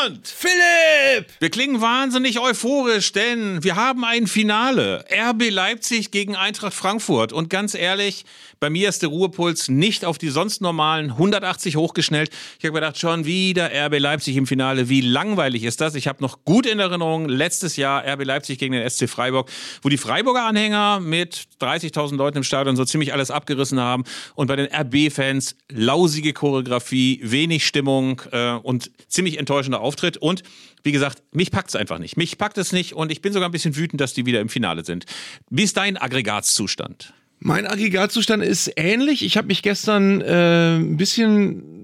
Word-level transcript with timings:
Bernd! 0.00 0.26
Philipp! 0.26 1.26
Wir 1.40 1.50
klingen 1.50 1.80
wahnsinnig 1.80 2.40
euphorisch, 2.40 3.12
denn 3.12 3.62
wir 3.62 3.76
haben 3.76 4.04
ein 4.04 4.26
Finale. 4.26 5.04
RB 5.10 5.50
Leipzig 5.50 6.10
gegen 6.10 6.36
Eintracht 6.36 6.74
Frankfurt. 6.74 7.32
Und 7.32 7.50
ganz 7.50 7.74
ehrlich, 7.74 8.24
bei 8.60 8.70
mir 8.70 8.88
ist 8.90 9.02
der 9.02 9.08
Ruhepuls 9.08 9.68
nicht 9.68 10.04
auf 10.04 10.18
die 10.18 10.28
sonst 10.28 10.60
normalen 10.60 11.12
180 11.12 11.76
hochgeschnellt. 11.76 12.30
Ich 12.58 12.64
habe 12.66 12.74
gedacht, 12.74 12.98
schon 12.98 13.24
wieder 13.24 13.70
RB 13.72 13.98
Leipzig 13.98 14.36
im 14.36 14.46
Finale. 14.46 14.88
Wie 14.88 15.00
langweilig 15.00 15.64
ist 15.64 15.80
das? 15.80 15.94
Ich 15.94 16.06
habe 16.06 16.22
noch 16.22 16.44
gut 16.44 16.66
in 16.66 16.78
Erinnerung, 16.78 17.28
letztes 17.28 17.76
Jahr 17.76 18.04
RB 18.06 18.24
Leipzig 18.24 18.58
gegen 18.58 18.72
den 18.72 18.88
SC 18.88 19.08
Freiburg, 19.08 19.50
wo 19.82 19.88
die 19.88 19.96
Freiburger 19.96 20.44
Anhänger 20.44 21.00
mit 21.00 21.44
30.000 21.60 22.16
Leuten 22.16 22.38
im 22.38 22.44
Stadion 22.44 22.76
so 22.76 22.84
ziemlich 22.84 23.12
alles 23.12 23.30
abgerissen 23.30 23.80
haben. 23.80 24.04
Und 24.34 24.46
bei 24.46 24.56
den 24.56 24.68
RB-Fans 24.72 25.56
lausige 25.70 26.32
Choreografie, 26.32 27.20
wenig 27.22 27.66
Stimmung 27.66 28.20
äh, 28.32 28.52
und 28.52 28.90
ziemlich 29.08 29.38
enttäuschender 29.38 29.80
Auftritt. 29.90 30.16
Und 30.16 30.44
wie 30.84 30.92
gesagt, 30.92 31.22
mich 31.32 31.50
packt 31.50 31.70
es 31.70 31.76
einfach 31.76 31.98
nicht. 31.98 32.16
Mich 32.16 32.38
packt 32.38 32.58
es 32.58 32.70
nicht 32.72 32.92
und 32.94 33.10
ich 33.10 33.20
bin 33.22 33.32
sogar 33.32 33.48
ein 33.48 33.52
bisschen 33.52 33.76
wütend, 33.76 34.00
dass 34.00 34.14
die 34.14 34.24
wieder 34.24 34.40
im 34.40 34.48
Finale 34.48 34.84
sind. 34.84 35.04
Wie 35.50 35.64
ist 35.64 35.76
dein 35.76 35.96
Aggregatzustand? 35.96 37.12
Mein 37.40 37.66
Aggregatzustand 37.66 38.44
ist 38.44 38.70
ähnlich. 38.76 39.24
Ich 39.24 39.36
habe 39.36 39.48
mich 39.48 39.62
gestern 39.62 40.20
äh, 40.20 40.76
ein 40.76 40.96
bisschen 40.96 41.79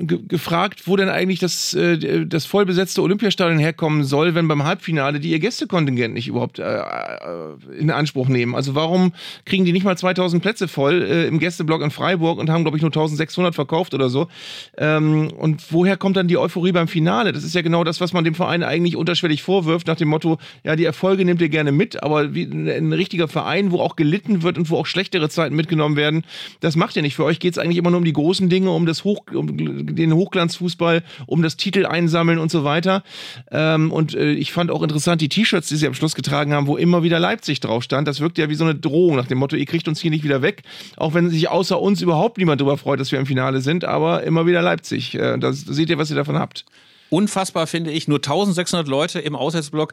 ge 0.00 0.18
gefragt, 0.28 0.82
wo 0.86 0.96
denn 0.96 1.08
eigentlich 1.08 1.38
das, 1.38 1.74
äh, 1.74 2.26
das 2.26 2.46
vollbesetzte 2.46 3.02
Olympiastadion 3.02 3.58
herkommen 3.58 4.04
soll, 4.04 4.34
wenn 4.34 4.48
beim 4.48 4.64
Halbfinale 4.64 5.20
die 5.20 5.30
ihr 5.30 5.38
Gästekontingent 5.38 6.14
nicht 6.14 6.28
überhaupt 6.28 6.58
äh, 6.58 6.78
äh, 6.78 7.78
in 7.78 7.90
Anspruch 7.90 8.28
nehmen. 8.28 8.54
Also 8.54 8.74
warum 8.74 9.12
kriegen 9.44 9.64
die 9.64 9.72
nicht 9.72 9.84
mal 9.84 9.96
2000 9.96 10.42
Plätze 10.42 10.68
voll 10.68 11.02
äh, 11.02 11.26
im 11.26 11.38
Gästeblock 11.38 11.82
in 11.82 11.90
Freiburg 11.90 12.38
und 12.38 12.50
haben, 12.50 12.62
glaube 12.62 12.76
ich, 12.76 12.82
nur 12.82 12.90
1600 12.90 13.54
verkauft 13.54 13.94
oder 13.94 14.08
so? 14.08 14.28
Ähm, 14.76 15.30
und 15.36 15.72
woher 15.72 15.96
kommt 15.96 16.16
dann 16.16 16.28
die 16.28 16.38
Euphorie 16.38 16.72
beim 16.72 16.88
Finale? 16.88 17.32
Das 17.32 17.44
ist 17.44 17.54
ja 17.54 17.62
genau 17.62 17.84
das, 17.84 18.00
was 18.00 18.12
man 18.12 18.24
dem 18.24 18.34
Verein 18.34 18.62
eigentlich 18.62 18.96
unterschwellig 18.96 19.42
vorwirft, 19.42 19.86
nach 19.86 19.96
dem 19.96 20.08
Motto, 20.08 20.38
ja, 20.64 20.76
die 20.76 20.84
Erfolge 20.84 21.24
nimmt 21.24 21.40
ihr 21.40 21.48
gerne 21.48 21.72
mit, 21.72 22.02
aber 22.02 22.34
wie 22.34 22.44
ein 22.44 22.92
richtiger 22.92 23.28
Verein, 23.28 23.72
wo 23.72 23.80
auch 23.80 23.96
gelitten 23.96 24.42
wird 24.42 24.58
und 24.58 24.70
wo 24.70 24.76
auch 24.76 24.86
schlechtere 24.86 25.28
Zeiten 25.28 25.56
mitgenommen 25.56 25.96
werden, 25.96 26.24
das 26.60 26.76
macht 26.76 26.96
ihr 26.96 27.02
nicht. 27.02 27.16
Für 27.16 27.24
euch 27.24 27.40
geht 27.40 27.52
es 27.52 27.58
eigentlich 27.58 27.78
immer 27.78 27.90
nur 27.90 27.98
um 27.98 28.04
die 28.04 28.12
großen 28.12 28.48
Dinge, 28.48 28.70
um 28.70 28.86
das 28.86 29.04
Hoch, 29.04 29.20
um 29.32 29.47
den 29.52 30.12
Hochglanzfußball, 30.12 31.02
um 31.26 31.42
das 31.42 31.56
Titel 31.56 31.86
einsammeln 31.86 32.38
und 32.38 32.50
so 32.50 32.64
weiter. 32.64 33.02
Ähm, 33.50 33.92
und 33.92 34.14
äh, 34.14 34.32
ich 34.32 34.52
fand 34.52 34.70
auch 34.70 34.82
interessant 34.82 35.20
die 35.20 35.28
T-Shirts, 35.28 35.68
die 35.68 35.76
sie 35.76 35.86
am 35.86 35.94
Schluss 35.94 36.14
getragen 36.14 36.52
haben, 36.52 36.66
wo 36.66 36.76
immer 36.76 37.02
wieder 37.02 37.18
Leipzig 37.18 37.60
drauf 37.60 37.82
stand. 37.82 38.08
Das 38.08 38.20
wirkt 38.20 38.38
ja 38.38 38.48
wie 38.48 38.54
so 38.54 38.64
eine 38.64 38.74
Drohung 38.74 39.16
nach 39.16 39.26
dem 39.26 39.38
Motto, 39.38 39.56
ihr 39.56 39.66
kriegt 39.66 39.88
uns 39.88 40.00
hier 40.00 40.10
nicht 40.10 40.24
wieder 40.24 40.42
weg. 40.42 40.62
Auch 40.96 41.14
wenn 41.14 41.30
sich 41.30 41.48
außer 41.48 41.80
uns 41.80 42.02
überhaupt 42.02 42.38
niemand 42.38 42.60
darüber 42.60 42.78
freut, 42.78 43.00
dass 43.00 43.12
wir 43.12 43.18
im 43.18 43.26
Finale 43.26 43.60
sind, 43.60 43.84
aber 43.84 44.22
immer 44.22 44.46
wieder 44.46 44.62
Leipzig. 44.62 45.14
Äh, 45.14 45.38
da 45.38 45.52
seht 45.52 45.90
ihr, 45.90 45.98
was 45.98 46.10
ihr 46.10 46.16
davon 46.16 46.38
habt. 46.38 46.64
Unfassbar 47.10 47.66
finde 47.66 47.90
ich, 47.90 48.06
nur 48.06 48.18
1600 48.18 48.86
Leute 48.86 49.18
im 49.20 49.34
Auswärtsblock. 49.34 49.92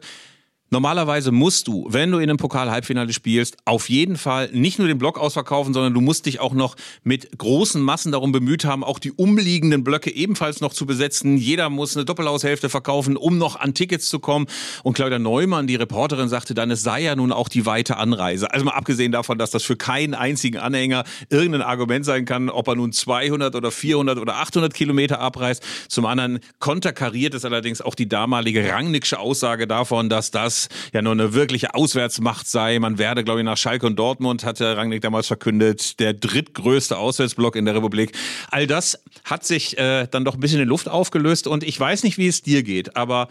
Normalerweise 0.70 1.30
musst 1.30 1.68
du, 1.68 1.86
wenn 1.88 2.10
du 2.10 2.18
in 2.18 2.28
einem 2.28 2.38
Pokal-Halbfinale 2.38 3.12
spielst, 3.12 3.56
auf 3.66 3.88
jeden 3.88 4.16
Fall 4.16 4.50
nicht 4.52 4.80
nur 4.80 4.88
den 4.88 4.98
Block 4.98 5.16
ausverkaufen, 5.16 5.72
sondern 5.72 5.94
du 5.94 6.00
musst 6.00 6.26
dich 6.26 6.40
auch 6.40 6.54
noch 6.54 6.74
mit 7.04 7.38
großen 7.38 7.80
Massen 7.80 8.10
darum 8.10 8.32
bemüht 8.32 8.64
haben, 8.64 8.82
auch 8.82 8.98
die 8.98 9.12
umliegenden 9.12 9.84
Blöcke 9.84 10.12
ebenfalls 10.12 10.60
noch 10.60 10.72
zu 10.72 10.84
besetzen. 10.84 11.36
Jeder 11.36 11.70
muss 11.70 11.96
eine 11.96 12.04
Doppelhaushälfte 12.04 12.68
verkaufen, 12.68 13.16
um 13.16 13.38
noch 13.38 13.54
an 13.54 13.74
Tickets 13.74 14.08
zu 14.08 14.18
kommen. 14.18 14.46
Und 14.82 14.94
Claudia 14.94 15.20
Neumann, 15.20 15.68
die 15.68 15.76
Reporterin, 15.76 16.28
sagte 16.28 16.52
dann, 16.52 16.72
es 16.72 16.82
sei 16.82 17.02
ja 17.02 17.14
nun 17.14 17.30
auch 17.30 17.48
die 17.48 17.64
weite 17.64 17.96
Anreise. 17.96 18.52
Also 18.52 18.64
mal 18.64 18.72
abgesehen 18.72 19.12
davon, 19.12 19.38
dass 19.38 19.52
das 19.52 19.62
für 19.62 19.76
keinen 19.76 20.14
einzigen 20.14 20.58
Anhänger 20.58 21.04
irgendein 21.30 21.62
Argument 21.62 22.04
sein 22.04 22.24
kann, 22.24 22.50
ob 22.50 22.66
er 22.66 22.74
nun 22.74 22.90
200 22.90 23.54
oder 23.54 23.70
400 23.70 24.18
oder 24.18 24.36
800 24.38 24.74
Kilometer 24.74 25.20
abreist. 25.20 25.62
Zum 25.88 26.06
anderen 26.06 26.40
konterkariert 26.58 27.34
es 27.34 27.44
allerdings 27.44 27.80
auch 27.80 27.94
die 27.94 28.08
damalige 28.08 28.68
Rangnicksche 28.68 29.20
Aussage 29.20 29.68
davon, 29.68 30.08
dass 30.08 30.32
das 30.32 30.55
das 30.56 30.68
ja 30.92 31.02
nur 31.02 31.12
eine 31.12 31.34
wirkliche 31.34 31.74
Auswärtsmacht 31.74 32.46
sei. 32.48 32.78
Man 32.78 32.98
werde, 32.98 33.24
glaube 33.24 33.40
ich, 33.40 33.44
nach 33.44 33.56
Schalke 33.56 33.86
und 33.86 33.96
Dortmund, 33.96 34.44
hatte 34.44 34.76
Rangnick 34.76 35.02
damals 35.02 35.26
verkündet, 35.26 36.00
der 36.00 36.14
drittgrößte 36.14 36.96
Auswärtsblock 36.96 37.56
in 37.56 37.64
der 37.64 37.74
Republik. 37.74 38.12
All 38.50 38.66
das 38.66 39.02
hat 39.24 39.44
sich 39.44 39.78
äh, 39.78 40.06
dann 40.10 40.24
doch 40.24 40.34
ein 40.34 40.40
bisschen 40.40 40.60
in 40.60 40.68
Luft 40.68 40.88
aufgelöst 40.88 41.46
und 41.46 41.62
ich 41.62 41.78
weiß 41.78 42.02
nicht, 42.04 42.18
wie 42.18 42.28
es 42.28 42.42
dir 42.42 42.62
geht, 42.62 42.96
aber 42.96 43.28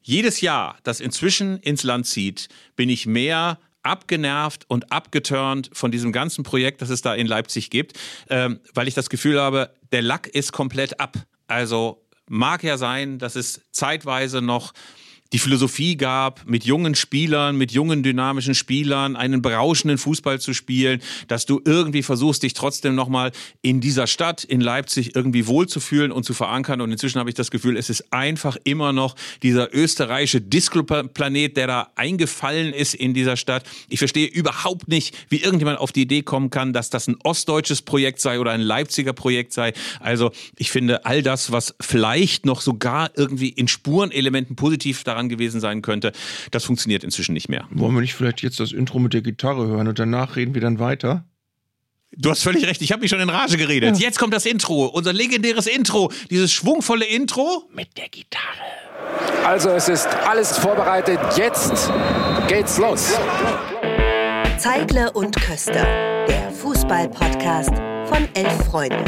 jedes 0.00 0.40
Jahr, 0.40 0.78
das 0.84 1.00
inzwischen 1.00 1.58
ins 1.58 1.82
Land 1.82 2.06
zieht, 2.06 2.48
bin 2.76 2.88
ich 2.88 3.06
mehr 3.06 3.58
abgenervt 3.82 4.64
und 4.68 4.92
abgeturnt 4.92 5.70
von 5.72 5.90
diesem 5.90 6.12
ganzen 6.12 6.44
Projekt, 6.44 6.82
das 6.82 6.90
es 6.90 7.02
da 7.02 7.14
in 7.14 7.26
Leipzig 7.26 7.70
gibt, 7.70 7.98
ähm, 8.28 8.60
weil 8.74 8.88
ich 8.88 8.94
das 8.94 9.10
Gefühl 9.10 9.40
habe, 9.40 9.70
der 9.92 10.02
Lack 10.02 10.26
ist 10.26 10.52
komplett 10.52 11.00
ab. 11.00 11.16
Also 11.46 12.04
mag 12.28 12.62
ja 12.62 12.76
sein, 12.76 13.18
dass 13.18 13.36
es 13.36 13.62
zeitweise 13.70 14.42
noch 14.42 14.72
die 15.32 15.38
Philosophie 15.38 15.96
gab, 15.96 16.46
mit 16.46 16.64
jungen 16.64 16.94
Spielern, 16.94 17.56
mit 17.56 17.72
jungen 17.72 18.02
dynamischen 18.02 18.54
Spielern 18.54 19.14
einen 19.14 19.42
berauschenden 19.42 19.98
Fußball 19.98 20.40
zu 20.40 20.54
spielen, 20.54 21.02
dass 21.26 21.44
du 21.44 21.60
irgendwie 21.64 22.02
versuchst, 22.02 22.42
dich 22.42 22.54
trotzdem 22.54 22.94
nochmal 22.94 23.32
in 23.60 23.80
dieser 23.80 24.06
Stadt, 24.06 24.42
in 24.42 24.60
Leipzig, 24.60 25.14
irgendwie 25.14 25.46
wohlzufühlen 25.46 26.12
und 26.12 26.24
zu 26.24 26.32
verankern. 26.32 26.80
Und 26.80 26.92
inzwischen 26.92 27.18
habe 27.18 27.28
ich 27.28 27.34
das 27.34 27.50
Gefühl, 27.50 27.76
es 27.76 27.90
ist 27.90 28.12
einfach 28.12 28.56
immer 28.64 28.92
noch 28.92 29.16
dieser 29.42 29.74
österreichische 29.74 30.40
Disco-Planet, 30.40 31.56
der 31.56 31.66
da 31.66 31.90
eingefallen 31.94 32.72
ist 32.72 32.94
in 32.94 33.12
dieser 33.12 33.36
Stadt. 33.36 33.64
Ich 33.88 33.98
verstehe 33.98 34.26
überhaupt 34.26 34.88
nicht, 34.88 35.14
wie 35.28 35.42
irgendjemand 35.42 35.78
auf 35.78 35.92
die 35.92 36.02
Idee 36.02 36.22
kommen 36.22 36.48
kann, 36.48 36.72
dass 36.72 36.88
das 36.88 37.06
ein 37.06 37.16
ostdeutsches 37.22 37.82
Projekt 37.82 38.20
sei 38.20 38.40
oder 38.40 38.52
ein 38.52 38.62
Leipziger 38.62 39.12
Projekt 39.12 39.52
sei. 39.52 39.74
Also 40.00 40.30
ich 40.56 40.70
finde 40.70 41.04
all 41.04 41.22
das, 41.22 41.52
was 41.52 41.74
vielleicht 41.80 42.46
noch 42.46 42.62
sogar 42.62 43.10
irgendwie 43.14 43.50
in 43.50 43.68
Spurenelementen 43.68 44.56
positiv 44.56 45.04
daran 45.04 45.17
daran 45.18 45.28
gewesen 45.28 45.60
sein 45.60 45.82
könnte. 45.82 46.12
Das 46.50 46.64
funktioniert 46.64 47.04
inzwischen 47.04 47.32
nicht 47.32 47.48
mehr. 47.48 47.66
Wollen 47.70 47.94
wir 47.94 48.00
nicht 48.00 48.14
vielleicht 48.14 48.42
jetzt 48.42 48.60
das 48.60 48.72
Intro 48.72 48.98
mit 48.98 49.12
der 49.12 49.22
Gitarre 49.22 49.66
hören 49.66 49.88
und 49.88 49.98
danach 49.98 50.36
reden 50.36 50.54
wir 50.54 50.60
dann 50.60 50.78
weiter? 50.78 51.24
Du 52.12 52.30
hast 52.30 52.42
völlig 52.42 52.66
recht, 52.66 52.80
ich 52.80 52.90
habe 52.92 53.02
mich 53.02 53.10
schon 53.10 53.20
in 53.20 53.28
Rage 53.28 53.58
geredet. 53.58 53.98
Ja. 53.98 54.06
Jetzt 54.06 54.18
kommt 54.18 54.32
das 54.32 54.46
Intro, 54.46 54.86
unser 54.86 55.12
legendäres 55.12 55.66
Intro, 55.66 56.10
dieses 56.30 56.52
schwungvolle 56.52 57.04
Intro 57.04 57.68
mit 57.74 57.98
der 57.98 58.08
Gitarre. 58.08 58.44
Also 59.44 59.70
es 59.70 59.88
ist 59.88 60.08
alles 60.26 60.56
vorbereitet, 60.56 61.18
jetzt 61.36 61.90
geht's 62.48 62.78
los. 62.78 63.12
Zeigle 64.56 65.12
und 65.12 65.36
Köster, 65.36 65.84
der 66.26 66.50
Fußball-Podcast 66.50 67.72
von 68.08 68.26
elf 68.34 68.64
Freunden. 68.66 69.04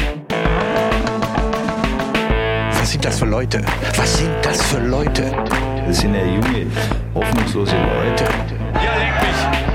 Was 2.69 2.91
sind 2.91 3.03
das 3.03 3.19
für 3.19 3.25
Leute? 3.25 3.63
Was 3.95 4.17
sind 4.17 4.33
das 4.43 4.61
für 4.63 4.79
Leute? 4.79 5.70
Das 5.91 5.99
sind 5.99 6.15
ja 6.15 6.23
junge, 6.23 6.67
hoffnungslose 7.13 7.75
Leute. 7.75 8.23
Ja, 8.75 8.95
leck 8.95 9.21
mich! 9.23 9.71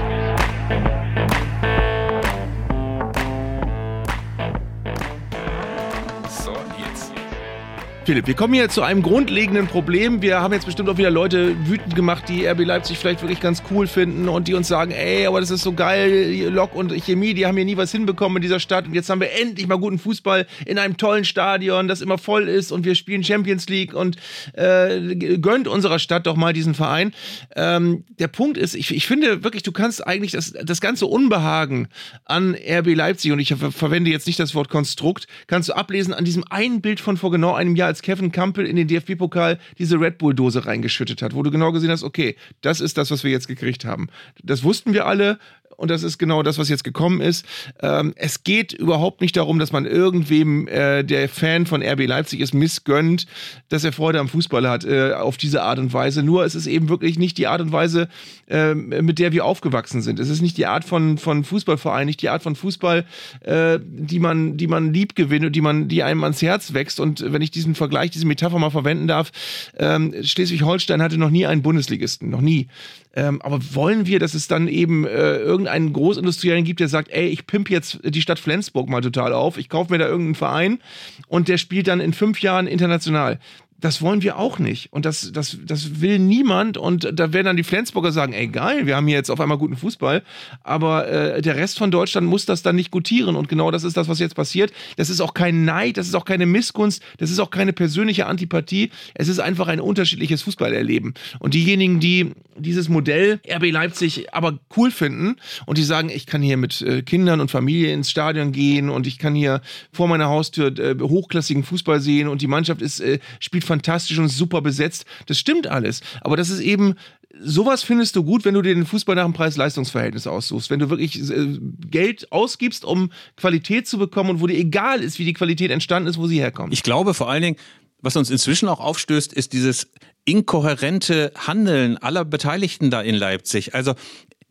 Philipp, 8.06 8.28
wir 8.28 8.34
kommen 8.34 8.54
hier 8.54 8.68
zu 8.68 8.82
einem 8.82 9.02
grundlegenden 9.02 9.66
Problem. 9.66 10.22
Wir 10.22 10.40
haben 10.40 10.54
jetzt 10.54 10.64
bestimmt 10.64 10.88
auch 10.88 10.96
wieder 10.96 11.10
Leute 11.10 11.56
wütend 11.66 11.96
gemacht, 11.96 12.28
die 12.28 12.46
RB 12.46 12.60
Leipzig 12.60 12.98
vielleicht 12.98 13.20
wirklich 13.20 13.40
ganz 13.40 13.64
cool 13.72 13.88
finden 13.88 14.28
und 14.28 14.46
die 14.46 14.54
uns 14.54 14.68
sagen, 14.68 14.92
ey, 14.92 15.26
aber 15.26 15.40
das 15.40 15.50
ist 15.50 15.62
so 15.62 15.72
geil, 15.72 16.48
Lok 16.48 16.76
und 16.76 16.92
Chemie, 17.04 17.34
die 17.34 17.46
haben 17.46 17.56
hier 17.56 17.64
nie 17.64 17.76
was 17.76 17.90
hinbekommen 17.90 18.36
in 18.36 18.42
dieser 18.42 18.60
Stadt 18.60 18.86
und 18.86 18.94
jetzt 18.94 19.10
haben 19.10 19.20
wir 19.20 19.32
endlich 19.32 19.66
mal 19.66 19.76
guten 19.76 19.98
Fußball 19.98 20.46
in 20.66 20.78
einem 20.78 20.96
tollen 20.96 21.24
Stadion, 21.24 21.88
das 21.88 22.00
immer 22.00 22.16
voll 22.16 22.48
ist 22.48 22.70
und 22.70 22.84
wir 22.84 22.94
spielen 22.94 23.24
Champions 23.24 23.68
League 23.68 23.92
und 23.92 24.18
äh, 24.52 25.16
gönnt 25.38 25.66
unserer 25.66 25.98
Stadt 25.98 26.28
doch 26.28 26.36
mal 26.36 26.52
diesen 26.52 26.74
Verein. 26.74 27.12
Ähm, 27.56 28.04
der 28.20 28.28
Punkt 28.28 28.56
ist, 28.56 28.76
ich, 28.76 28.94
ich 28.94 29.04
finde 29.08 29.42
wirklich, 29.42 29.64
du 29.64 29.72
kannst 29.72 30.06
eigentlich 30.06 30.30
das, 30.30 30.52
das 30.52 30.80
ganze 30.80 31.06
Unbehagen 31.06 31.88
an 32.24 32.54
RB 32.54 32.94
Leipzig 32.94 33.32
und 33.32 33.40
ich 33.40 33.52
verwende 33.52 34.12
jetzt 34.12 34.28
nicht 34.28 34.38
das 34.38 34.54
Wort 34.54 34.68
Konstrukt, 34.68 35.26
kannst 35.48 35.70
du 35.70 35.72
ablesen 35.72 36.14
an 36.14 36.24
diesem 36.24 36.44
einen 36.48 36.80
Bild 36.80 37.00
von 37.00 37.16
vor 37.16 37.32
genau 37.32 37.54
einem 37.54 37.74
Jahr, 37.74 37.95
als 37.96 38.02
Kevin 38.02 38.30
Campbell 38.30 38.66
in 38.66 38.76
den 38.76 38.88
DFB-Pokal 38.88 39.58
diese 39.78 39.98
Red 39.98 40.18
Bull-Dose 40.18 40.66
reingeschüttet 40.66 41.22
hat, 41.22 41.34
wo 41.34 41.42
du 41.42 41.50
genau 41.50 41.72
gesehen 41.72 41.90
hast, 41.90 42.02
okay, 42.02 42.36
das 42.60 42.82
ist 42.82 42.98
das, 42.98 43.10
was 43.10 43.24
wir 43.24 43.30
jetzt 43.30 43.48
gekriegt 43.48 43.86
haben. 43.86 44.08
Das 44.42 44.62
wussten 44.64 44.92
wir 44.92 45.06
alle 45.06 45.38
und 45.76 45.90
das 45.90 46.02
ist 46.02 46.18
genau 46.18 46.42
das, 46.42 46.58
was 46.58 46.68
jetzt 46.68 46.84
gekommen 46.84 47.20
ist. 47.20 47.44
Ähm, 47.80 48.14
es 48.16 48.44
geht 48.44 48.72
überhaupt 48.72 49.20
nicht 49.20 49.36
darum, 49.36 49.58
dass 49.58 49.72
man 49.72 49.84
irgendwem, 49.84 50.66
äh, 50.68 51.04
der 51.04 51.28
Fan 51.28 51.66
von 51.66 51.82
RB 51.82 52.06
Leipzig 52.06 52.40
ist, 52.40 52.54
missgönnt, 52.54 53.26
dass 53.68 53.84
er 53.84 53.92
Freude 53.92 54.18
am 54.20 54.28
Fußball 54.28 54.68
hat, 54.68 54.84
äh, 54.84 55.12
auf 55.12 55.36
diese 55.36 55.62
Art 55.62 55.78
und 55.78 55.92
Weise. 55.92 56.22
Nur 56.22 56.44
es 56.44 56.54
ist 56.54 56.66
eben 56.66 56.88
wirklich 56.88 57.18
nicht 57.18 57.38
die 57.38 57.46
Art 57.46 57.60
und 57.60 57.72
Weise, 57.72 58.08
äh, 58.48 58.74
mit 58.74 59.18
der 59.18 59.32
wir 59.32 59.44
aufgewachsen 59.44 60.02
sind. 60.02 60.18
Es 60.18 60.30
ist 60.30 60.40
nicht 60.40 60.56
die 60.56 60.66
Art 60.66 60.84
von, 60.84 61.18
von 61.18 61.44
Fußballverein, 61.44 62.06
nicht 62.06 62.22
die 62.22 62.30
Art 62.30 62.42
von 62.42 62.56
Fußball, 62.56 63.04
äh, 63.40 63.78
die 63.82 64.18
man, 64.18 64.56
die 64.56 64.66
man 64.66 64.92
lieb 64.92 65.14
gewinnt 65.14 65.44
und 65.44 65.52
die 65.52 65.60
man, 65.60 65.88
die 65.88 66.02
einem 66.02 66.24
ans 66.24 66.40
Herz 66.42 66.72
wächst. 66.72 67.00
Und 67.00 67.32
wenn 67.32 67.42
ich 67.42 67.50
diesen 67.50 67.74
Vergleich, 67.74 68.10
diese 68.10 68.26
Metapher 68.26 68.58
mal 68.58 68.70
verwenden 68.70 69.08
darf, 69.08 69.30
ähm, 69.78 70.14
Schleswig-Holstein 70.22 71.02
hatte 71.02 71.18
noch 71.18 71.30
nie 71.30 71.46
einen 71.46 71.62
Bundesligisten, 71.62 72.30
noch 72.30 72.40
nie. 72.40 72.68
Ähm, 73.16 73.40
aber 73.40 73.58
wollen 73.74 74.06
wir, 74.06 74.18
dass 74.18 74.34
es 74.34 74.46
dann 74.46 74.68
eben 74.68 75.06
äh, 75.06 75.38
irgendeinen 75.38 75.94
Großindustriellen 75.94 76.64
gibt, 76.64 76.80
der 76.80 76.88
sagt, 76.88 77.10
ey, 77.10 77.28
ich 77.28 77.46
pimp 77.46 77.70
jetzt 77.70 77.98
die 78.04 78.20
Stadt 78.20 78.38
Flensburg 78.38 78.90
mal 78.90 79.00
total 79.00 79.32
auf, 79.32 79.56
ich 79.56 79.70
kaufe 79.70 79.90
mir 79.90 79.98
da 79.98 80.06
irgendeinen 80.06 80.34
Verein 80.34 80.78
und 81.26 81.48
der 81.48 81.56
spielt 81.56 81.88
dann 81.88 82.00
in 82.00 82.12
fünf 82.12 82.42
Jahren 82.42 82.66
international 82.66 83.38
das 83.78 84.00
wollen 84.00 84.22
wir 84.22 84.38
auch 84.38 84.58
nicht. 84.58 84.92
Und 84.92 85.04
das, 85.04 85.32
das, 85.32 85.58
das 85.64 86.00
will 86.00 86.18
niemand. 86.18 86.78
Und 86.78 87.10
da 87.12 87.32
werden 87.32 87.46
dann 87.46 87.56
die 87.56 87.62
Flensburger 87.62 88.10
sagen, 88.10 88.32
ey 88.32 88.48
geil, 88.48 88.86
wir 88.86 88.96
haben 88.96 89.06
hier 89.06 89.16
jetzt 89.16 89.30
auf 89.30 89.40
einmal 89.40 89.58
guten 89.58 89.76
Fußball. 89.76 90.22
Aber 90.62 91.08
äh, 91.08 91.42
der 91.42 91.56
Rest 91.56 91.78
von 91.78 91.90
Deutschland 91.90 92.26
muss 92.26 92.46
das 92.46 92.62
dann 92.62 92.76
nicht 92.76 92.90
gutieren. 92.90 93.36
Und 93.36 93.48
genau 93.48 93.70
das 93.70 93.84
ist 93.84 93.96
das, 93.96 94.08
was 94.08 94.18
jetzt 94.18 94.34
passiert. 94.34 94.72
Das 94.96 95.10
ist 95.10 95.20
auch 95.20 95.34
kein 95.34 95.64
Neid, 95.64 95.98
das 95.98 96.06
ist 96.06 96.14
auch 96.14 96.24
keine 96.24 96.46
Missgunst, 96.46 97.02
das 97.18 97.30
ist 97.30 97.38
auch 97.38 97.50
keine 97.50 97.72
persönliche 97.72 98.26
Antipathie. 98.26 98.90
Es 99.14 99.28
ist 99.28 99.40
einfach 99.40 99.68
ein 99.68 99.80
unterschiedliches 99.80 100.42
Fußballerleben. 100.42 101.14
Und 101.38 101.54
diejenigen, 101.54 102.00
die 102.00 102.32
dieses 102.58 102.88
Modell 102.88 103.40
RB 103.48 103.70
Leipzig 103.70 104.32
aber 104.32 104.58
cool 104.76 104.90
finden 104.90 105.36
und 105.66 105.78
die 105.78 105.82
sagen, 105.82 106.08
ich 106.08 106.26
kann 106.26 106.42
hier 106.42 106.56
mit 106.56 106.80
äh, 106.82 107.02
Kindern 107.02 107.40
und 107.40 107.50
Familie 107.50 107.92
ins 107.92 108.10
Stadion 108.10 108.52
gehen 108.52 108.88
und 108.88 109.06
ich 109.06 109.18
kann 109.18 109.34
hier 109.34 109.60
vor 109.92 110.08
meiner 110.08 110.28
Haustür 110.28 110.76
äh, 110.78 110.96
hochklassigen 110.98 111.64
Fußball 111.64 112.00
sehen 112.00 112.28
und 112.28 112.42
die 112.42 112.46
Mannschaft 112.46 112.82
ist, 112.82 113.00
äh, 113.00 113.18
spielt 113.40 113.64
fantastisch 113.66 114.18
und 114.18 114.28
super 114.28 114.62
besetzt. 114.62 115.04
Das 115.26 115.38
stimmt 115.38 115.66
alles. 115.66 116.00
Aber 116.22 116.36
das 116.36 116.50
ist 116.50 116.60
eben 116.60 116.94
sowas 117.40 117.82
findest 117.82 118.16
du 118.16 118.24
gut, 118.24 118.44
wenn 118.44 118.54
du 118.54 118.62
dir 118.62 118.74
den 118.74 118.86
Fußball 118.86 119.14
nach 119.14 119.24
dem 119.24 119.32
Preis-Leistungs-Verhältnis 119.32 120.26
aussuchst. 120.26 120.70
Wenn 120.70 120.78
du 120.78 120.90
wirklich 120.90 121.18
äh, 121.30 121.58
Geld 121.90 122.32
ausgibst, 122.32 122.84
um 122.84 123.10
Qualität 123.36 123.86
zu 123.86 123.98
bekommen 123.98 124.30
und 124.30 124.40
wo 124.40 124.46
dir 124.46 124.56
egal 124.56 125.02
ist, 125.02 125.18
wie 125.18 125.24
die 125.24 125.32
Qualität 125.32 125.70
entstanden 125.70 126.08
ist, 126.08 126.18
wo 126.18 126.26
sie 126.26 126.38
herkommt. 126.38 126.72
Ich 126.72 126.82
glaube 126.82 127.14
vor 127.14 127.30
allen 127.30 127.42
Dingen, 127.42 127.56
was 128.00 128.16
uns 128.16 128.30
inzwischen 128.30 128.68
auch 128.68 128.80
aufstößt, 128.80 129.32
ist 129.32 129.52
dieses 129.52 129.88
inkohärente 130.24 131.32
Handeln 131.36 131.98
aller 131.98 132.24
Beteiligten 132.24 132.90
da 132.90 133.00
in 133.00 133.14
Leipzig. 133.14 133.74
Also 133.74 133.94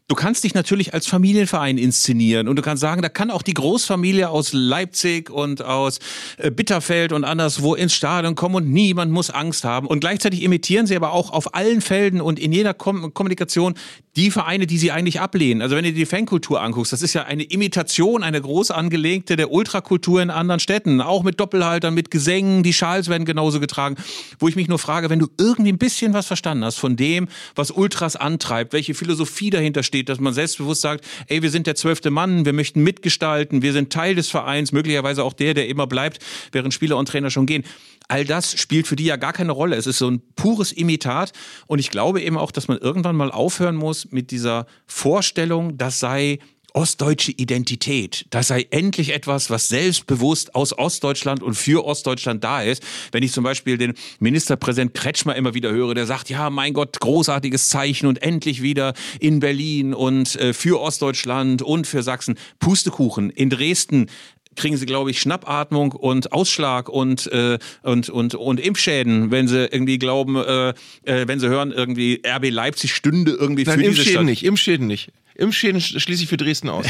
Du 0.08 0.14
kannst 0.14 0.44
dich 0.44 0.54
natürlich 0.54 0.94
als 0.94 1.08
Familienverein 1.08 1.80
inszenieren 1.80 2.48
und 2.48 2.58
du 2.58 2.62
kannst 2.62 2.82
sagen, 2.82 3.02
da 3.02 3.10
kann 3.10 3.32
auch 3.32 3.42
die 3.42 3.56
Großfamilie 3.56 4.30
aus 4.30 4.54
Leipzig 4.54 5.32
und 5.32 5.64
aus 5.64 5.98
äh, 6.38 6.52
Bitterfeld 6.52 7.12
und 7.12 7.24
anderswo 7.24 7.74
ins 7.74 7.96
Stadion 7.96 8.36
kommen 8.36 8.54
und 8.54 8.70
niemand 8.70 9.12
muss 9.12 9.32
Angst 9.32 9.64
haben. 9.64 9.88
Und 9.88 10.02
gleichzeitig 10.02 10.44
imitieren 10.44 10.86
sie 10.86 10.96
aber 10.96 11.12
auch 11.12 11.32
auf 11.32 11.56
allen 11.56 11.82
Felden 11.82 12.22
und 12.22 12.38
in 12.38 12.52
jeder 12.52 12.76
Kom 12.76 13.16
Kommunikation 13.16 13.74
die 14.16 14.32
Vereine, 14.32 14.66
die 14.66 14.78
sie 14.78 14.92
eigentlich 14.92 15.20
ablehnen. 15.20 15.62
Also 15.62 15.76
wenn 15.76 15.84
du 15.84 15.92
dir 15.92 15.98
die 15.98 16.06
Fankultur 16.06 16.62
anguckst, 16.62 16.94
das 16.94 17.02
ist 17.02 17.14
ja 17.14 17.24
eine 17.24 17.44
Imitation, 17.44 18.24
eine 18.24 18.40
groß 18.40 18.72
angelegte 18.72 19.36
der 19.36 19.52
Ultrakultur 19.52 20.22
in 20.22 20.30
anderen 20.30 20.60
Städten, 20.60 21.02
auch 21.02 21.24
mit 21.24 21.40
Doppelhaltern, 21.40 21.94
mit 21.94 22.12
Gesängen, 22.12 22.64
die 22.64 22.74
Schals 22.74 23.10
werden 23.10 23.26
genauso 23.26 23.60
getragen, 23.60 23.96
wo 24.40 24.48
ich 24.48 24.56
mich 24.56 24.70
nur 24.70 24.80
frage, 24.80 25.10
wenn 25.10 25.20
du 25.20 25.28
irgendwie 25.38 25.72
ein 25.72 25.78
bisschen 25.78 26.14
was 26.14 26.28
verstanden 26.28 26.64
hast 26.64 26.78
von 26.78 26.96
dem, 26.96 27.28
was 27.56 27.72
Ultras 27.72 28.16
antreibt, 28.16 28.72
welche 28.72 28.94
Philosophie 28.94 29.50
dahinter 29.50 29.84
steht, 29.84 29.95
dass 30.04 30.20
man 30.20 30.34
selbstbewusst 30.34 30.82
sagt, 30.82 31.06
ey, 31.28 31.42
wir 31.42 31.50
sind 31.50 31.68
der 31.68 31.76
zwölfte 31.76 32.12
Mann, 32.12 32.46
wir 32.46 32.54
möchten 32.54 32.84
mitgestalten, 32.84 33.62
wir 33.62 33.74
sind 33.74 33.94
Teil 33.94 34.16
des 34.16 34.30
Vereins, 34.30 34.72
möglicherweise 34.72 35.24
auch 35.24 35.34
der, 35.34 35.54
der 35.54 35.68
immer 35.68 35.88
bleibt, 35.88 36.20
während 36.52 36.74
Spieler 36.74 36.98
und 36.98 37.08
Trainer 37.08 37.30
schon 37.30 37.46
gehen 37.46 37.64
all 38.08 38.26
das 38.26 38.60
spielt 38.60 38.88
für 38.88 38.96
die 38.96 39.06
ja 39.06 39.16
gar 39.16 39.34
keine 39.34 39.52
Rolle. 39.52 39.76
Es 39.76 39.88
ist 39.88 39.98
so 39.98 40.10
ein 40.10 40.22
pures 40.36 40.72
Imitat. 40.72 41.32
Und 41.68 41.80
ich 41.80 41.92
glaube 41.92 42.22
eben 42.22 42.38
auch, 42.38 42.52
dass 42.52 42.68
man 42.68 42.78
irgendwann 42.78 43.16
mal 43.16 43.32
aufhören 43.32 43.76
muss 43.76 44.12
mit 44.12 44.32
dieser 44.32 44.66
Vorstellung, 44.86 45.78
das 45.78 46.00
sei 46.00 46.40
ostdeutsche 46.76 47.32
Identität. 47.32 48.26
Das 48.30 48.50
sei 48.50 48.68
endlich 48.70 49.14
etwas, 49.14 49.50
was 49.50 49.70
selbstbewusst 49.70 50.56
aus 50.56 50.78
Ostdeutschland 50.78 51.42
und 51.42 51.56
für 51.56 51.86
Ostdeutschland 51.86 52.44
da 52.44 52.62
ist. 52.62 52.84
Wenn 53.12 53.24
ich 53.24 53.32
zum 53.32 53.44
Beispiel 53.44 53.78
den 53.78 53.94
Ministerpräsident 54.20 54.94
Kretschmer 54.94 55.36
immer 55.36 55.54
wieder 55.54 55.72
höre, 55.72 55.94
der 55.94 56.06
sagt, 56.06 56.30
ja, 56.30 56.50
mein 56.50 56.74
Gott, 56.74 57.00
großartiges 57.00 57.70
Zeichen 57.70 58.08
und 58.08 58.22
endlich 58.22 58.62
wieder 58.62 58.94
in 59.20 59.40
Berlin 59.40 59.94
und 59.94 60.36
äh, 60.36 60.54
für 60.54 60.82
Ostdeutschland 60.82 61.62
und 61.62 61.88
für 61.88 62.04
Sachsen. 62.04 62.36
Pustekuchen. 62.60 63.30
In 63.30 63.50
Dresden 63.50 64.08
kriegen 64.56 64.78
sie, 64.78 64.86
glaube 64.86 65.12
ich, 65.12 65.22
Schnappatmung 65.22 65.92
und 65.94 66.32
Ausschlag 66.32 66.90
und, 66.90 67.32
äh, 67.32 67.58
und, 67.84 68.10
und, 68.10 68.36
und 68.36 68.60
Impfschäden, 68.60 69.32
wenn 69.32 69.48
sie 69.48 69.66
irgendwie 69.66 69.98
glauben, 69.98 70.36
äh, 70.36 70.70
äh, 71.04 71.28
wenn 71.28 71.40
sie 71.40 71.48
hören, 71.48 71.72
irgendwie 71.72 72.22
RB 72.26 72.50
Leipzig 72.50 72.94
stünde 72.94 73.32
irgendwie 73.32 73.64
Nein, 73.64 73.76
für 73.76 73.80
diese 73.82 73.90
Impfschäden 73.92 74.14
Stadt. 74.14 74.26
nicht, 74.26 74.44
Impfschäden 74.44 74.88
nicht. 74.88 75.12
Impfschäden 75.36 75.82
schließe 75.82 76.24
ich 76.24 76.30
für 76.30 76.38
Dresden 76.38 76.70
aus. 76.70 76.86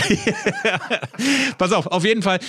Pass 1.58 1.72
auf, 1.72 1.88
auf 1.88 2.06
jeden 2.06 2.22
Fall. 2.22 2.40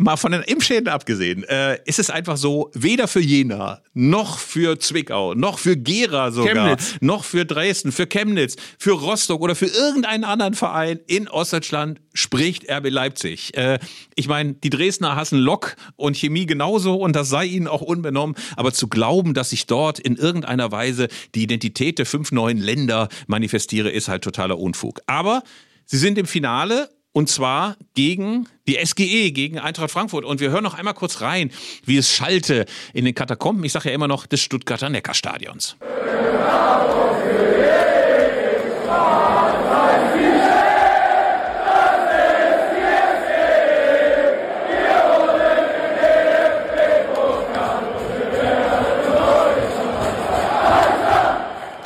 Mal 0.00 0.16
von 0.16 0.32
den 0.32 0.40
Impfschäden 0.40 0.88
abgesehen, 0.88 1.44
äh, 1.44 1.78
ist 1.84 1.98
es 1.98 2.08
einfach 2.08 2.38
so, 2.38 2.70
weder 2.72 3.06
für 3.06 3.20
Jena, 3.20 3.82
noch 3.92 4.38
für 4.38 4.78
Zwickau, 4.78 5.34
noch 5.34 5.58
für 5.58 5.76
Gera 5.76 6.30
sogar, 6.30 6.54
Chemnitz. 6.54 6.94
noch 7.02 7.22
für 7.22 7.44
Dresden, 7.44 7.92
für 7.92 8.06
Chemnitz, 8.06 8.56
für 8.78 8.92
Rostock 8.92 9.42
oder 9.42 9.54
für 9.54 9.66
irgendeinen 9.66 10.24
anderen 10.24 10.54
Verein 10.54 11.00
in 11.06 11.28
Ostdeutschland 11.28 12.00
spricht 12.14 12.66
RB 12.70 12.88
Leipzig. 12.88 13.54
Äh, 13.58 13.78
ich 14.14 14.26
meine, 14.26 14.54
die 14.54 14.70
Dresdner 14.70 15.16
hassen 15.16 15.38
Lok 15.38 15.76
und 15.96 16.16
Chemie 16.16 16.46
genauso 16.46 16.94
und 16.94 17.14
das 17.14 17.28
sei 17.28 17.44
ihnen 17.44 17.68
auch 17.68 17.82
unbenommen, 17.82 18.36
aber 18.56 18.72
zu 18.72 18.88
glauben, 18.88 19.34
dass 19.34 19.50
sich 19.50 19.66
dort 19.66 19.98
in 19.98 20.16
irgendeiner 20.16 20.72
Weise 20.72 21.08
die 21.34 21.42
Identität 21.42 21.98
der 21.98 22.06
fünf 22.06 22.32
neuen 22.32 22.56
Länder 22.56 23.10
manifestiere, 23.26 23.90
ist 23.90 24.08
halt 24.08 24.24
totaler 24.24 24.58
Unfug. 24.58 25.02
Aber 25.06 25.42
sie 25.84 25.98
sind 25.98 26.16
im 26.16 26.24
Finale 26.24 26.88
und 27.12 27.28
zwar 27.28 27.76
gegen 27.94 28.48
die 28.66 28.78
SGE, 28.84 29.32
gegen 29.32 29.58
Eintracht 29.58 29.90
Frankfurt. 29.90 30.24
Und 30.24 30.40
wir 30.40 30.50
hören 30.50 30.62
noch 30.62 30.74
einmal 30.74 30.94
kurz 30.94 31.20
rein, 31.20 31.50
wie 31.84 31.96
es 31.96 32.12
schallte 32.12 32.66
in 32.92 33.04
den 33.04 33.14
Katakomben, 33.14 33.64
ich 33.64 33.72
sage 33.72 33.88
ja 33.88 33.94
immer 33.94 34.08
noch, 34.08 34.26
des 34.26 34.40
Stuttgarter 34.40 34.88
Neckarstadions. 34.90 35.76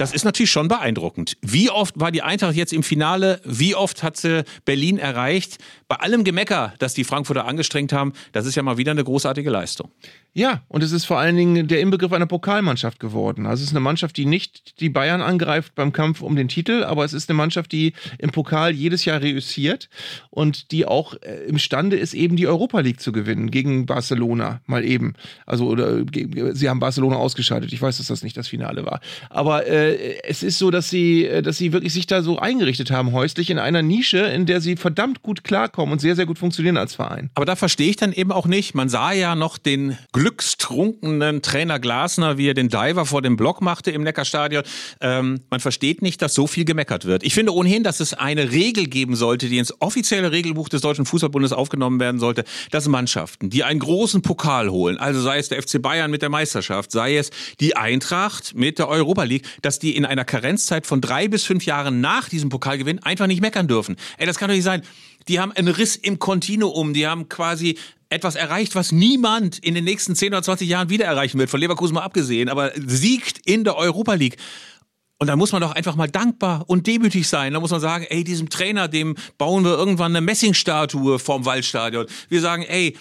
Das 0.05 0.13
ist 0.13 0.25
natürlich 0.25 0.51
schon 0.51 0.69
beeindruckend. 0.69 1.39
Wie 1.41 1.71
oft 1.71 1.99
war 1.99 2.13
die 2.13 2.21
Eintracht 2.21 2.57
jetzt 2.57 2.75
im 2.75 2.83
Finale? 2.83 3.41
Wie 3.43 3.75
oft 3.75 4.03
hat 4.03 4.19
sie 4.19 4.45
Berlin 4.67 4.99
erreicht? 4.99 5.57
Bei 5.89 5.97
allem 5.97 6.25
Gemecker, 6.25 6.75
das 6.79 6.95
die 6.95 7.05
Frankfurter 7.05 7.47
angestrengt 7.47 7.93
haben, 7.93 8.13
das 8.33 8.47
ist 8.47 8.55
ja 8.55 8.63
mal 8.63 8.79
wieder 8.79 8.93
eine 8.93 9.05
großartige 9.05 9.51
Leistung. 9.51 9.91
Ja, 10.37 10.63
und 10.67 10.83
es 10.83 10.91
ist 10.91 11.05
vor 11.05 11.21
allen 11.21 11.37
Dingen 11.37 11.69
der 11.69 11.81
Inbegriff 11.81 12.13
einer 12.13 12.27
Pokalmannschaft 12.27 12.99
geworden. 12.99 13.47
Also 13.47 13.63
es 13.63 13.69
ist 13.69 13.73
eine 13.73 13.81
Mannschaft, 13.81 14.17
die 14.17 14.27
nicht 14.27 14.81
die 14.81 14.89
Bayern 14.89 15.23
angreift 15.23 15.77
beim 15.77 15.93
Kampf 15.93 16.23
um 16.23 16.35
den 16.35 16.49
Titel, 16.49 16.83
aber 16.83 17.05
es 17.05 17.13
ist 17.13 17.31
eine 17.31 17.37
Mannschaft, 17.37 17.71
die 17.71 17.93
im 18.19 18.31
Pokal 18.31 18.73
jedes 18.73 19.05
Jahr 19.05 19.23
reüssiert 19.23 19.89
und 20.31 20.73
die 20.73 20.87
auch 20.87 21.15
äh, 21.23 21.45
imstande 21.47 21.97
ist, 21.97 22.15
eben 22.15 22.35
die 22.35 22.49
Europa 22.49 22.81
League 22.81 23.01
zu 23.01 23.13
gewinnen 23.13 23.53
gegen 23.53 23.87
Barcelona 23.87 24.61
mal 24.67 24.85
eben. 24.85 25.15
Also 25.47 25.69
oder 25.69 26.05
sie 26.53 26.69
haben 26.69 26.81
Barcelona 26.81 27.15
ausgeschaltet. 27.15 27.73
Ich 27.73 27.81
weiß, 27.81 27.99
dass 27.99 28.09
das 28.09 28.25
nicht 28.25 28.37
das 28.37 28.49
Finale 28.49 28.85
war, 28.85 29.01
aber 29.31 29.69
äh, 29.69 30.19
es 30.25 30.43
ist 30.43 30.59
so, 30.59 30.73
dass 30.73 30.91
sie, 30.91 31.27
äh, 31.27 31.43
dass 31.43 31.59
sie 31.59 31.73
wirklich 31.73 31.93
sich 31.93 32.09
da 32.09 32.23
so 32.23 32.41
eingerichtet 32.41 32.91
haben 32.91 33.13
häuslich 33.13 33.51
in 33.51 33.61
einer 33.61 33.83
Nische, 33.83 34.19
in 34.19 34.47
der 34.47 34.61
sie 34.61 34.75
verdammt 34.75 35.23
gut 35.23 35.45
klarkommen 35.45 35.75
und 35.93 36.01
sehr 36.01 36.17
sehr 36.17 36.27
gut 36.27 36.39
funktionieren 36.39 36.77
als 36.77 36.95
Verein. 36.95 37.31
Aber 37.35 37.45
da 37.45 37.57
verstehe 37.57 37.91
ich 37.91 37.97
dann 37.97 38.13
eben 38.13 38.33
auch 38.33 38.47
nicht. 38.47 38.75
Man 38.75 38.89
sah 38.89 39.13
ja 39.13 39.35
noch 39.35 39.59
den 39.59 39.97
glückstrunkenen 40.13 41.43
Trainer 41.43 41.79
Glasner, 41.79 42.39
wie 42.39 42.49
er 42.49 42.55
den 42.55 42.69
Diver 42.69 43.07
vor 43.07 43.23
dem 43.23 43.37
Block 43.37 43.61
machte 43.61 43.91
im 43.91 44.03
Neckarstadion. 44.03 44.65
Ähm, 45.01 45.41
man 45.51 45.61
versteht 45.61 46.03
nicht, 46.03 46.23
dass 46.23 46.35
so 46.35 46.47
viel 46.47 46.65
gemeckert 46.65 47.05
wird. 47.05 47.23
Ich 47.23 47.35
finde 47.35 47.53
ohnehin, 47.55 47.83
dass 47.83 48.01
es 48.01 48.15
eine 48.15 48.51
Regel 48.51 48.87
geben 48.87 49.17
sollte, 49.17 49.49
die 49.49 49.59
ins 49.59 49.81
offizielle 49.81 50.33
Regelbuch 50.33 50.69
des 50.69 50.81
Deutschen 50.81 51.07
Fußballbundes 51.07 51.53
aufgenommen 51.53 52.01
werden 52.01 52.21
sollte, 52.21 52.45
dass 52.71 52.89
Mannschaften, 52.89 53.51
die 53.51 53.65
einen 53.65 53.81
großen 53.81 54.23
Pokal 54.23 54.71
holen, 54.71 54.99
also 54.99 55.21
sei 55.21 55.39
es 55.39 55.49
der 55.49 55.63
FC 55.63 55.81
Bayern 55.81 56.11
mit 56.11 56.23
der 56.23 56.29
Meisterschaft, 56.29 56.93
sei 56.93 57.17
es 57.17 57.31
die 57.61 57.77
Eintracht 57.77 58.55
mit 58.55 58.79
der 58.79 58.89
Europa 58.89 59.25
League, 59.25 59.47
dass 59.63 59.79
die 59.79 59.97
in 59.97 60.05
einer 60.05 60.25
Karenzzeit 60.25 60.87
von 60.87 61.01
drei 61.01 61.29
bis 61.29 61.45
fünf 61.45 61.67
Jahren 61.67 62.01
nach 62.01 62.29
diesem 62.29 62.49
Pokalgewinn 62.49 63.03
einfach 63.03 63.27
nicht 63.27 63.41
meckern 63.41 63.69
dürfen. 63.69 63.97
Ey, 64.19 64.27
das 64.27 64.39
kann 64.39 64.49
doch 64.49 64.55
nicht 64.55 64.65
sein. 64.65 64.83
Die 65.29 65.41
haben 65.41 65.53
einen 65.53 65.69
Riss 65.69 65.97
im 65.97 66.19
Kontinuum, 66.19 66.95
die 66.95 67.07
haben 67.07 67.29
quasi 67.29 67.79
etwas 68.09 68.37
erreicht, 68.37 68.75
was 68.75 68.93
niemand 68.93 69.59
in 69.59 69.75
den 69.75 69.85
nächsten 69.85 70.15
10 70.15 70.29
oder 70.29 70.43
20 70.43 70.69
Jahren 70.69 70.89
wieder 70.89 71.07
erreichen 71.07 71.39
wird, 71.39 71.51
von 71.51 71.61
Leverkusen 71.61 71.95
mal 71.95 72.03
abgesehen, 72.03 72.49
aber 72.49 72.73
siegt 72.77 73.39
in 73.47 73.65
der 73.65 73.77
Europa 73.77 74.15
League. 74.15 74.37
Und 75.19 75.29
da 75.29 75.37
muss 75.37 75.53
man 75.53 75.63
doch 75.63 75.73
einfach 75.73 75.97
mal 75.97 76.09
dankbar 76.09 76.65
und 76.67 76.87
demütig 76.87 77.29
sein. 77.29 77.53
Da 77.53 77.61
muss 77.61 77.71
man 77.71 77.81
sagen, 77.81 78.05
ey, 78.09 78.25
diesem 78.25 78.51
Trainer, 78.51 78.89
dem 78.89 79.17
bauen 79.39 79.65
wir 79.65 79.73
irgendwann 79.73 80.13
eine 80.13 80.21
Messingstatue 80.21 81.19
vorm 81.19 81.45
Waldstadion. 81.45 82.07
Wir 82.29 82.41
sagen, 82.41 82.63
ey, 82.63 82.97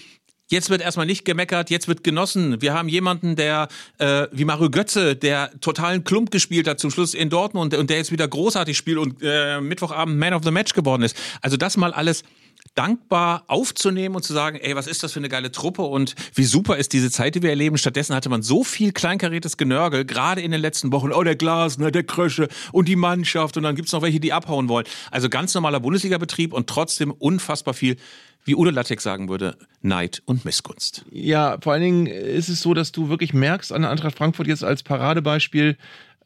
Jetzt 0.50 0.70
wird 0.70 0.82
erstmal 0.82 1.06
nicht 1.06 1.24
gemeckert, 1.26 1.70
jetzt 1.70 1.88
wird 1.88 2.04
genossen. 2.04 2.62
Wir 2.62 2.74
haben 2.74 2.90
jemanden, 2.90 3.36
der 3.36 3.70
äh, 3.98 4.28
wie 4.32 4.46
Mario 4.46 4.70
Götze, 4.70 5.16
der 5.16 5.52
totalen 5.62 6.04
Klump 6.04 6.32
gespielt 6.32 6.68
hat 6.68 6.80
zum 6.80 6.92
Schluss 6.92 7.14
in 7.14 7.30
Dortmund 7.30 7.74
und 7.74 7.90
der 7.90 7.98
jetzt 7.98 8.12
wieder 8.12 8.28
großartig 8.28 8.78
spielt 8.78 8.98
und 8.98 9.18
äh, 9.22 9.62
Mittwochabend 9.62 10.20
Man 10.20 10.34
of 10.34 10.44
the 10.44 10.52
Match 10.52 10.74
geworden 10.74 11.04
ist. 11.04 11.18
Also 11.42 11.56
das 11.56 11.78
mal 11.78 11.94
alles 11.94 12.24
dankbar 12.76 13.44
aufzunehmen 13.48 14.16
und 14.16 14.24
zu 14.24 14.34
sagen, 14.34 14.58
ey, 14.58 14.76
was 14.76 14.88
ist 14.88 15.04
das 15.04 15.14
für 15.14 15.20
eine 15.20 15.30
geile 15.30 15.52
Truppe 15.52 15.84
und 15.84 16.16
wie 16.34 16.44
super 16.44 16.78
ist 16.78 16.94
diese 16.94 17.12
Zeit, 17.12 17.36
die 17.36 17.42
wir 17.42 17.52
erleben. 17.52 17.78
Stattdessen 17.78 18.16
hatte 18.16 18.30
man 18.30 18.42
so 18.42 18.64
viel 18.64 18.92
kleinkariertes 18.92 19.58
Genörgel, 19.58 20.06
gerade 20.06 20.42
in 20.42 20.52
den 20.52 20.62
letzten 20.62 20.92
Wochen. 20.92 21.12
Oh, 21.12 21.24
der 21.24 21.36
Glasner, 21.36 21.92
der 21.92 22.04
Krösche 22.04 22.48
und 22.72 22.88
die 22.88 22.96
Mannschaft 22.96 23.58
und 23.58 23.64
dann 23.64 23.76
gibt's 23.76 23.92
noch 23.92 24.02
welche, 24.02 24.20
die 24.20 24.34
abhauen 24.34 24.70
wollen. 24.70 24.86
Also 25.12 25.30
ganz 25.30 25.54
normaler 25.54 25.80
Bundesliga-Betrieb 25.80 26.54
und 26.54 26.68
trotzdem 26.68 27.12
unfassbar 27.12 27.74
viel, 27.74 27.98
wie 28.46 28.56
Udo 28.56 28.72
Lattek 28.72 29.02
sagen 29.02 29.30
würde, 29.30 29.56
Neid 29.82 30.22
und 30.26 30.44
Missgunst. 30.44 31.06
Ja, 31.12 31.58
vor 31.62 31.74
allen 31.74 31.82
Dingen 31.82 32.08
ist 32.08 32.50
es 32.50 32.62
so, 32.62 32.74
dass 32.74 32.92
du 32.92 33.10
wirklich 33.10 33.34
merkst 33.34 33.72
an 33.72 33.84
der 33.84 33.92
Eintracht 33.92 34.18
Frankfurt 34.18 34.48
jetzt 34.48 34.64
als 34.64 34.84
Paradebeispiel, 34.84 35.78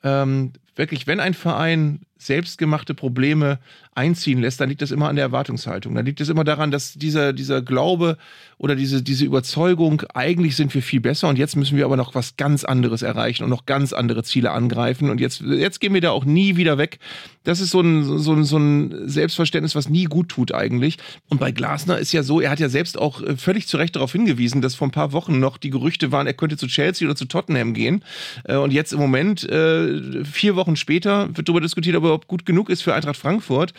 ähm, 0.04 0.54
wirklich, 0.76 1.08
wenn 1.08 1.20
ein 1.20 1.34
Verein 1.34 2.02
selbstgemachte 2.18 2.94
Probleme 2.94 3.60
einziehen 3.98 4.40
lässt, 4.40 4.62
dann 4.62 4.70
liegt 4.70 4.82
das 4.82 4.92
immer 4.92 5.10
an 5.10 5.16
der 5.16 5.26
Erwartungshaltung. 5.26 5.96
Dann 5.96 6.06
liegt 6.06 6.22
es 6.22 6.30
immer 6.30 6.44
daran, 6.44 6.70
dass 6.72 6.94
dieser, 6.94 7.34
dieser 7.34 7.62
Glaube 7.62 8.18
oder 8.60 8.76
diese, 8.76 9.02
diese 9.02 9.26
Überzeugung, 9.26 10.04
eigentlich 10.14 10.56
sind 10.56 10.74
wir 10.74 10.82
viel 10.82 11.00
besser 11.00 11.28
und 11.28 11.38
jetzt 11.38 11.56
müssen 11.56 11.78
wir 11.78 11.86
aber 11.86 11.98
noch 11.98 12.16
was 12.16 12.38
ganz 12.38 12.64
anderes 12.64 13.02
erreichen 13.02 13.44
und 13.44 13.50
noch 13.50 13.66
ganz 13.66 13.94
andere 13.94 14.24
Ziele 14.24 14.52
angreifen 14.52 15.10
und 15.10 15.20
jetzt, 15.20 15.42
jetzt 15.42 15.80
gehen 15.80 15.94
wir 15.94 16.02
da 16.02 16.12
auch 16.12 16.26
nie 16.26 16.56
wieder 16.58 16.78
weg. 16.78 17.00
Das 17.44 17.60
ist 17.60 17.72
so 17.72 17.82
ein, 17.82 18.20
so, 18.20 18.34
ein, 18.34 18.44
so 18.44 18.58
ein 18.58 19.08
Selbstverständnis, 19.08 19.74
was 19.74 19.90
nie 19.90 20.04
gut 20.04 20.30
tut 20.30 20.54
eigentlich. 20.54 20.98
Und 21.30 21.40
bei 21.40 21.52
Glasner 21.52 21.98
ist 21.98 22.12
ja 22.12 22.22
so, 22.22 22.42
er 22.42 22.50
hat 22.50 22.60
ja 22.60 22.70
selbst 22.70 22.98
auch 23.00 23.22
äh, 23.22 23.38
völlig 23.38 23.68
zu 23.68 23.78
Recht 23.78 23.96
darauf 23.96 24.12
hingewiesen, 24.12 24.62
dass 24.62 24.76
vor 24.76 24.88
ein 24.88 24.92
paar 24.92 25.12
Wochen 25.12 25.40
noch 25.40 25.58
die 25.58 25.70
Gerüchte 25.70 26.12
waren, 26.12 26.28
er 26.28 26.34
könnte 26.34 26.58
zu 26.58 26.68
Chelsea 26.68 27.08
oder 27.08 27.16
zu 27.16 27.26
Tottenham 27.26 27.74
gehen. 27.74 28.04
Äh, 28.44 28.58
und 28.58 28.74
jetzt 28.74 28.92
im 28.92 29.00
Moment, 29.00 29.48
äh, 29.50 30.24
vier 30.26 30.56
Wochen 30.56 30.76
später, 30.76 31.30
wird 31.36 31.48
darüber 31.48 31.62
diskutiert, 31.62 31.96
ob 31.96 32.04
er 32.04 32.08
überhaupt 32.08 32.28
gut 32.28 32.46
genug 32.46 32.70
ist 32.70 32.82
für 32.82 32.94
Eintracht 32.94 33.18
Frankfurt 33.18 33.74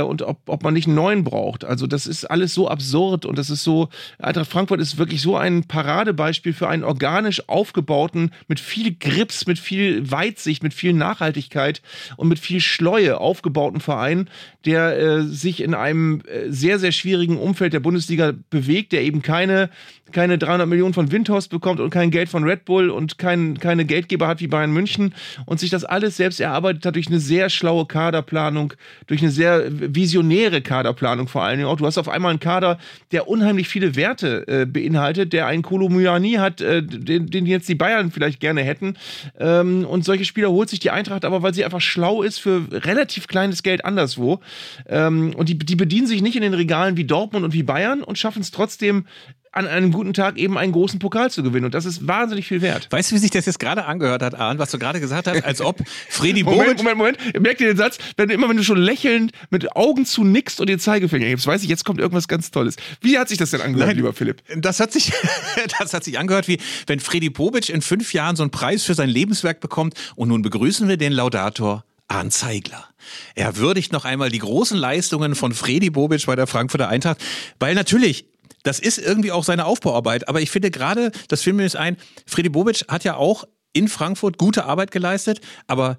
und 0.00 0.22
ob, 0.22 0.38
ob 0.46 0.62
man 0.62 0.74
nicht 0.74 0.86
einen 0.86 0.96
neuen 0.96 1.24
braucht. 1.24 1.64
Also 1.64 1.86
das 1.86 2.06
ist 2.06 2.24
alles 2.24 2.54
so 2.54 2.68
absurd 2.68 3.24
und 3.26 3.38
das 3.38 3.50
ist 3.50 3.64
so, 3.64 3.88
Eintracht 4.18 4.50
Frankfurt 4.50 4.80
ist 4.80 4.98
wirklich 4.98 5.22
so 5.22 5.36
ein 5.36 5.64
Paradebeispiel 5.64 6.52
für 6.52 6.68
einen 6.68 6.84
organisch 6.84 7.48
aufgebauten, 7.48 8.32
mit 8.48 8.60
viel 8.60 8.94
Grips, 8.94 9.46
mit 9.46 9.58
viel 9.58 10.10
Weitsicht, 10.10 10.62
mit 10.62 10.74
viel 10.74 10.92
Nachhaltigkeit 10.92 11.82
und 12.16 12.28
mit 12.28 12.38
viel 12.38 12.60
Schleue 12.60 13.18
aufgebauten 13.18 13.80
Verein, 13.80 14.28
der 14.64 14.98
äh, 14.98 15.22
sich 15.22 15.62
in 15.62 15.74
einem 15.74 16.22
äh, 16.26 16.50
sehr, 16.50 16.78
sehr 16.78 16.92
schwierigen 16.92 17.38
Umfeld 17.38 17.72
der 17.72 17.80
Bundesliga 17.80 18.32
bewegt, 18.50 18.92
der 18.92 19.02
eben 19.02 19.22
keine 19.22 19.70
keine 20.12 20.38
300 20.38 20.68
Millionen 20.68 20.94
von 20.94 21.12
Windhorst 21.12 21.50
bekommt 21.50 21.80
und 21.80 21.90
kein 21.90 22.10
Geld 22.10 22.28
von 22.28 22.44
Red 22.44 22.64
Bull 22.64 22.90
und 22.90 23.18
kein, 23.18 23.58
keine 23.58 23.84
Geldgeber 23.84 24.26
hat 24.26 24.40
wie 24.40 24.48
Bayern 24.48 24.72
München 24.72 25.14
und 25.46 25.60
sich 25.60 25.70
das 25.70 25.84
alles 25.84 26.16
selbst 26.16 26.40
erarbeitet 26.40 26.84
hat 26.84 26.96
durch 26.96 27.08
eine 27.08 27.20
sehr 27.20 27.48
schlaue 27.48 27.86
Kaderplanung, 27.86 28.74
durch 29.06 29.22
eine 29.22 29.30
sehr 29.30 29.39
visionäre 29.40 30.62
Kaderplanung 30.62 31.28
vor 31.28 31.42
allen 31.42 31.58
Dingen 31.58 31.68
auch. 31.68 31.76
Du 31.76 31.86
hast 31.86 31.98
auf 31.98 32.08
einmal 32.08 32.30
einen 32.30 32.40
Kader, 32.40 32.78
der 33.12 33.28
unheimlich 33.28 33.68
viele 33.68 33.96
Werte 33.96 34.46
äh, 34.46 34.66
beinhaltet, 34.66 35.32
der 35.32 35.46
einen 35.46 35.62
Kolomyani 35.62 36.34
hat, 36.34 36.60
äh, 36.60 36.82
den, 36.82 37.26
den 37.26 37.46
jetzt 37.46 37.68
die 37.68 37.74
Bayern 37.74 38.10
vielleicht 38.10 38.40
gerne 38.40 38.62
hätten. 38.62 38.94
Ähm, 39.38 39.84
und 39.84 40.04
solche 40.04 40.24
Spieler 40.24 40.50
holt 40.50 40.68
sich 40.68 40.80
die 40.80 40.90
Eintracht 40.90 41.24
aber, 41.24 41.42
weil 41.42 41.54
sie 41.54 41.64
einfach 41.64 41.80
schlau 41.80 42.22
ist 42.22 42.38
für 42.38 42.66
relativ 42.70 43.26
kleines 43.26 43.62
Geld 43.62 43.84
anderswo. 43.84 44.40
Ähm, 44.88 45.34
und 45.34 45.48
die, 45.48 45.58
die 45.58 45.76
bedienen 45.76 46.06
sich 46.06 46.22
nicht 46.22 46.36
in 46.36 46.42
den 46.42 46.54
Regalen 46.54 46.96
wie 46.96 47.04
Dortmund 47.04 47.44
und 47.44 47.52
wie 47.52 47.62
Bayern 47.62 48.02
und 48.02 48.18
schaffen 48.18 48.42
es 48.42 48.50
trotzdem 48.50 49.06
an 49.52 49.66
einem 49.66 49.90
guten 49.90 50.12
Tag 50.12 50.38
eben 50.38 50.56
einen 50.56 50.72
großen 50.72 51.00
Pokal 51.00 51.30
zu 51.30 51.42
gewinnen. 51.42 51.64
Und 51.64 51.74
das 51.74 51.84
ist 51.84 52.06
wahnsinnig 52.06 52.46
viel 52.46 52.62
wert. 52.62 52.86
Weißt 52.90 53.10
du, 53.10 53.16
wie 53.16 53.18
sich 53.18 53.32
das 53.32 53.46
jetzt 53.46 53.58
gerade 53.58 53.84
angehört 53.84 54.22
hat, 54.22 54.34
Arndt, 54.34 54.60
was 54.60 54.70
du 54.70 54.78
gerade 54.78 55.00
gesagt 55.00 55.26
hast, 55.26 55.44
als 55.44 55.60
ob 55.60 55.80
Freddy 56.08 56.44
Moment, 56.44 56.66
Bobic... 56.66 56.78
Moment, 56.78 56.98
Moment. 56.98 57.42
Merkt 57.42 57.60
ihr 57.60 57.66
den 57.66 57.76
Satz? 57.76 57.98
Wenn, 58.16 58.30
immer 58.30 58.48
wenn 58.48 58.56
du 58.56 58.62
schon 58.62 58.78
lächelnd 58.78 59.32
mit 59.50 59.74
Augen 59.74 60.06
zu 60.06 60.22
nickst 60.22 60.60
und 60.60 60.68
den 60.68 60.78
Zeigefinger 60.78 61.26
hebst, 61.26 61.46
weiß 61.46 61.64
ich, 61.64 61.68
jetzt 61.68 61.84
kommt 61.84 61.98
irgendwas 62.00 62.28
ganz 62.28 62.52
Tolles. 62.52 62.76
Wie 63.00 63.18
hat 63.18 63.28
sich 63.28 63.38
das 63.38 63.50
denn 63.50 63.60
angehört, 63.60 63.88
Nein, 63.88 63.96
lieber 63.96 64.12
Philipp? 64.12 64.42
Das 64.56 64.78
hat, 64.78 64.92
sich, 64.92 65.12
das 65.78 65.92
hat 65.92 66.04
sich 66.04 66.18
angehört, 66.18 66.46
wie 66.46 66.58
wenn 66.86 67.00
Freddy 67.00 67.30
Bobic 67.30 67.70
in 67.70 67.82
fünf 67.82 68.12
Jahren 68.12 68.36
so 68.36 68.44
einen 68.44 68.52
Preis 68.52 68.84
für 68.84 68.94
sein 68.94 69.08
Lebenswerk 69.08 69.58
bekommt. 69.58 69.94
Und 70.14 70.28
nun 70.28 70.42
begrüßen 70.42 70.86
wir 70.88 70.96
den 70.96 71.12
Laudator 71.12 71.84
Arndt 72.06 72.32
Zeigler. 72.32 72.88
Er 73.34 73.56
würdigt 73.56 73.92
noch 73.92 74.04
einmal 74.04 74.30
die 74.30 74.38
großen 74.38 74.76
Leistungen 74.76 75.34
von 75.34 75.52
Freddy 75.52 75.90
Bobic 75.90 76.26
bei 76.26 76.36
der 76.36 76.46
Frankfurter 76.46 76.88
Eintracht, 76.88 77.18
weil 77.58 77.74
natürlich 77.74 78.26
das 78.62 78.78
ist 78.78 78.98
irgendwie 78.98 79.32
auch 79.32 79.44
seine 79.44 79.66
Aufbauarbeit. 79.66 80.28
Aber 80.28 80.40
ich 80.40 80.50
finde 80.50 80.70
gerade, 80.70 81.12
das 81.28 81.42
fiel 81.42 81.52
mir 81.52 81.62
jetzt 81.62 81.76
ein, 81.76 81.96
Freddy 82.26 82.48
Bobic 82.48 82.84
hat 82.88 83.04
ja 83.04 83.16
auch 83.16 83.44
in 83.72 83.88
Frankfurt 83.88 84.38
gute 84.38 84.64
Arbeit 84.64 84.90
geleistet, 84.90 85.40
aber 85.66 85.96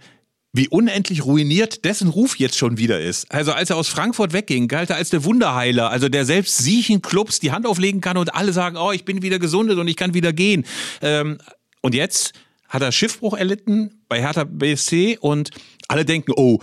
wie 0.54 0.68
unendlich 0.68 1.24
ruiniert 1.26 1.86
dessen 1.86 2.10
Ruf 2.10 2.38
jetzt 2.38 2.58
schon 2.58 2.78
wieder 2.78 3.00
ist. 3.00 3.32
Also 3.32 3.54
als 3.54 3.70
er 3.70 3.78
aus 3.78 3.88
Frankfurt 3.88 4.34
wegging, 4.34 4.68
galt 4.68 4.90
er 4.90 4.98
als 4.98 5.10
der 5.10 5.24
Wunderheiler, 5.24 5.90
also 5.90 6.10
der 6.10 6.26
selbst 6.26 6.58
siechen 6.58 7.02
Clubs 7.02 7.40
die 7.40 7.54
Hand 7.54 7.66
auflegen 7.66 8.02
kann 8.02 8.18
und 8.18 8.36
alle 8.36 8.52
sagen, 8.52 8.76
oh, 8.76 8.92
ich 8.92 9.06
bin 9.06 9.22
wieder 9.22 9.40
gesundet 9.40 9.78
und 9.78 9.88
ich 9.88 9.96
kann 9.96 10.14
wieder 10.14 10.34
gehen. 10.34 10.66
Ähm, 11.02 11.38
und 11.82 11.96
jetzt 11.96 12.34
hat 12.68 12.82
er 12.82 12.92
Schiffbruch 12.92 13.34
erlitten 13.34 14.02
bei 14.10 14.22
Hertha 14.22 14.44
BSC 14.44 15.18
und 15.20 15.52
alle 15.88 16.04
denken, 16.06 16.34
oh, 16.36 16.60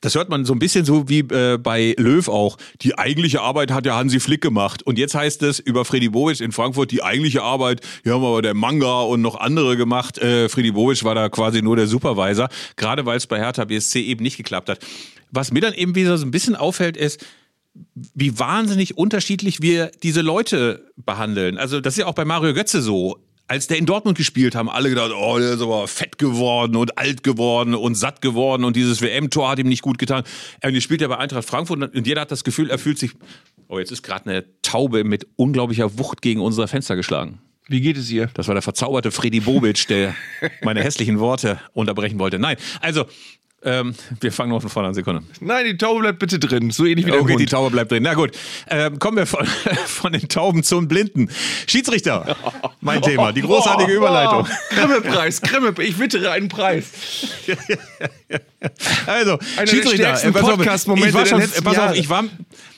das 0.00 0.14
hört 0.14 0.28
man 0.28 0.44
so 0.44 0.52
ein 0.52 0.58
bisschen 0.58 0.84
so 0.84 1.08
wie 1.08 1.20
äh, 1.20 1.58
bei 1.58 1.94
Löw 1.98 2.28
auch. 2.28 2.56
Die 2.82 2.96
eigentliche 2.96 3.40
Arbeit 3.40 3.72
hat 3.72 3.86
ja 3.86 3.96
Hansi 3.96 4.20
Flick 4.20 4.40
gemacht. 4.40 4.82
Und 4.82 4.98
jetzt 4.98 5.14
heißt 5.14 5.42
es 5.42 5.58
über 5.58 5.84
Freddy 5.84 6.08
Bobic 6.08 6.40
in 6.40 6.52
Frankfurt, 6.52 6.90
die 6.90 7.02
eigentliche 7.02 7.42
Arbeit, 7.42 7.80
hier 8.04 8.14
haben 8.14 8.24
aber 8.24 8.42
der 8.42 8.54
Manga 8.54 9.00
und 9.02 9.22
noch 9.22 9.34
andere 9.36 9.76
gemacht. 9.76 10.18
Äh, 10.18 10.48
Freddy 10.48 10.72
Bobic 10.72 11.02
war 11.04 11.14
da 11.14 11.28
quasi 11.28 11.62
nur 11.62 11.76
der 11.76 11.86
Supervisor, 11.86 12.48
gerade 12.76 13.06
weil 13.06 13.16
es 13.16 13.26
bei 13.26 13.38
Hertha 13.38 13.64
BSC 13.64 14.00
eben 14.00 14.22
nicht 14.22 14.36
geklappt 14.36 14.68
hat. 14.68 14.78
Was 15.30 15.52
mir 15.52 15.60
dann 15.60 15.74
eben 15.74 15.94
wieder 15.94 16.16
so 16.16 16.24
ein 16.24 16.30
bisschen 16.30 16.56
auffällt, 16.56 16.96
ist, 16.96 17.24
wie 18.14 18.38
wahnsinnig 18.38 18.96
unterschiedlich 18.96 19.62
wir 19.62 19.90
diese 20.02 20.20
Leute 20.20 20.90
behandeln. 20.96 21.58
Also 21.58 21.80
das 21.80 21.94
ist 21.94 21.98
ja 21.98 22.06
auch 22.06 22.14
bei 22.14 22.24
Mario 22.24 22.54
Götze 22.54 22.82
so 22.82 23.18
als 23.48 23.66
der 23.66 23.78
in 23.78 23.86
Dortmund 23.86 24.16
gespielt 24.16 24.54
haben, 24.54 24.68
alle 24.68 24.90
gedacht, 24.90 25.10
oh, 25.12 25.38
der 25.38 25.54
ist 25.54 25.62
aber 25.62 25.88
fett 25.88 26.18
geworden 26.18 26.76
und 26.76 26.98
alt 26.98 27.22
geworden 27.22 27.74
und 27.74 27.94
satt 27.94 28.20
geworden 28.20 28.64
und 28.64 28.76
dieses 28.76 29.00
WM-Tor 29.00 29.48
hat 29.48 29.58
ihm 29.58 29.68
nicht 29.68 29.82
gut 29.82 29.98
getan. 29.98 30.22
Er 30.60 30.78
spielt 30.80 31.00
ja 31.00 31.08
bei 31.08 31.16
Eintracht 31.16 31.48
Frankfurt 31.48 31.94
und 31.94 32.06
jeder 32.06 32.20
hat 32.20 32.30
das 32.30 32.44
Gefühl, 32.44 32.70
er 32.70 32.78
fühlt 32.78 32.98
sich, 32.98 33.12
oh, 33.68 33.78
jetzt 33.78 33.90
ist 33.90 34.02
gerade 34.02 34.30
eine 34.30 34.44
Taube 34.62 35.02
mit 35.02 35.26
unglaublicher 35.36 35.98
Wucht 35.98 36.20
gegen 36.20 36.40
unser 36.40 36.68
Fenster 36.68 36.94
geschlagen. 36.94 37.40
Wie 37.68 37.80
geht 37.80 37.96
es 37.96 38.10
ihr? 38.10 38.30
Das 38.34 38.48
war 38.48 38.54
der 38.54 38.62
verzauberte 38.62 39.10
Freddy 39.10 39.40
Bobic, 39.40 39.88
der 39.88 40.14
meine 40.62 40.82
hässlichen 40.82 41.18
Worte 41.18 41.60
unterbrechen 41.72 42.18
wollte. 42.18 42.38
Nein, 42.38 42.56
also 42.80 43.06
ähm, 43.64 43.94
wir 44.20 44.30
fangen 44.30 44.50
noch 44.50 44.60
von 44.60 44.70
vorne 44.70 44.88
an, 44.88 44.94
Sekunde. 44.94 45.22
Nein, 45.40 45.64
die 45.66 45.76
Taube 45.76 46.00
bleibt 46.00 46.20
bitte 46.20 46.38
drin. 46.38 46.70
So 46.70 46.84
ähnlich 46.84 47.06
wie 47.06 47.10
der 47.10 47.20
Okay, 47.20 47.32
Hund. 47.32 47.40
die 47.40 47.46
Taube 47.46 47.70
bleibt 47.70 47.90
drin. 47.90 48.04
Na 48.04 48.14
gut, 48.14 48.30
ähm, 48.68 48.98
kommen 49.00 49.16
wir 49.16 49.26
von, 49.26 49.44
von 49.86 50.12
den 50.12 50.28
Tauben 50.28 50.62
zum 50.62 50.86
Blinden. 50.86 51.28
Schiedsrichter, 51.66 52.36
mein 52.80 53.02
Thema, 53.02 53.32
die 53.32 53.42
großartige 53.42 53.92
Überleitung. 53.92 54.46
Oh, 54.48 54.74
Grimme-Preis, 54.74 55.40
Grimme, 55.42 55.74
ich 55.80 55.98
wittere 55.98 56.30
einen 56.30 56.48
Preis. 56.48 56.86
Also, 59.06 59.38
der 59.56 59.66
Schiedsrichter, 59.66 60.16
stärksten 60.16 60.28
äh, 60.28 60.32
pass 60.32 60.42
auf, 60.42 60.56
Podcast-Momente 60.56 61.08
ich 61.08 61.14
war 61.14 61.24
der 61.24 61.30
schon, 61.30 61.64
pass 61.64 61.78
auf, 61.78 61.94
ich 61.94 62.10
war, 62.10 62.24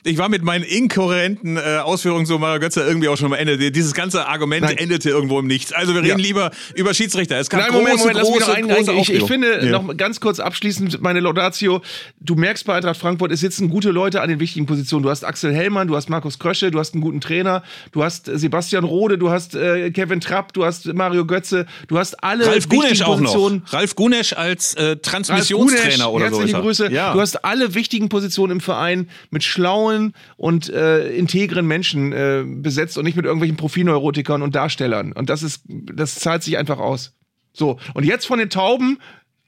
ich 0.04 0.18
war 0.18 0.28
mit 0.28 0.42
meinen 0.42 0.64
inkohärenten 0.64 1.56
äh, 1.56 1.78
Ausführungen 1.82 2.26
zu 2.26 2.38
Mario 2.38 2.60
Götze 2.60 2.82
irgendwie 2.82 3.08
auch 3.08 3.16
schon 3.16 3.26
am 3.26 3.32
Ende. 3.38 3.70
Dieses 3.70 3.94
ganze 3.94 4.26
Argument 4.26 4.62
Nein. 4.62 4.76
endete 4.78 5.10
irgendwo 5.10 5.38
im 5.38 5.46
Nichts. 5.46 5.72
Also 5.72 5.94
wir 5.94 6.00
reden 6.02 6.18
Ja. 6.18 6.24
lieber 6.24 6.50
über 6.74 6.94
Schiedsrichter. 6.94 7.38
Es 7.38 7.50
gab 7.50 7.60
Nein, 7.60 7.70
große, 7.70 7.82
Moment, 7.82 7.98
Moment, 8.00 8.16
lass 8.16 8.28
mich 8.28 8.38
große, 8.38 8.50
noch 8.50 8.56
einen, 8.56 8.68
große 8.68 8.92
ich, 9.12 9.12
ich 9.14 9.24
finde, 9.24 9.64
Ja. 9.66 9.70
noch 9.82 9.96
ganz 9.96 10.20
kurz 10.20 10.40
abschließend 10.40 11.02
meine 11.02 11.20
Laudatio, 11.20 11.82
du 12.20 12.34
merkst 12.34 12.64
bei 12.66 12.74
Eintracht 12.74 12.98
Frankfurt, 12.98 13.32
es 13.32 13.40
sitzen 13.40 13.68
gute 13.68 13.90
Leute 13.90 14.22
an 14.22 14.28
den 14.28 14.40
wichtigen 14.40 14.66
Positionen. 14.66 15.02
Du 15.02 15.10
hast 15.10 15.24
Axel 15.24 15.52
Hellmann, 15.54 15.88
du 15.88 15.96
hast 15.96 16.08
Markus 16.08 16.38
Krösche, 16.38 16.70
du 16.70 16.78
hast 16.78 16.94
einen 16.94 17.02
guten 17.02 17.20
Trainer, 17.20 17.62
du 17.92 18.02
hast 18.02 18.28
äh, 18.28 18.38
Sebastian 18.38 18.84
Rode, 18.84 19.18
du 19.18 19.30
hast 19.30 19.54
äh, 19.54 19.90
Kevin 19.90 20.20
Trapp, 20.20 20.52
du 20.52 20.64
hast 20.64 20.86
Mario 20.94 21.26
Götze, 21.26 21.66
du 21.88 21.98
hast 21.98 22.22
alle 22.24 22.46
Ralf 22.46 22.68
Gunesch 22.68 23.02
auch 23.02 23.20
noch. 23.20 23.32
Positionen. 23.32 23.62
Ralf 23.68 23.94
Gunesch 23.96 24.32
als 24.32 24.74
äh, 24.74 24.96
Transmissionstrainer 24.96 26.06
Gunesch, 26.06 26.06
oder 26.06 26.30
so. 26.30 26.36
herzliche 26.38 26.56
er. 26.56 26.62
Grüße. 26.62 26.92
Ja. 26.92 27.12
Du 27.12 27.20
hast 27.20 27.44
alle 27.44 27.74
wichtigen 27.74 28.08
Positionen 28.08 28.52
im 28.52 28.60
Verein 28.60 29.08
mit 29.30 29.44
schlauen 29.44 29.89
und 30.36 30.68
äh, 30.68 31.10
integren 31.10 31.66
Menschen 31.66 32.12
äh, 32.12 32.44
besetzt 32.46 32.98
und 32.98 33.04
nicht 33.04 33.16
mit 33.16 33.24
irgendwelchen 33.24 33.56
Profilneurotikern 33.56 34.42
und 34.42 34.54
Darstellern. 34.54 35.12
Und 35.12 35.30
das 35.30 35.42
ist, 35.42 35.62
das 35.66 36.16
zahlt 36.16 36.42
sich 36.42 36.58
einfach 36.58 36.78
aus. 36.78 37.14
So, 37.52 37.78
und 37.94 38.04
jetzt 38.04 38.26
von 38.26 38.38
den 38.38 38.50
Tauben 38.50 38.98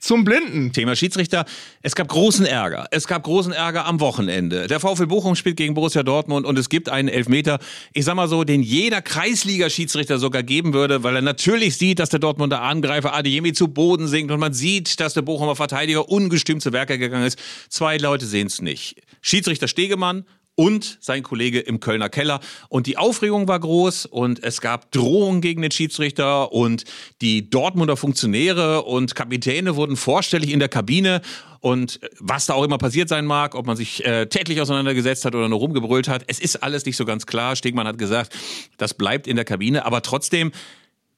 zum 0.03 0.25
Blinden. 0.25 0.73
Thema 0.73 0.97
Schiedsrichter. 0.97 1.45
Es 1.81 1.95
gab 1.95 2.09
großen 2.09 2.45
Ärger. 2.45 2.89
Es 2.91 3.07
gab 3.07 3.23
großen 3.23 3.53
Ärger 3.53 3.87
am 3.87 4.01
Wochenende. 4.01 4.67
Der 4.67 4.81
VfL 4.81 5.07
Bochum 5.07 5.37
spielt 5.37 5.57
gegen 5.57 5.75
Borussia 5.75 6.03
Dortmund 6.03 6.45
und 6.45 6.59
es 6.59 6.69
gibt 6.69 6.89
einen 6.89 7.09
Elfmeter, 7.09 7.61
ich 7.95 8.05
sag 8.05 8.17
mal 8.17 8.29
so, 8.29 8.43
den 8.43 8.63
jeder 8.63 9.01
Kreisliga-Schiedsrichter 9.01 10.19
sogar 10.19 10.43
geben 10.43 10.75
würde, 10.75 11.05
weil 11.05 11.15
er 11.15 11.23
natürlich 11.23 11.77
sieht, 11.77 12.01
dass 12.01 12.09
der 12.09 12.19
Dortmunder 12.19 12.63
Angreifer 12.63 13.15
Adeyemi 13.15 13.53
zu 13.53 13.69
Boden 13.69 14.09
sinkt 14.09 14.33
und 14.33 14.41
man 14.41 14.53
sieht, 14.53 14.99
dass 14.99 15.15
der 15.15 15.23
Bochumer 15.23 15.55
Verteidiger 15.55 16.09
ungestüm 16.09 16.59
zu 16.59 16.73
Werke 16.73 16.99
gegangen 16.99 17.27
ist. 17.27 17.39
Zwei 17.69 17.97
Leute 17.97 18.27
sehen 18.27 18.49
es 18.49 18.61
nicht. 18.61 19.01
Schiedsrichter 19.23 19.69
Stegemann 19.69 20.27
und 20.55 20.99
sein 21.01 21.23
Kollege 21.23 21.61
im 21.61 21.81
Kölner 21.81 22.09
Keller. 22.09 22.41
Und 22.69 22.87
die 22.87 22.99
Aufregung 22.99 23.49
war 23.49 23.59
groß 23.59 24.07
und 24.07 24.43
es 24.43 24.61
gab 24.61 24.91
Drohungen 24.93 25.41
gegen 25.41 25.63
den 25.63 25.71
Schiedsrichter 25.71 26.53
und 26.53 26.85
die 27.23 27.49
Dortmunder 27.49 27.97
Funktionäre 27.97 28.83
und 28.83 29.15
Kapitäne 29.15 29.77
wurden 29.77 29.97
vorstellig 29.97 30.53
in 30.53 30.59
der 30.59 30.69
Kabine. 30.69 31.23
Und 31.61 32.01
was 32.19 32.47
da 32.47 32.55
auch 32.55 32.65
immer 32.65 32.79
passiert 32.79 33.09
sein 33.09 33.25
mag, 33.25 33.55
ob 33.55 33.67
man 33.67 33.77
sich 33.77 34.05
äh, 34.05 34.27
tätlich 34.27 34.61
auseinandergesetzt 34.61 35.25
hat 35.25 35.35
oder 35.35 35.49
nur 35.49 35.61
rumgebrüllt 35.61 36.09
hat, 36.09 36.25
es 36.27 36.39
ist 36.39 36.63
alles 36.63 36.85
nicht 36.85 36.97
so 36.97 37.05
ganz 37.05 37.25
klar. 37.25 37.57
Stegmann 37.57 37.87
hat 37.87 37.99
gesagt, 37.99 38.35
das 38.79 38.95
bleibt 38.95 39.27
in 39.27 39.37
der 39.37 39.45
Kabine. 39.45 39.87
Aber 39.87 40.03
trotzdem 40.03 40.53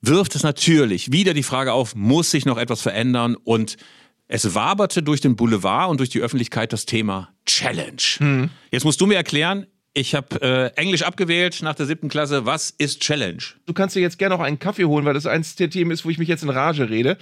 wirft 0.03 0.35
es 0.37 0.43
natürlich 0.43 1.13
wieder 1.13 1.35
die 1.35 1.43
Frage 1.43 1.73
auf, 1.73 1.95
muss 1.95 2.31
sich 2.31 2.45
noch 2.45 2.59
etwas 2.59 2.83
verändern? 2.83 3.37
Und 3.43 3.79
es 4.29 4.55
waberte 4.55 5.03
durch 5.03 5.21
den 5.21 5.37
Boulevard 5.37 5.91
und 5.91 5.99
durch 5.99 6.11
die 6.11 6.21
Öffentlichkeit 6.21 6.73
das 6.73 6.87
Thema 6.87 7.31
Challenge. 7.47 8.03
Hm. 8.19 8.51
Jetzt 8.71 8.85
musst 8.85 9.01
du 9.01 9.07
mir 9.07 9.17
erklären, 9.17 9.67
ich 9.97 10.15
habe 10.17 10.43
äh, 10.43 10.67
Englisch 10.81 11.03
abgewählt 11.03 11.61
nach 11.63 11.77
der 11.77 11.87
siebten 11.87 12.09
Klasse. 12.09 12.45
Was 12.47 12.71
ist 12.71 13.01
Challenge? 13.01 13.43
Du 13.67 13.73
kannst 13.73 13.95
dir 13.95 14.01
jetzt 14.01 14.19
gerne 14.19 14.35
noch 14.35 14.43
einen 14.43 14.59
Kaffee 14.59 14.87
holen, 14.87 15.05
weil 15.05 15.15
das 15.15 15.27
eins 15.27 15.55
der 15.55 15.71
Themen 15.71 15.93
ist, 15.93 16.05
wo 16.05 16.11
ich 16.11 16.19
mich 16.19 16.27
jetzt 16.27 16.43
in 16.43 16.51
Rage 16.51 16.91
rede. 16.91 17.17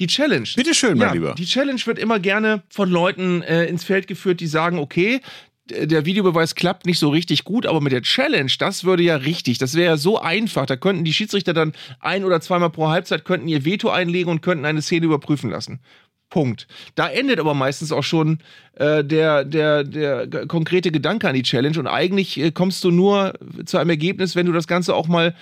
Die 0.00 0.08
Challenge. 0.08 0.48
Bitte 0.56 0.74
schön, 0.74 0.98
mein 0.98 1.08
ja, 1.08 1.12
Lieber. 1.12 1.34
Die 1.36 1.46
Challenge 1.46 1.80
wird 1.84 1.98
immer 1.98 2.18
gerne 2.18 2.64
von 2.70 2.90
Leuten 2.90 3.42
äh, 3.42 3.66
ins 3.66 3.84
Feld 3.84 4.08
geführt, 4.08 4.40
die 4.40 4.48
sagen, 4.48 4.78
okay, 4.78 5.20
der 5.70 6.06
Videobeweis 6.06 6.54
klappt 6.54 6.86
nicht 6.86 6.98
so 6.98 7.10
richtig 7.10 7.44
gut, 7.44 7.66
aber 7.66 7.80
mit 7.80 7.92
der 7.92 8.02
Challenge, 8.02 8.50
das 8.58 8.84
würde 8.84 9.02
ja 9.02 9.16
richtig, 9.16 9.58
das 9.58 9.74
wäre 9.74 9.90
ja 9.90 9.96
so 9.96 10.18
einfach. 10.18 10.66
Da 10.66 10.76
könnten 10.76 11.04
die 11.04 11.12
Schiedsrichter 11.12 11.52
dann 11.52 11.72
ein 12.00 12.24
oder 12.24 12.40
zweimal 12.40 12.70
pro 12.70 12.88
Halbzeit 12.88 13.24
könnten 13.24 13.48
ihr 13.48 13.64
Veto 13.64 13.90
einlegen 13.90 14.30
und 14.30 14.40
könnten 14.40 14.64
eine 14.64 14.82
Szene 14.82 15.06
überprüfen 15.06 15.50
lassen. 15.50 15.80
Punkt. 16.30 16.66
Da 16.94 17.08
endet 17.08 17.40
aber 17.40 17.54
meistens 17.54 17.92
auch 17.92 18.02
schon 18.02 18.38
äh, 18.74 19.02
der, 19.02 19.44
der, 19.44 19.84
der 19.84 20.46
konkrete 20.46 20.90
Gedanke 20.90 21.28
an 21.28 21.34
die 21.34 21.42
Challenge 21.42 21.78
und 21.78 21.86
eigentlich 21.86 22.38
äh, 22.38 22.50
kommst 22.50 22.84
du 22.84 22.90
nur 22.90 23.34
zu 23.64 23.78
einem 23.78 23.90
Ergebnis, 23.90 24.36
wenn 24.36 24.46
du 24.46 24.52
das 24.52 24.66
Ganze 24.66 24.94
auch 24.94 25.08
mal 25.08 25.34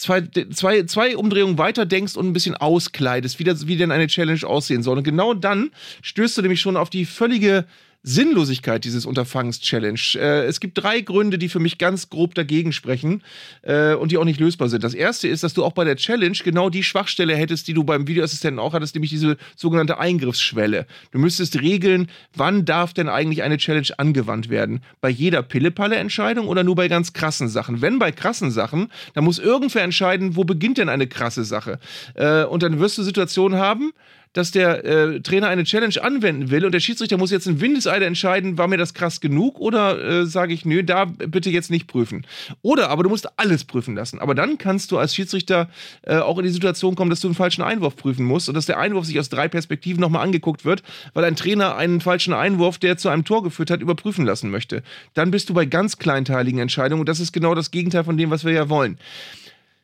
zwei, 0.00 0.22
zwei, 0.52 0.82
zwei 0.84 1.16
Umdrehungen 1.16 1.58
weiter 1.58 1.86
denkst 1.86 2.16
und 2.16 2.26
ein 2.26 2.32
bisschen 2.32 2.56
auskleidest, 2.56 3.38
wie, 3.38 3.44
das, 3.44 3.66
wie 3.66 3.76
denn 3.76 3.92
eine 3.92 4.06
Challenge 4.06 4.44
aussehen 4.46 4.82
soll. 4.82 4.98
Und 4.98 5.04
genau 5.04 5.34
dann 5.34 5.70
stößt 6.02 6.38
du 6.38 6.42
nämlich 6.42 6.60
schon 6.60 6.76
auf 6.76 6.90
die 6.90 7.04
völlige 7.04 7.66
Sinnlosigkeit 8.02 8.84
dieses 8.84 9.04
Unterfangens 9.04 9.60
Challenge. 9.60 10.00
Äh, 10.14 10.46
es 10.46 10.60
gibt 10.60 10.82
drei 10.82 11.00
Gründe, 11.00 11.36
die 11.36 11.48
für 11.48 11.58
mich 11.58 11.76
ganz 11.76 12.08
grob 12.08 12.34
dagegen 12.34 12.72
sprechen 12.72 13.22
äh, 13.62 13.94
und 13.94 14.10
die 14.10 14.16
auch 14.16 14.24
nicht 14.24 14.40
lösbar 14.40 14.68
sind. 14.70 14.82
Das 14.84 14.94
erste 14.94 15.28
ist, 15.28 15.42
dass 15.42 15.52
du 15.52 15.64
auch 15.64 15.72
bei 15.72 15.84
der 15.84 15.96
Challenge 15.96 16.36
genau 16.42 16.70
die 16.70 16.82
Schwachstelle 16.82 17.36
hättest, 17.36 17.68
die 17.68 17.74
du 17.74 17.84
beim 17.84 18.06
Videoassistenten 18.06 18.58
auch 18.58 18.72
hattest, 18.72 18.94
nämlich 18.94 19.10
diese 19.10 19.36
sogenannte 19.54 19.98
Eingriffsschwelle. 19.98 20.86
Du 21.10 21.18
müsstest 21.18 21.60
regeln, 21.60 22.08
wann 22.34 22.64
darf 22.64 22.94
denn 22.94 23.08
eigentlich 23.08 23.42
eine 23.42 23.58
Challenge 23.58 23.88
angewandt 23.98 24.48
werden? 24.48 24.80
Bei 25.02 25.10
jeder 25.10 25.42
Pille-Palle-Entscheidung 25.42 26.48
oder 26.48 26.64
nur 26.64 26.76
bei 26.76 26.88
ganz 26.88 27.12
krassen 27.12 27.48
Sachen? 27.48 27.82
Wenn 27.82 27.98
bei 27.98 28.12
krassen 28.12 28.50
Sachen, 28.50 28.90
dann 29.12 29.24
muss 29.24 29.38
irgendwer 29.38 29.82
entscheiden, 29.82 30.36
wo 30.36 30.44
beginnt 30.44 30.78
denn 30.78 30.88
eine 30.88 31.06
krasse 31.06 31.44
Sache? 31.44 31.78
Äh, 32.14 32.44
und 32.44 32.62
dann 32.62 32.78
wirst 32.78 32.96
du 32.96 33.02
Situationen 33.02 33.58
haben, 33.58 33.92
dass 34.32 34.52
der 34.52 34.84
äh, 34.84 35.20
Trainer 35.20 35.48
eine 35.48 35.64
Challenge 35.64 35.94
anwenden 36.02 36.50
will 36.50 36.64
und 36.64 36.72
der 36.72 36.80
Schiedsrichter 36.80 37.18
muss 37.18 37.32
jetzt 37.32 37.46
in 37.46 37.60
Windeseile 37.60 38.06
entscheiden, 38.06 38.58
war 38.58 38.68
mir 38.68 38.76
das 38.76 38.94
krass 38.94 39.20
genug 39.20 39.58
oder 39.58 40.02
äh, 40.02 40.26
sage 40.26 40.54
ich, 40.54 40.64
nö, 40.64 40.84
da 40.84 41.04
bitte 41.04 41.50
jetzt 41.50 41.70
nicht 41.70 41.88
prüfen. 41.88 42.24
Oder 42.62 42.90
aber 42.90 43.02
du 43.02 43.08
musst 43.08 43.38
alles 43.38 43.64
prüfen 43.64 43.96
lassen. 43.96 44.20
Aber 44.20 44.34
dann 44.34 44.56
kannst 44.58 44.92
du 44.92 44.98
als 44.98 45.14
Schiedsrichter 45.14 45.68
äh, 46.02 46.16
auch 46.18 46.38
in 46.38 46.44
die 46.44 46.50
Situation 46.50 46.94
kommen, 46.94 47.10
dass 47.10 47.20
du 47.20 47.28
einen 47.28 47.34
falschen 47.34 47.62
Einwurf 47.62 47.96
prüfen 47.96 48.24
musst 48.24 48.48
und 48.48 48.54
dass 48.54 48.66
der 48.66 48.78
Einwurf 48.78 49.04
sich 49.04 49.18
aus 49.18 49.28
drei 49.28 49.48
Perspektiven 49.48 50.00
nochmal 50.00 50.22
angeguckt 50.22 50.64
wird, 50.64 50.82
weil 51.12 51.24
ein 51.24 51.34
Trainer 51.34 51.76
einen 51.76 52.00
falschen 52.00 52.32
Einwurf, 52.32 52.78
der 52.78 52.96
zu 52.96 53.08
einem 53.08 53.24
Tor 53.24 53.42
geführt 53.42 53.70
hat, 53.70 53.80
überprüfen 53.80 54.24
lassen 54.24 54.50
möchte. 54.50 54.82
Dann 55.14 55.32
bist 55.32 55.48
du 55.48 55.54
bei 55.54 55.64
ganz 55.64 55.98
kleinteiligen 55.98 56.60
Entscheidungen 56.60 57.00
und 57.00 57.08
das 57.08 57.18
ist 57.18 57.32
genau 57.32 57.54
das 57.56 57.72
Gegenteil 57.72 58.04
von 58.04 58.16
dem, 58.16 58.30
was 58.30 58.44
wir 58.44 58.52
ja 58.52 58.68
wollen. 58.68 58.98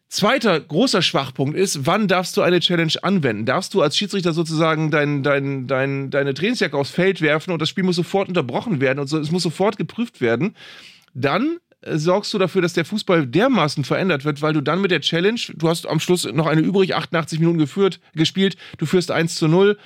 Zweiter 0.09 0.61
großer 0.61 1.03
Schwachpunkt 1.03 1.57
ist, 1.57 1.85
wann 1.85 2.07
darfst 2.07 2.37
du 2.37 2.43
eine 2.43 2.61
Challenge 2.61 2.93
anwenden? 3.03 3.45
Darfst 3.45 3.75
du 3.75 3.83
als 3.83 3.97
Schiedsrichter 3.97 4.33
sozusagen 4.33 4.93
dein, 4.93 5.25
dein, 5.25 5.67
dein, 5.67 6.11
deine 6.11 6.33
Trainingsjacke 6.33 6.77
aufs 6.77 6.93
Feld 6.93 7.21
werfen 7.21 7.53
und 7.53 7.61
das 7.61 7.69
Spiel 7.69 7.83
muss 7.83 7.97
sofort 7.97 8.29
unterbrochen 8.29 8.81
werden 8.81 9.01
und 9.01 9.09
so, 9.09 9.19
es 9.19 9.33
muss 9.33 9.43
sofort 9.43 9.77
geprüft 9.77 10.21
werden? 10.21 10.55
Dann 11.13 11.59
äh, 11.81 11.99
sorgst 11.99 12.33
du 12.33 12.39
dafür, 12.39 12.63
dass 12.63 12.73
der 12.73 12.85
Fußball 12.85 13.27
dermaßen 13.27 13.83
verändert 13.83 14.25
wird, 14.25 14.43
weil 14.43 14.53
du 14.53 14.61
dann 14.61 14.81
mit 14.81 14.93
der 14.93 15.01
Challenge, 15.01 15.41
du 15.55 15.69
hast 15.69 15.89
am 15.89 15.99
Schluss 15.99 16.25
noch 16.25 16.47
eine 16.47 16.61
übrig, 16.61 16.95
88 16.95 17.41
Minuten 17.41 17.59
geführt, 17.59 17.99
gespielt, 18.15 18.57
du 18.79 18.87
führst 18.87 19.11
1 19.11 19.35
zu 19.35 19.49
0, 19.49 19.77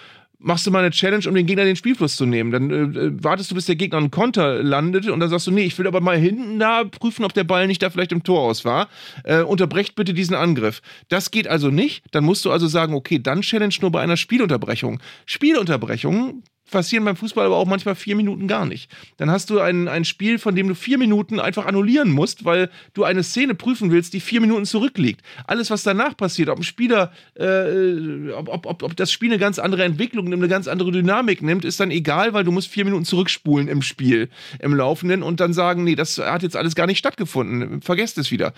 machst 0.41 0.67
du 0.67 0.71
mal 0.71 0.81
eine 0.81 0.91
Challenge, 0.91 1.27
um 1.29 1.35
den 1.35 1.47
Gegner 1.47 1.65
den 1.65 1.77
Spielfluss 1.77 2.17
zu 2.17 2.27
nehmen. 2.27 2.51
Dann 2.51 2.71
äh, 2.71 3.23
wartest 3.23 3.51
du, 3.51 3.55
bis 3.55 3.67
der 3.67 3.77
Gegner 3.77 3.99
einen 3.99 4.11
Konter 4.11 4.63
landet 4.63 5.09
und 5.09 5.21
dann 5.21 5.29
sagst 5.29 5.47
du, 5.47 5.51
nee, 5.51 5.65
ich 5.65 5.79
will 5.79 5.87
aber 5.87 6.01
mal 6.01 6.17
hinten 6.17 6.59
da 6.59 6.85
prüfen, 6.85 7.25
ob 7.25 7.35
der 7.35 7.45
Ball 7.45 7.67
nicht 7.67 7.83
da 7.83 7.91
vielleicht 7.91 8.13
im 8.13 8.23
Tor 8.23 8.41
aus 8.41 8.65
war. 8.65 8.89
Äh, 9.25 9.43
unterbrecht 9.43 9.95
bitte 9.95 10.15
diesen 10.15 10.35
Angriff. 10.35 10.83
Das 11.09 11.31
geht 11.31 11.47
also 11.47 11.69
nicht. 11.69 12.03
Dann 12.11 12.25
musst 12.25 12.45
du 12.45 12.51
also 12.51 12.67
sagen, 12.67 12.95
okay, 12.95 13.19
dann 13.19 13.43
Challenge 13.43 13.75
nur 13.81 13.93
bei 13.93 14.01
einer 14.01 14.17
Spielunterbrechung. 14.17 15.01
Spielunterbrechungen 15.27 16.43
passieren 16.71 17.05
beim 17.05 17.17
Fußball 17.17 17.47
aber 17.47 17.57
auch 17.57 17.67
manchmal 17.67 17.95
vier 17.95 18.17
Minuten 18.17 18.49
gar 18.49 18.67
nicht. 18.67 18.91
Dann 19.17 19.30
hast 19.30 19.50
du 19.50 19.61
ein, 19.61 19.89
ein 19.89 20.04
Spiel, 20.04 20.39
von 20.39 20.54
dem 20.54 20.69
du 20.69 20.75
vier 20.75 20.99
Minuten 20.99 21.41
einfach 21.41 21.67
annullieren 21.67 22.11
musst, 22.11 22.45
weil 22.45 22.71
du 22.95 23.04
eine 23.04 23.23
Szene 23.23 23.54
prüfen 23.54 23.91
willst, 23.91 24.13
die 24.13 24.21
vier 24.21 24.41
Minuten 24.41 24.65
zurückliegt. 24.65 25.23
Alles, 25.47 25.71
was 25.71 25.83
danach 25.83 26.17
passiert, 26.17 26.49
ob 26.49 26.59
ein 26.59 26.63
Spieler, 26.63 27.13
äh, 27.35 28.30
ob, 28.33 28.49
ob, 28.49 28.83
ob, 28.83 28.97
das 28.97 29.13
Spiel 29.13 29.30
eine 29.30 29.39
ganz 29.39 29.59
andere 29.59 29.85
Entwicklung, 29.85 30.26
eine 30.33 30.49
ganz 30.49 30.69
andere 30.69 30.93
Dynamik 30.93 31.43
nimmt, 31.43 31.65
ist 31.65 31.80
dann 31.80 31.91
egal, 31.91 32.33
weil 32.33 32.45
du 32.45 32.52
musst 32.52 32.69
vier 32.69 32.85
Minuten 32.85 33.04
zurückspulen 33.04 33.69
im 33.69 33.83
Spiel, 33.83 34.28
im 34.59 34.75
Laufenden 34.75 35.23
und 35.23 35.41
dann 35.41 35.52
sagen, 35.52 35.85
nee, 35.85 35.95
das 35.95 36.19
hat 36.19 36.43
jetzt 36.43 36.56
alles 36.56 36.75
gar 36.75 36.87
nicht 36.87 36.99
stattgefunden. 36.99 37.83
Vergesst 37.83 38.19
es 38.19 38.30
wieder. 38.30 38.52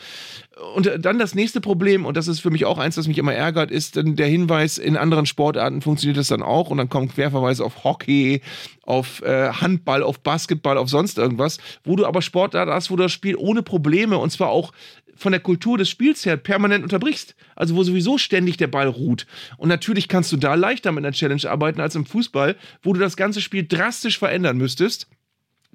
Und 0.74 0.90
dann 0.98 1.18
das 1.18 1.34
nächste 1.34 1.60
Problem, 1.60 2.04
und 2.04 2.16
das 2.16 2.28
ist 2.28 2.40
für 2.40 2.50
mich 2.50 2.64
auch 2.64 2.78
eins, 2.78 2.96
das 2.96 3.08
mich 3.08 3.18
immer 3.18 3.34
ärgert, 3.34 3.70
ist 3.70 3.96
der 3.96 4.26
Hinweis, 4.26 4.78
in 4.78 4.96
anderen 4.96 5.26
Sportarten 5.26 5.80
funktioniert 5.80 6.18
das 6.18 6.28
dann 6.28 6.42
auch 6.42 6.70
und 6.70 6.78
dann 6.78 6.88
kommen 6.88 7.08
Querverweise 7.08 7.64
auf 7.64 7.84
Hockey, 7.84 8.01
auf 8.82 9.22
äh, 9.22 9.50
Handball, 9.52 10.02
auf 10.02 10.20
Basketball, 10.20 10.76
auf 10.76 10.88
sonst 10.88 11.18
irgendwas, 11.18 11.58
wo 11.84 11.96
du 11.96 12.06
aber 12.06 12.22
Sportarten 12.22 12.72
hast, 12.72 12.90
wo 12.90 12.96
du 12.96 13.04
das 13.04 13.12
Spiel 13.12 13.36
ohne 13.36 13.62
Probleme 13.62 14.18
und 14.18 14.30
zwar 14.30 14.48
auch 14.48 14.72
von 15.14 15.32
der 15.32 15.40
Kultur 15.40 15.78
des 15.78 15.88
Spiels 15.88 16.26
her 16.26 16.36
permanent 16.36 16.82
unterbrichst. 16.82 17.34
Also 17.54 17.76
wo 17.76 17.82
sowieso 17.82 18.18
ständig 18.18 18.56
der 18.56 18.66
Ball 18.66 18.88
ruht. 18.88 19.26
Und 19.56 19.68
natürlich 19.68 20.08
kannst 20.08 20.32
du 20.32 20.36
da 20.36 20.54
leichter 20.54 20.92
mit 20.92 21.04
einer 21.04 21.12
Challenge 21.12 21.48
arbeiten 21.48 21.80
als 21.80 21.94
im 21.94 22.06
Fußball, 22.06 22.56
wo 22.82 22.92
du 22.92 23.00
das 23.00 23.16
ganze 23.16 23.40
Spiel 23.40 23.66
drastisch 23.66 24.18
verändern 24.18 24.56
müsstest. 24.56 25.08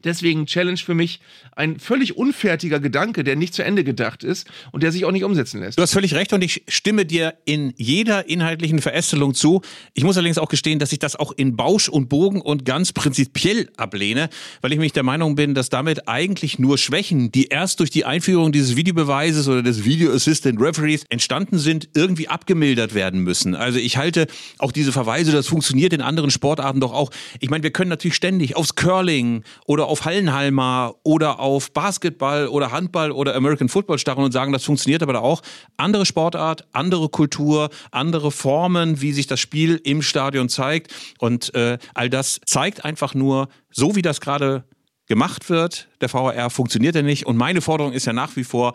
Deswegen 0.04 0.46
Challenge 0.46 0.78
für 0.78 0.94
mich 0.94 1.20
ein 1.56 1.80
völlig 1.80 2.16
unfertiger 2.16 2.80
Gedanke, 2.80 3.24
der 3.24 3.36
nicht 3.36 3.56
zu 3.56 3.64
Ende 3.64 3.84
gedacht 3.84 4.24
ist 4.24 4.48
und 4.72 4.84
der 4.84 4.92
sich 4.92 5.06
auch 5.06 5.12
nicht 5.12 5.24
umsetzen 5.24 5.60
lässt. 5.60 5.80
Du 5.80 5.82
hast 5.82 5.94
völlig 5.94 6.14
recht 6.14 6.34
und 6.34 6.44
ich 6.44 6.64
stimme 6.68 7.04
dir 7.04 7.34
in 7.46 7.74
jeder 7.78 8.30
inhaltlichen 8.30 8.80
Verästelung 8.80 9.34
zu. 9.34 9.62
Ich 9.96 10.04
muss 10.04 10.16
allerdings 10.16 10.38
auch 10.38 10.50
gestehen, 10.50 10.78
dass 10.78 10.92
ich 10.92 11.00
das 11.00 11.16
auch 11.16 11.32
in 11.32 11.56
Bausch 11.56 11.90
und 11.90 12.10
Bogen 12.10 12.42
und 12.42 12.64
ganz 12.64 12.94
prinzipiell 12.94 13.70
ablehne, 13.76 14.30
weil 14.62 14.72
ich 14.72 14.78
mich 14.78 14.94
der 14.94 15.02
Meinung 15.02 15.34
bin, 15.34 15.56
dass 15.56 15.70
damit 15.70 16.08
eigentlich 16.08 16.60
nur 16.60 16.78
Schwächen, 16.78 17.32
die 17.32 17.48
erst 17.48 17.80
durch 17.80 17.90
die 17.90 18.06
Einführung 18.06 18.52
dieses 18.52 18.76
Videobeweises 18.76 19.48
oder 19.48 19.64
des 19.64 19.84
Video 19.84 20.14
Assistant 20.14 20.62
Referees 20.62 21.06
entstanden 21.10 21.58
sind, 21.58 21.90
irgendwie 21.96 22.28
abgemildert 22.28 22.94
werden 22.94 23.22
müssen. 23.22 23.56
Also 23.56 23.80
ich 23.80 23.98
halte 23.98 24.28
auch 24.60 24.72
diese 24.72 24.92
Verweise, 24.92 25.32
das 25.32 25.48
funktioniert 25.48 25.92
in 25.94 26.02
anderen 26.02 26.30
Sportarten 26.30 26.82
doch 26.82 26.94
auch. 26.94 27.10
Ich 27.40 27.50
meine, 27.50 27.64
wir 27.64 27.72
können 27.72 27.90
natürlich 27.90 28.16
ständig 28.16 28.56
aufs 28.56 28.76
Curling 28.76 29.44
oder 29.66 29.87
auf 29.88 30.06
Hallenhalmer 30.06 30.96
oder 31.04 31.40
auf 31.40 31.72
Basketball 31.72 32.48
oder 32.48 32.72
Handball 32.72 33.12
oder 33.12 33.36
American 33.36 33.70
Football 33.70 34.00
starren 34.00 34.24
und 34.24 34.32
sagen, 34.32 34.54
das 34.54 34.64
funktioniert 34.64 35.02
aber 35.04 35.14
da 35.14 35.20
auch. 35.20 35.42
Andere 35.78 36.06
Sportart, 36.06 36.68
andere 36.72 37.10
Kultur, 37.10 37.70
andere 37.92 38.32
Formen, 38.32 39.02
wie 39.02 39.14
sich 39.14 39.28
das 39.28 39.40
Spiel 39.40 39.80
im 39.84 40.02
Stadion 40.02 40.50
zeigt. 40.50 40.94
Und 41.20 41.54
äh, 41.56 41.78
all 41.94 42.10
das 42.10 42.40
zeigt 42.46 42.86
einfach 42.86 43.14
nur, 43.14 43.50
so 43.72 43.96
wie 43.96 44.02
das 44.02 44.22
gerade 44.22 44.64
gemacht 45.08 45.50
wird, 45.50 45.88
der 46.02 46.14
VAR 46.14 46.50
funktioniert 46.50 46.96
ja 46.96 47.02
nicht. 47.02 47.26
Und 47.26 47.38
meine 47.38 47.62
Forderung 47.62 47.94
ist 47.94 48.06
ja 48.06 48.14
nach 48.14 48.36
wie 48.36 48.44
vor, 48.44 48.74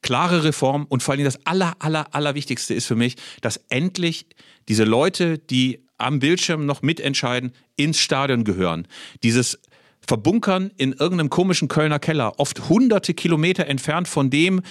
klare 0.00 0.44
Reform 0.44 0.86
und 0.88 1.02
vor 1.02 1.14
allem 1.14 1.24
das 1.24 1.44
aller, 1.46 1.74
aller, 1.78 2.14
aller 2.14 2.34
Wichtigste 2.34 2.74
ist 2.74 2.86
für 2.86 2.96
mich, 2.96 3.16
dass 3.40 3.60
endlich 3.68 4.26
diese 4.68 4.84
Leute, 4.84 5.38
die 5.38 5.86
am 5.96 6.18
Bildschirm 6.18 6.66
noch 6.66 6.82
mitentscheiden, 6.82 7.52
ins 7.76 7.98
Stadion 7.98 8.44
gehören. 8.44 8.88
Dieses 9.22 9.60
Verbunkern 10.06 10.70
in 10.76 10.92
irgendeinem 10.92 11.30
komischen 11.30 11.68
Kölner 11.68 11.98
Keller, 11.98 12.38
oft 12.38 12.68
hunderte 12.68 13.14
Kilometer 13.14 13.66
entfernt 13.66 14.08
von 14.08 14.30
dem, 14.30 14.62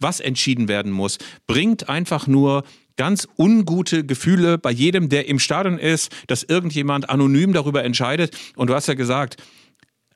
was 0.00 0.20
entschieden 0.20 0.68
werden 0.68 0.92
muss, 0.92 1.18
bringt 1.46 1.88
einfach 1.88 2.26
nur 2.26 2.64
ganz 2.96 3.28
ungute 3.38 4.04
Gefühle 4.04 4.58
bei 4.58 4.70
jedem, 4.70 5.08
der 5.08 5.26
im 5.28 5.38
Stadion 5.38 5.78
ist, 5.78 6.12
dass 6.26 6.42
irgendjemand 6.42 7.08
anonym 7.08 7.52
darüber 7.52 7.84
entscheidet. 7.84 8.36
Und 8.56 8.68
du 8.68 8.74
hast 8.74 8.88
ja 8.88 8.94
gesagt, 8.94 9.36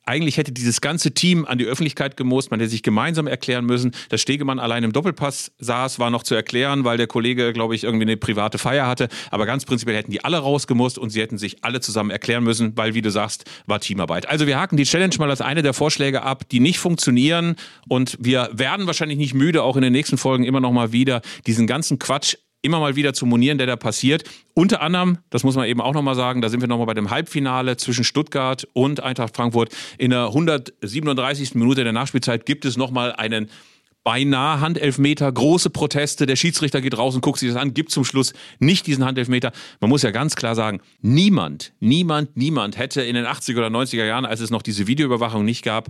eigentlich 0.06 0.36
hätte 0.36 0.52
dieses 0.52 0.80
ganze 0.80 1.12
Team 1.12 1.44
an 1.44 1.58
die 1.58 1.64
Öffentlichkeit 1.64 2.16
gemusst, 2.16 2.50
man 2.50 2.60
hätte 2.60 2.70
sich 2.70 2.82
gemeinsam 2.82 3.26
erklären 3.26 3.64
müssen. 3.64 3.92
Dass 4.08 4.20
Stegemann 4.20 4.58
allein 4.58 4.84
im 4.84 4.92
Doppelpass 4.92 5.52
saß, 5.58 5.98
war 5.98 6.10
noch 6.10 6.22
zu 6.22 6.34
erklären, 6.34 6.84
weil 6.84 6.96
der 6.96 7.06
Kollege, 7.06 7.52
glaube 7.52 7.74
ich, 7.74 7.84
irgendwie 7.84 8.04
eine 8.04 8.16
private 8.16 8.58
Feier 8.58 8.86
hatte. 8.86 9.08
Aber 9.30 9.46
ganz 9.46 9.64
prinzipiell 9.64 9.96
hätten 9.96 10.10
die 10.10 10.24
alle 10.24 10.38
rausgemusst 10.38 10.98
und 10.98 11.10
sie 11.10 11.20
hätten 11.20 11.38
sich 11.38 11.64
alle 11.64 11.80
zusammen 11.80 12.10
erklären 12.10 12.44
müssen, 12.44 12.76
weil, 12.76 12.94
wie 12.94 13.02
du 13.02 13.10
sagst, 13.10 13.44
war 13.66 13.80
Teamarbeit. 13.80 14.28
Also 14.28 14.46
wir 14.46 14.58
haken 14.58 14.76
die 14.76 14.84
Challenge 14.84 15.14
mal 15.18 15.30
als 15.30 15.40
eine 15.40 15.62
der 15.62 15.74
Vorschläge 15.74 16.22
ab, 16.22 16.48
die 16.48 16.60
nicht 16.60 16.78
funktionieren. 16.78 17.56
Und 17.88 18.16
wir 18.20 18.50
werden 18.52 18.86
wahrscheinlich 18.86 19.18
nicht 19.18 19.34
müde, 19.34 19.62
auch 19.62 19.76
in 19.76 19.82
den 19.82 19.92
nächsten 19.92 20.18
Folgen 20.18 20.44
immer 20.44 20.60
noch 20.60 20.72
mal 20.72 20.92
wieder 20.92 21.22
diesen 21.46 21.66
ganzen 21.66 21.98
Quatsch 21.98 22.36
immer 22.64 22.80
mal 22.80 22.96
wieder 22.96 23.12
zu 23.12 23.26
monieren, 23.26 23.58
der 23.58 23.66
da 23.66 23.76
passiert. 23.76 24.24
Unter 24.54 24.80
anderem, 24.80 25.18
das 25.30 25.44
muss 25.44 25.54
man 25.54 25.66
eben 25.66 25.80
auch 25.80 25.92
nochmal 25.92 26.14
sagen, 26.14 26.40
da 26.40 26.48
sind 26.48 26.60
wir 26.60 26.68
nochmal 26.68 26.86
bei 26.86 26.94
dem 26.94 27.10
Halbfinale 27.10 27.76
zwischen 27.76 28.04
Stuttgart 28.04 28.66
und 28.72 29.00
Eintracht 29.00 29.36
Frankfurt. 29.36 29.74
In 29.98 30.10
der 30.10 30.26
137. 30.26 31.54
Minute 31.54 31.84
der 31.84 31.92
Nachspielzeit 31.92 32.46
gibt 32.46 32.64
es 32.64 32.76
nochmal 32.76 33.12
einen 33.12 33.50
beinahe 34.04 34.60
Handelfmeter, 34.60 35.32
große 35.32 35.70
Proteste, 35.70 36.26
der 36.26 36.36
Schiedsrichter 36.36 36.82
geht 36.82 36.96
raus 36.96 37.14
und 37.14 37.22
guckt 37.22 37.38
sich 37.38 37.48
das 37.48 37.56
an, 37.56 37.72
gibt 37.72 37.90
zum 37.90 38.04
Schluss 38.04 38.34
nicht 38.58 38.86
diesen 38.86 39.04
Handelfmeter. 39.04 39.50
Man 39.80 39.88
muss 39.88 40.02
ja 40.02 40.10
ganz 40.10 40.36
klar 40.36 40.54
sagen, 40.54 40.80
niemand, 41.00 41.72
niemand, 41.80 42.36
niemand 42.36 42.76
hätte 42.76 43.00
in 43.00 43.14
den 43.14 43.24
80er 43.24 43.58
oder 43.58 43.68
90er 43.68 44.04
Jahren, 44.04 44.26
als 44.26 44.40
es 44.40 44.50
noch 44.50 44.62
diese 44.62 44.86
Videoüberwachung 44.86 45.44
nicht 45.44 45.64
gab, 45.64 45.88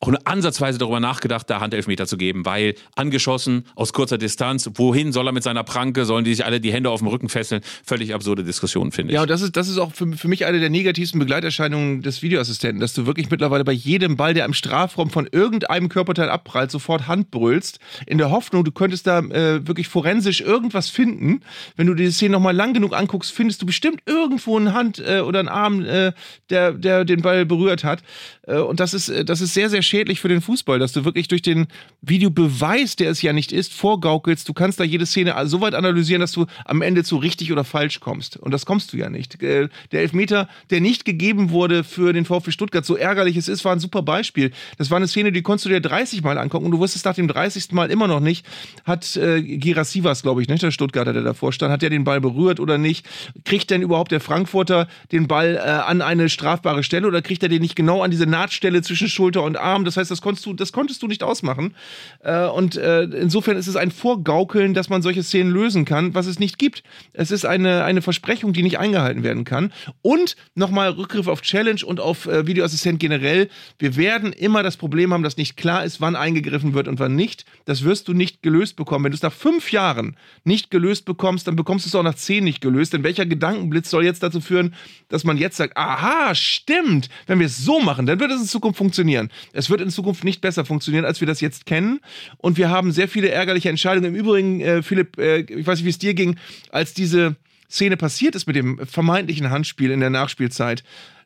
auch 0.00 0.08
eine 0.08 0.26
ansatzweise 0.26 0.78
darüber 0.78 0.98
nachgedacht, 0.98 1.48
da 1.50 1.60
Handelfmeter 1.60 2.06
zu 2.06 2.16
geben, 2.16 2.46
weil 2.46 2.74
angeschossen 2.96 3.66
aus 3.74 3.92
kurzer 3.92 4.16
Distanz, 4.16 4.70
wohin 4.74 5.12
soll 5.12 5.28
er 5.28 5.32
mit 5.32 5.42
seiner 5.42 5.62
Pranke, 5.62 6.06
sollen 6.06 6.24
die 6.24 6.34
sich 6.34 6.44
alle 6.44 6.58
die 6.58 6.72
Hände 6.72 6.88
auf 6.88 7.00
dem 7.00 7.08
Rücken 7.08 7.28
fesseln? 7.28 7.60
Völlig 7.84 8.14
absurde 8.14 8.42
Diskussion, 8.42 8.92
finde 8.92 9.12
ich. 9.12 9.16
Ja, 9.16 9.22
und 9.22 9.30
das 9.30 9.42
ist, 9.42 9.56
das 9.56 9.68
ist 9.68 9.76
auch 9.76 9.92
für, 9.92 10.10
für 10.16 10.28
mich 10.28 10.46
eine 10.46 10.58
der 10.58 10.70
negativsten 10.70 11.20
Begleiterscheinungen 11.20 12.00
des 12.00 12.22
Videoassistenten, 12.22 12.80
dass 12.80 12.94
du 12.94 13.04
wirklich 13.04 13.30
mittlerweile 13.30 13.62
bei 13.64 13.72
jedem 13.72 14.16
Ball, 14.16 14.32
der 14.32 14.46
im 14.46 14.54
Strafraum 14.54 15.10
von 15.10 15.28
irgendeinem 15.30 15.90
Körperteil 15.90 16.30
abprallt, 16.30 16.70
sofort 16.70 17.06
Hand 17.06 17.30
brüllst, 17.30 17.78
in 18.06 18.16
der 18.16 18.30
Hoffnung, 18.30 18.64
du 18.64 18.72
könntest 18.72 19.06
da 19.06 19.18
äh, 19.18 19.66
wirklich 19.66 19.88
forensisch 19.88 20.40
irgendwas 20.40 20.88
finden. 20.88 21.42
Wenn 21.76 21.86
du 21.86 21.94
die 21.94 22.10
Szene 22.10 22.32
nochmal 22.32 22.56
lang 22.56 22.72
genug 22.72 22.96
anguckst, 22.96 23.32
findest 23.32 23.60
du 23.60 23.66
bestimmt 23.66 24.00
irgendwo 24.06 24.56
eine 24.56 24.72
Hand 24.72 24.98
äh, 24.98 25.20
oder 25.20 25.40
einen 25.40 25.48
Arm, 25.48 25.84
äh, 25.84 26.12
der, 26.48 26.72
der 26.72 27.04
den 27.04 27.20
Ball 27.20 27.44
berührt 27.44 27.84
hat. 27.84 28.02
Äh, 28.50 28.58
und 28.58 28.80
das 28.80 28.94
ist, 28.94 29.08
äh, 29.08 29.24
das 29.24 29.40
ist 29.40 29.54
sehr, 29.54 29.70
sehr 29.70 29.82
schädlich 29.82 30.20
für 30.20 30.28
den 30.28 30.40
Fußball, 30.40 30.78
dass 30.78 30.92
du 30.92 31.04
wirklich 31.04 31.28
durch 31.28 31.42
den 31.42 31.68
Videobeweis, 32.02 32.96
der 32.96 33.10
es 33.10 33.22
ja 33.22 33.32
nicht 33.32 33.52
ist, 33.52 33.72
vorgaukelst. 33.72 34.48
Du 34.48 34.52
kannst 34.52 34.80
da 34.80 34.84
jede 34.84 35.06
Szene 35.06 35.34
so 35.44 35.60
weit 35.60 35.74
analysieren, 35.74 36.20
dass 36.20 36.32
du 36.32 36.46
am 36.64 36.82
Ende 36.82 37.04
zu 37.04 37.16
richtig 37.16 37.52
oder 37.52 37.64
falsch 37.64 38.00
kommst. 38.00 38.36
Und 38.36 38.52
das 38.52 38.66
kommst 38.66 38.92
du 38.92 38.96
ja 38.96 39.08
nicht. 39.08 39.42
Äh, 39.42 39.68
der 39.92 40.00
Elfmeter, 40.00 40.48
der 40.70 40.80
nicht 40.80 41.04
gegeben 41.04 41.50
wurde 41.50 41.84
für 41.84 42.12
den 42.12 42.24
VfB 42.24 42.50
Stuttgart, 42.50 42.84
so 42.84 42.96
ärgerlich 42.96 43.36
es 43.36 43.48
ist, 43.48 43.64
war 43.64 43.72
ein 43.72 43.80
super 43.80 44.02
Beispiel. 44.02 44.50
Das 44.78 44.90
war 44.90 44.96
eine 44.96 45.08
Szene, 45.08 45.32
die 45.32 45.42
konntest 45.42 45.66
du 45.66 45.68
dir 45.70 45.80
30 45.80 46.22
Mal 46.22 46.38
angucken 46.38 46.66
und 46.66 46.72
du 46.72 46.78
wusstest 46.78 47.04
nach 47.04 47.14
dem 47.14 47.28
30. 47.28 47.72
Mal 47.72 47.90
immer 47.90 48.08
noch 48.08 48.20
nicht, 48.20 48.46
hat 48.84 49.16
äh, 49.16 49.42
Girasivas, 49.42 50.22
glaube 50.22 50.42
ich, 50.42 50.48
nicht, 50.48 50.62
der 50.62 50.70
Stuttgarter, 50.70 51.12
der 51.12 51.22
davor 51.22 51.52
stand, 51.52 51.72
hat 51.72 51.82
der 51.82 51.90
den 51.90 52.04
Ball 52.04 52.20
berührt 52.20 52.60
oder 52.60 52.78
nicht? 52.78 53.06
Kriegt 53.44 53.70
denn 53.70 53.82
überhaupt 53.82 54.12
der 54.12 54.20
Frankfurter 54.20 54.88
den 55.12 55.28
Ball 55.28 55.56
äh, 55.56 55.60
an 55.60 56.02
eine 56.02 56.28
strafbare 56.28 56.82
Stelle 56.82 57.06
oder 57.06 57.22
kriegt 57.22 57.42
er 57.42 57.48
den 57.48 57.62
nicht 57.62 57.76
genau 57.76 58.02
an 58.02 58.10
diese 58.10 58.26
Nahtstelle 58.40 58.80
zwischen 58.82 59.08
Schulter 59.08 59.42
und 59.42 59.58
Arm? 59.58 59.84
Das 59.84 59.96
heißt, 59.96 60.10
das 60.10 60.22
konntest 60.22 60.46
du, 60.46 60.54
das 60.54 60.72
konntest 60.72 61.02
du 61.02 61.06
nicht 61.06 61.22
ausmachen. 61.22 61.74
Äh, 62.20 62.46
und 62.46 62.76
äh, 62.76 63.02
insofern 63.02 63.56
ist 63.56 63.66
es 63.66 63.76
ein 63.76 63.90
Vorgaukeln, 63.90 64.72
dass 64.72 64.88
man 64.88 65.02
solche 65.02 65.22
Szenen 65.22 65.50
lösen 65.50 65.84
kann, 65.84 66.14
was 66.14 66.26
es 66.26 66.38
nicht 66.38 66.58
gibt. 66.58 66.82
Es 67.12 67.30
ist 67.30 67.44
eine, 67.44 67.84
eine 67.84 68.02
Versprechung, 68.02 68.52
die 68.52 68.62
nicht 68.62 68.78
eingehalten 68.78 69.22
werden 69.22 69.44
kann. 69.44 69.72
Und 70.02 70.36
nochmal 70.54 70.90
Rückgriff 70.90 71.26
auf 71.26 71.42
Challenge 71.42 71.84
und 71.84 72.00
auf 72.00 72.26
äh, 72.26 72.46
Videoassistent 72.46 72.98
generell. 72.98 73.48
Wir 73.78 73.96
werden 73.96 74.32
immer 74.32 74.62
das 74.62 74.76
Problem 74.76 75.12
haben, 75.12 75.22
dass 75.22 75.36
nicht 75.36 75.56
klar 75.56 75.84
ist, 75.84 76.00
wann 76.00 76.16
eingegriffen 76.16 76.72
wird 76.72 76.88
und 76.88 76.98
wann 76.98 77.14
nicht. 77.14 77.44
Das 77.66 77.84
wirst 77.84 78.08
du 78.08 78.14
nicht 78.14 78.42
gelöst 78.42 78.76
bekommen. 78.76 79.04
Wenn 79.04 79.12
du 79.12 79.16
es 79.16 79.22
nach 79.22 79.32
fünf 79.32 79.72
Jahren 79.72 80.16
nicht 80.44 80.70
gelöst 80.70 81.04
bekommst, 81.04 81.46
dann 81.46 81.56
bekommst 81.56 81.84
du 81.84 81.88
es 81.88 81.94
auch 81.94 82.02
nach 82.02 82.14
zehn 82.14 82.44
nicht 82.44 82.60
gelöst. 82.60 82.92
Denn 82.92 83.02
welcher 83.02 83.26
Gedankenblitz 83.26 83.90
soll 83.90 84.04
jetzt 84.04 84.22
dazu 84.22 84.40
führen, 84.40 84.74
dass 85.08 85.24
man 85.24 85.36
jetzt 85.36 85.56
sagt, 85.56 85.76
aha, 85.76 86.34
stimmt, 86.34 87.10
wenn 87.26 87.38
wir 87.38 87.46
es 87.46 87.58
so 87.58 87.80
machen, 87.80 88.06
dann 88.06 88.20
wird 88.20 88.29
es 88.32 88.40
in 88.40 88.46
Zukunft 88.46 88.78
funktionieren. 88.78 89.30
Es 89.52 89.70
wird 89.70 89.80
in 89.80 89.90
Zukunft 89.90 90.24
nicht 90.24 90.40
besser 90.40 90.64
funktionieren, 90.64 91.04
als 91.04 91.20
wir 91.20 91.26
das 91.26 91.40
jetzt 91.40 91.66
kennen. 91.66 92.00
Und 92.38 92.56
wir 92.56 92.70
haben 92.70 92.92
sehr 92.92 93.08
viele 93.08 93.30
ärgerliche 93.30 93.68
Entscheidungen. 93.68 94.14
Im 94.14 94.20
Übrigen, 94.20 94.60
äh, 94.60 94.82
Philipp, 94.82 95.18
äh, 95.18 95.40
ich 95.40 95.66
weiß 95.66 95.78
nicht, 95.78 95.86
wie 95.86 95.90
es 95.90 95.98
dir 95.98 96.14
ging, 96.14 96.36
als 96.70 96.94
diese 96.94 97.36
Szene 97.70 97.96
passiert 97.96 98.34
ist 98.34 98.46
mit 98.46 98.56
dem 98.56 98.84
vermeintlichen 98.84 99.50
Handspiel 99.50 99.92
in 99.92 100.00
der 100.00 100.10
Nachspielzeit 100.10 100.82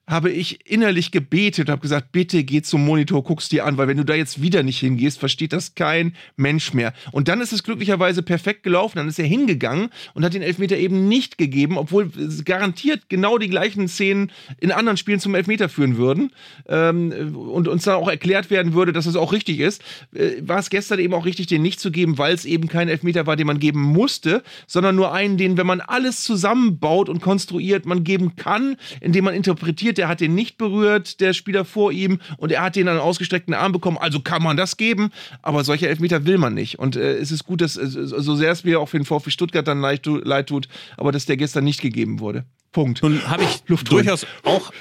habe 0.06 0.30
ich 0.30 0.70
innerlich 0.70 1.12
gebetet 1.12 1.68
und 1.68 1.72
habe 1.72 1.80
gesagt, 1.80 2.12
bitte 2.12 2.44
geh 2.44 2.60
zum 2.60 2.84
Monitor, 2.84 3.24
guck's 3.24 3.48
dir 3.48 3.64
an, 3.64 3.78
weil 3.78 3.88
wenn 3.88 3.96
du 3.96 4.04
da 4.04 4.14
jetzt 4.14 4.42
wieder 4.42 4.62
nicht 4.62 4.80
hingehst, 4.80 5.18
versteht 5.18 5.52
das 5.54 5.74
kein 5.74 6.14
Mensch 6.36 6.74
mehr. 6.74 6.92
Und 7.12 7.28
dann 7.28 7.40
ist 7.40 7.52
es 7.52 7.62
glücklicherweise 7.62 8.22
perfekt 8.22 8.64
gelaufen, 8.64 8.98
dann 8.98 9.08
ist 9.08 9.18
er 9.18 9.24
hingegangen 9.24 9.88
und 10.12 10.24
hat 10.24 10.34
den 10.34 10.42
Elfmeter 10.42 10.76
eben 10.76 11.08
nicht 11.08 11.38
gegeben, 11.38 11.78
obwohl 11.78 12.10
garantiert 12.44 13.08
genau 13.08 13.38
die 13.38 13.48
gleichen 13.48 13.88
Szenen 13.88 14.30
in 14.60 14.72
anderen 14.72 14.98
Spielen 14.98 15.20
zum 15.20 15.34
Elfmeter 15.34 15.70
führen 15.70 15.96
würden 15.96 16.32
ähm, 16.68 17.34
und 17.34 17.66
uns 17.66 17.84
dann 17.84 17.94
auch 17.94 18.08
erklärt 18.08 18.50
werden 18.50 18.74
würde, 18.74 18.92
dass 18.92 19.06
es 19.06 19.16
auch 19.16 19.32
richtig 19.32 19.60
ist. 19.60 19.82
Äh, 20.14 20.32
war 20.42 20.58
es 20.58 20.68
gestern 20.68 20.98
eben 20.98 21.14
auch 21.14 21.24
richtig, 21.24 21.46
den 21.46 21.62
nicht 21.62 21.80
zu 21.80 21.90
geben, 21.90 22.18
weil 22.18 22.34
es 22.34 22.44
eben 22.44 22.68
kein 22.68 22.88
Elfmeter 22.88 23.26
war, 23.26 23.36
den 23.36 23.46
man 23.46 23.58
geben 23.58 23.80
musste, 23.80 24.42
sondern 24.66 24.96
nur 24.96 25.14
einen, 25.14 25.38
den, 25.38 25.56
wenn 25.56 25.66
man 25.66 25.80
alles 25.80 26.22
zusammenbaut 26.24 27.08
und 27.08 27.22
konstruiert, 27.22 27.86
man 27.86 28.04
geben 28.04 28.36
kann, 28.36 28.76
indem 29.00 29.24
man 29.24 29.34
interpretiert, 29.34 29.93
der 29.98 30.08
hat 30.08 30.20
den 30.20 30.34
nicht 30.34 30.58
berührt, 30.58 31.20
der 31.20 31.32
Spieler 31.32 31.64
vor 31.64 31.92
ihm, 31.92 32.20
und 32.36 32.52
er 32.52 32.62
hat 32.62 32.76
den 32.76 32.88
an 32.88 32.94
einen 32.94 33.02
ausgestreckten 33.02 33.54
Arm 33.54 33.72
bekommen. 33.72 33.98
Also 33.98 34.20
kann 34.20 34.42
man 34.42 34.56
das 34.56 34.76
geben, 34.76 35.10
aber 35.42 35.64
solche 35.64 35.88
Elfmeter 35.88 36.26
will 36.26 36.38
man 36.38 36.54
nicht. 36.54 36.78
Und 36.78 36.96
äh, 36.96 37.14
es 37.14 37.30
ist 37.30 37.44
gut, 37.44 37.60
dass, 37.60 37.76
äh, 37.76 37.86
so 37.86 38.36
sehr 38.36 38.52
es 38.52 38.64
mir 38.64 38.80
auch 38.80 38.88
für 38.88 38.98
den 38.98 39.06
VfB 39.06 39.30
Stuttgart 39.30 39.66
dann 39.66 39.80
leid, 39.80 40.06
leid 40.06 40.48
tut, 40.48 40.68
aber 40.96 41.12
dass 41.12 41.26
der 41.26 41.36
gestern 41.36 41.64
nicht 41.64 41.80
gegeben 41.80 42.20
wurde. 42.20 42.44
Punkt. 42.72 43.02
Nun 43.02 43.26
habe 43.28 43.44
ich 43.68 43.84
durchaus 43.84 44.26
auch, 44.44 44.72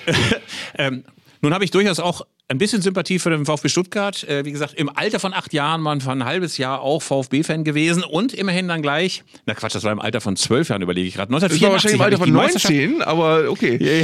ähm, 0.78 1.04
nun 1.42 1.54
habe 1.54 1.64
ich 1.64 1.72
durchaus 1.72 2.00
auch 2.00 2.26
ein 2.54 2.60
bisschen 2.60 2.84
Sympathie 2.84 3.18
für 3.18 3.32
den 3.32 3.46
VfB 3.46 3.68
Stuttgart. 3.68 4.24
Äh, 4.26 4.46
wie 4.46 4.52
gesagt, 4.52 4.76
im 4.76 4.90
Alter 4.96 5.20
von 5.20 5.34
acht 5.34 5.54
Jahren, 5.54 5.82
man 5.82 6.06
war 6.06 6.16
ein 6.16 6.24
halbes 6.24 6.58
Jahr 6.58 6.82
auch 6.82 7.02
VfB-Fan 7.02 7.64
gewesen 7.64 8.04
und 8.04 8.32
immerhin 8.32 8.68
dann 8.68 8.84
gleich, 8.84 9.24
na 9.48 9.56
Quatsch, 9.56 9.74
das 9.74 9.84
war 9.84 9.92
im 9.92 10.00
Alter 10.00 10.22
von 10.22 10.36
zwölf 10.36 10.70
Jahren, 10.70 10.84
überlege 10.84 11.08
ich 11.08 11.16
gerade. 11.16 11.34
1984 11.34 11.60
das 11.60 11.68
war 11.68 11.72
wahrscheinlich 11.74 12.00
im 12.00 12.06
Alter 12.06 12.62
von 12.62 13.00
19, 13.00 13.02
aber 13.02 13.50
okay. 13.50 14.04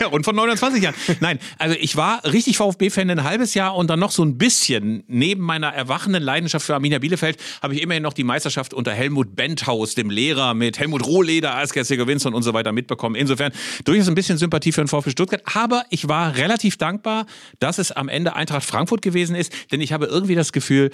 Ja, 0.00 0.06
und 0.10 0.24
von 0.24 0.34
29 0.34 0.82
Jahren. 0.82 0.94
Nein, 1.20 1.38
also 1.58 1.76
ich 1.78 1.94
war 1.96 2.24
richtig 2.24 2.56
VfB-Fan 2.56 3.10
ein 3.10 3.22
halbes 3.22 3.52
Jahr 3.52 3.76
und 3.76 3.90
dann 3.90 4.00
noch 4.00 4.12
so 4.12 4.24
ein 4.24 4.38
bisschen, 4.38 5.04
neben 5.06 5.42
meiner 5.42 5.68
erwachenden 5.68 6.22
Leidenschaft 6.22 6.64
für 6.64 6.74
Arminia 6.74 7.00
Bielefeld, 7.00 7.36
habe 7.62 7.74
ich 7.74 7.82
immerhin 7.82 8.02
noch 8.02 8.14
die 8.14 8.24
Meisterschaft 8.24 8.72
unter 8.72 8.92
Helmut 8.92 9.36
Benthaus, 9.36 9.94
dem 9.94 10.08
Lehrer, 10.08 10.54
mit 10.54 10.78
Helmut 10.78 11.06
Rohleder, 11.06 11.56
Asker 11.56 11.84
Winson 12.06 12.32
und 12.32 12.44
so 12.44 12.54
weiter 12.54 12.72
mitbekommen. 12.72 13.14
Insofern 13.14 13.52
durchaus 13.84 14.08
ein 14.08 14.14
bisschen 14.14 14.38
Sympathie 14.38 14.72
für 14.72 14.80
den 14.80 14.88
VfB 14.88 15.10
Stuttgart, 15.10 15.42
aber 15.54 15.84
ich 15.90 16.08
war 16.08 16.36
relativ 16.36 16.78
dankbar, 16.78 17.26
dass 17.58 17.78
es 17.78 17.89
am 17.96 18.08
Ende 18.08 18.34
Eintracht 18.34 18.64
Frankfurt 18.64 19.02
gewesen 19.02 19.34
ist, 19.34 19.52
denn 19.72 19.80
ich 19.80 19.92
habe 19.92 20.06
irgendwie 20.06 20.34
das 20.34 20.52
Gefühl, 20.52 20.90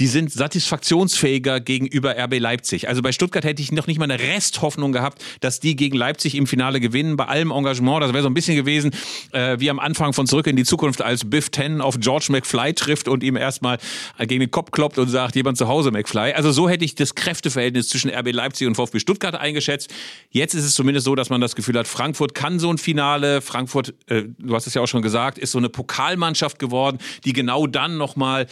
die 0.00 0.06
sind 0.06 0.32
satisfaktionsfähiger 0.32 1.60
gegenüber 1.60 2.16
RB 2.16 2.38
Leipzig. 2.38 2.88
Also 2.88 3.02
bei 3.02 3.12
Stuttgart 3.12 3.44
hätte 3.44 3.60
ich 3.60 3.72
noch 3.72 3.86
nicht 3.86 3.98
mal 3.98 4.10
eine 4.10 4.20
Resthoffnung 4.22 4.92
gehabt, 4.92 5.22
dass 5.40 5.58
die 5.60 5.74
gegen 5.74 5.96
Leipzig 5.96 6.34
im 6.36 6.46
Finale 6.46 6.80
gewinnen. 6.80 7.16
Bei 7.16 7.26
allem 7.26 7.50
Engagement, 7.50 8.02
das 8.02 8.12
wäre 8.12 8.22
so 8.22 8.28
ein 8.28 8.34
bisschen 8.34 8.56
gewesen, 8.56 8.92
äh, 9.32 9.58
wie 9.58 9.70
am 9.70 9.80
Anfang 9.80 10.12
von 10.12 10.26
Zurück 10.26 10.46
in 10.46 10.56
die 10.56 10.64
Zukunft, 10.64 11.02
als 11.02 11.28
Biff 11.28 11.50
Ten 11.50 11.80
auf 11.80 11.98
George 11.98 12.26
McFly 12.30 12.74
trifft 12.74 13.08
und 13.08 13.22
ihm 13.22 13.36
erstmal 13.36 13.78
gegen 14.18 14.40
den 14.40 14.50
Kopf 14.50 14.70
kloppt 14.70 14.98
und 14.98 15.08
sagt, 15.08 15.34
jemand 15.34 15.58
zu 15.58 15.66
Hause 15.66 15.90
McFly. 15.90 16.32
Also 16.32 16.52
so 16.52 16.68
hätte 16.68 16.84
ich 16.84 16.94
das 16.94 17.14
Kräfteverhältnis 17.14 17.88
zwischen 17.88 18.10
RB 18.10 18.32
Leipzig 18.32 18.68
und 18.68 18.76
VfB 18.76 19.00
Stuttgart 19.00 19.34
eingeschätzt. 19.34 19.92
Jetzt 20.30 20.54
ist 20.54 20.64
es 20.64 20.74
zumindest 20.74 21.04
so, 21.04 21.14
dass 21.14 21.28
man 21.28 21.40
das 21.40 21.56
Gefühl 21.56 21.76
hat, 21.76 21.88
Frankfurt 21.88 22.34
kann 22.34 22.58
so 22.58 22.70
ein 22.70 22.78
Finale. 22.78 23.40
Frankfurt, 23.40 23.94
äh, 24.06 24.24
du 24.38 24.54
hast 24.54 24.66
es 24.66 24.74
ja 24.74 24.82
auch 24.82 24.86
schon 24.86 25.02
gesagt, 25.02 25.38
ist 25.38 25.52
so 25.52 25.58
eine 25.58 25.68
Pokalmannschaft 25.68 26.58
geworden, 26.58 26.98
die 27.24 27.32
genau 27.32 27.66
dann 27.66 27.96
nochmal 27.96 28.46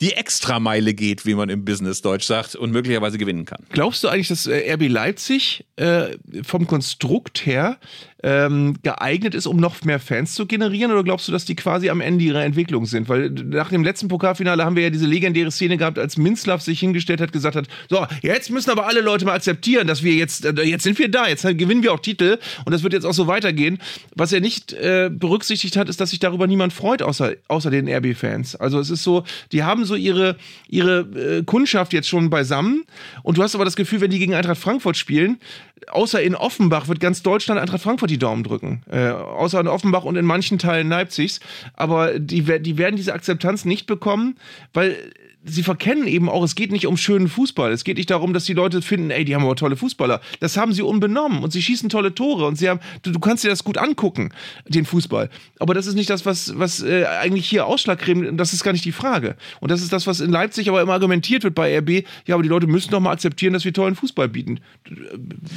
die 0.00 0.12
Extrameile 0.12 0.94
geht, 0.94 1.26
wie 1.26 1.34
man 1.34 1.48
im 1.50 1.64
Business 1.64 2.00
Deutsch 2.00 2.24
sagt, 2.24 2.56
und 2.56 2.70
möglicherweise 2.70 3.18
gewinnen 3.18 3.44
kann. 3.44 3.66
Glaubst 3.70 4.02
du 4.02 4.08
eigentlich, 4.08 4.28
dass 4.28 4.46
äh, 4.46 4.72
RB 4.72 4.88
Leipzig 4.88 5.66
äh, 5.76 6.16
vom 6.42 6.66
Konstrukt 6.66 7.44
her 7.44 7.78
ähm, 8.22 8.76
geeignet 8.82 9.34
ist, 9.34 9.46
um 9.46 9.56
noch 9.56 9.82
mehr 9.84 10.00
Fans 10.00 10.34
zu 10.34 10.46
generieren? 10.46 10.92
Oder 10.92 11.04
glaubst 11.04 11.28
du, 11.28 11.32
dass 11.32 11.44
die 11.44 11.56
quasi 11.56 11.90
am 11.90 12.00
Ende 12.00 12.24
ihrer 12.24 12.44
Entwicklung 12.44 12.86
sind? 12.86 13.08
Weil 13.08 13.30
nach 13.30 13.70
dem 13.70 13.84
letzten 13.84 14.08
Pokalfinale 14.08 14.64
haben 14.64 14.76
wir 14.76 14.84
ja 14.84 14.90
diese 14.90 15.06
legendäre 15.06 15.50
Szene 15.50 15.76
gehabt, 15.76 15.98
als 15.98 16.16
Minzlaff 16.16 16.62
sich 16.62 16.80
hingestellt 16.80 17.20
hat, 17.20 17.32
gesagt 17.32 17.56
hat, 17.56 17.66
so, 17.88 18.06
jetzt 18.22 18.50
müssen 18.50 18.70
aber 18.70 18.86
alle 18.86 19.00
Leute 19.00 19.24
mal 19.24 19.34
akzeptieren, 19.34 19.86
dass 19.86 20.02
wir 20.02 20.14
jetzt, 20.14 20.44
äh, 20.44 20.62
jetzt 20.62 20.82
sind 20.82 20.98
wir 20.98 21.10
da, 21.10 21.28
jetzt 21.28 21.42
gewinnen 21.42 21.82
wir 21.82 21.92
auch 21.92 22.00
Titel 22.00 22.38
und 22.64 22.72
das 22.72 22.82
wird 22.82 22.92
jetzt 22.92 23.04
auch 23.04 23.14
so 23.14 23.26
weitergehen. 23.26 23.78
Was 24.14 24.32
er 24.32 24.40
nicht 24.40 24.72
äh, 24.72 25.10
berücksichtigt 25.12 25.76
hat, 25.76 25.88
ist, 25.88 26.00
dass 26.00 26.10
sich 26.10 26.18
darüber 26.18 26.46
niemand 26.46 26.72
freut, 26.72 27.02
außer, 27.02 27.34
außer 27.48 27.70
den 27.70 27.88
RB-Fans. 27.88 28.56
Also 28.56 28.78
es 28.78 28.90
ist 28.90 29.02
so, 29.02 29.24
die 29.52 29.62
haben 29.62 29.84
so 29.84 29.94
ihre, 29.94 30.36
ihre 30.68 31.00
äh, 31.00 31.42
Kundschaft 31.44 31.92
jetzt 31.92 32.08
schon 32.08 32.30
beisammen 32.30 32.84
und 33.22 33.38
du 33.38 33.42
hast 33.42 33.54
aber 33.54 33.64
das 33.64 33.76
Gefühl, 33.76 34.00
wenn 34.00 34.10
die 34.10 34.18
gegen 34.18 34.34
Eintracht 34.34 34.60
Frankfurt 34.60 34.96
spielen, 34.96 35.38
außer 35.88 36.22
in 36.22 36.34
Offenbach 36.34 36.88
wird 36.88 37.00
ganz 37.00 37.22
Deutschland 37.22 37.60
Eintracht 37.60 37.82
Frankfurt 37.82 38.10
die 38.10 38.18
Daumen 38.18 38.44
drücken. 38.44 38.82
Äh, 38.90 39.08
außer 39.08 39.60
in 39.60 39.68
Offenbach 39.68 40.04
und 40.04 40.16
in 40.16 40.24
manchen 40.24 40.58
Teilen 40.58 40.88
Leipzigs. 40.88 41.40
Aber 41.74 42.18
die, 42.18 42.42
die 42.60 42.78
werden 42.78 42.96
diese 42.96 43.14
Akzeptanz 43.14 43.64
nicht 43.64 43.86
bekommen, 43.86 44.36
weil 44.72 45.12
sie 45.44 45.62
verkennen 45.62 46.06
eben 46.06 46.28
auch, 46.28 46.44
es 46.44 46.54
geht 46.54 46.70
nicht 46.70 46.86
um 46.86 46.96
schönen 46.96 47.28
Fußball. 47.28 47.72
Es 47.72 47.84
geht 47.84 47.96
nicht 47.96 48.10
darum, 48.10 48.34
dass 48.34 48.44
die 48.44 48.52
Leute 48.52 48.82
finden, 48.82 49.10
ey, 49.10 49.24
die 49.24 49.34
haben 49.34 49.44
aber 49.44 49.56
tolle 49.56 49.76
Fußballer. 49.76 50.20
Das 50.40 50.56
haben 50.56 50.72
sie 50.72 50.82
unbenommen 50.82 51.42
und 51.42 51.52
sie 51.52 51.62
schießen 51.62 51.88
tolle 51.88 52.14
Tore 52.14 52.46
und 52.46 52.56
sie 52.56 52.68
haben, 52.68 52.80
du, 53.02 53.10
du 53.10 53.18
kannst 53.18 53.44
dir 53.44 53.48
das 53.48 53.64
gut 53.64 53.78
angucken, 53.78 54.32
den 54.68 54.84
Fußball. 54.84 55.30
Aber 55.58 55.74
das 55.74 55.86
ist 55.86 55.94
nicht 55.94 56.10
das, 56.10 56.26
was, 56.26 56.58
was 56.58 56.82
äh, 56.82 57.06
eigentlich 57.06 57.48
hier 57.48 57.66
ausschlaggebend, 57.66 58.38
das 58.38 58.52
ist 58.52 58.62
gar 58.62 58.72
nicht 58.72 58.84
die 58.84 58.92
Frage. 58.92 59.36
Und 59.60 59.70
das 59.70 59.80
ist 59.80 59.92
das, 59.92 60.06
was 60.06 60.20
in 60.20 60.30
Leipzig 60.30 60.68
aber 60.68 60.82
immer 60.82 60.92
argumentiert 60.92 61.42
wird 61.42 61.54
bei 61.54 61.78
RB. 61.78 62.04
Ja, 62.26 62.34
aber 62.34 62.42
die 62.42 62.48
Leute 62.48 62.66
müssen 62.66 62.90
doch 62.90 63.00
mal 63.00 63.12
akzeptieren, 63.12 63.54
dass 63.54 63.64
wir 63.64 63.72
tollen 63.72 63.94
Fußball 63.94 64.28
bieten. 64.28 64.60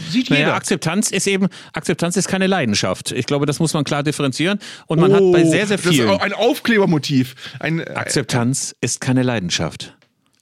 Sieht 0.10 0.30
naja, 0.30 0.44
jeder. 0.44 0.56
Akzeptanz 0.56 1.12
ist 1.12 1.28
eben, 1.28 1.48
Akzeptanz 1.74 2.16
ist 2.16 2.30
keine 2.30 2.48
Leidenschaft. 2.48 3.12
Ich 3.12 3.26
glaube, 3.26 3.46
das 3.46 3.60
muss 3.60 3.74
man 3.74 3.84
klar 3.84 4.04
differenzieren. 4.04 4.60
Und 4.88 5.02
man 5.02 5.12
oh, 5.12 5.16
hat 5.16 5.44
bei 5.44 5.50
sehr, 5.50 5.68
sehr 5.68 5.78
vielen. 5.78 6.08
Das 6.08 6.18
ist 6.18 6.22
ein 6.22 6.34
Aufklebermotiv. 6.34 7.36
Ein, 7.60 7.80
äh, 7.80 7.84
Akzeptanz 7.96 8.76
ist 8.80 9.02
keine 9.02 9.24
Leidenschaft. 9.24 9.73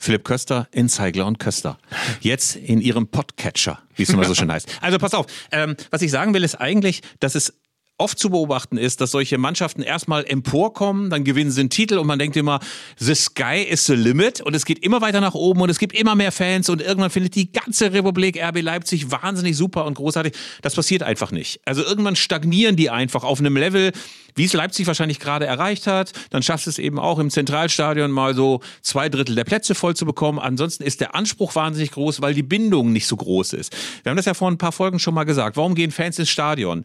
Philipp 0.02 0.24
Köster 0.24 0.68
in 0.72 0.90
Zeigler 0.90 1.28
und 1.28 1.38
Köster. 1.38 1.78
Jetzt 2.22 2.56
in 2.56 2.82
ihrem 2.82 3.08
Podcatcher, 3.08 3.80
wie 3.96 4.02
es 4.02 4.10
immer 4.10 4.26
so 4.26 4.34
schön 4.34 4.52
heißt. 4.52 4.68
Also 4.82 4.98
pass 4.98 5.14
auf, 5.14 5.28
ähm, 5.52 5.76
was 5.92 6.02
ich 6.02 6.10
sagen 6.10 6.34
will, 6.34 6.44
ist 6.44 6.56
eigentlich, 6.56 7.04
dass 7.20 7.36
es 7.36 7.54
oft 8.02 8.18
zu 8.18 8.32
beobachten 8.32 8.78
ist, 8.78 9.00
dass 9.00 9.12
solche 9.12 9.38
Mannschaften 9.38 9.84
erstmal 9.84 10.26
emporkommen, 10.26 11.12
dann 11.12 11.24
gewinnen 11.24 11.52
sie 11.52 11.62
einen 11.62 11.70
Titel 11.70 12.00
und 12.00 12.08
man 12.08 12.18
denkt 12.18 12.36
immer, 12.36 12.60
the 12.98 13.14
sky 13.14 13.62
is 13.62 13.86
the 13.86 13.94
limit 13.94 14.42
und 14.42 14.56
es 14.56 14.66
geht 14.66 14.80
immer 14.80 15.02
weiter 15.02 15.22
nach 15.22 15.36
oben 15.36 15.62
und 15.62 15.70
es 15.70 15.78
gibt 15.78 15.96
immer 15.96 16.16
mehr 16.16 16.32
Fans 16.32 16.68
und 16.70 16.82
irgendwann 16.82 17.12
findet 17.12 17.36
die 17.36 17.52
ganze 17.52 17.94
Republik 17.94 18.42
RB 18.42 18.62
Leipzig 18.62 19.12
wahnsinnig 19.12 19.56
super 19.56 19.86
und 19.86 19.94
großartig. 19.94 20.34
Das 20.64 20.74
passiert 20.74 21.04
einfach 21.04 21.32
nicht. 21.32 21.62
Also 21.64 21.84
irgendwann 21.84 22.16
stagnieren 22.16 22.76
die 22.76 22.90
einfach 22.90 23.24
auf 23.24 23.40
einem 23.40 23.56
Level, 23.56 23.92
wie 24.36 24.46
es 24.46 24.54
Leipzig 24.54 24.88
wahrscheinlich 24.88 25.20
gerade 25.20 25.46
erreicht 25.46 25.86
hat. 25.86 26.12
Dann 26.32 26.42
schafft 26.42 26.66
es 26.66 26.80
eben 26.80 26.98
auch 26.98 27.20
im 27.20 27.30
Zentralstadion 27.30 28.10
mal 28.10 28.34
so 28.34 28.62
zwei 28.82 29.10
Drittel 29.10 29.36
der 29.36 29.44
Plätze 29.44 29.76
voll 29.76 29.96
zu 29.96 30.06
bekommen. 30.06 30.40
Ansonsten 30.40 30.84
ist 30.84 31.02
der 31.02 31.14
Anspruch 31.14 31.54
wahnsinnig 31.54 31.92
groß, 31.92 32.22
weil 32.22 32.34
die 32.34 32.44
Bindung 32.44 32.92
nicht 32.92 33.06
so 33.06 33.16
groß 33.16 33.54
ist. 33.54 33.76
Wir 34.02 34.10
haben 34.10 34.18
das 34.18 34.26
ja 34.26 34.34
vor 34.34 34.50
ein 34.50 34.58
paar 34.58 34.72
Folgen 34.72 34.98
schon 34.98 35.14
mal 35.14 35.26
gesagt. 35.26 35.58
Warum 35.58 35.76
gehen 35.76 35.92
Fans 35.92 36.18
ins 36.18 36.30
Stadion? 36.30 36.84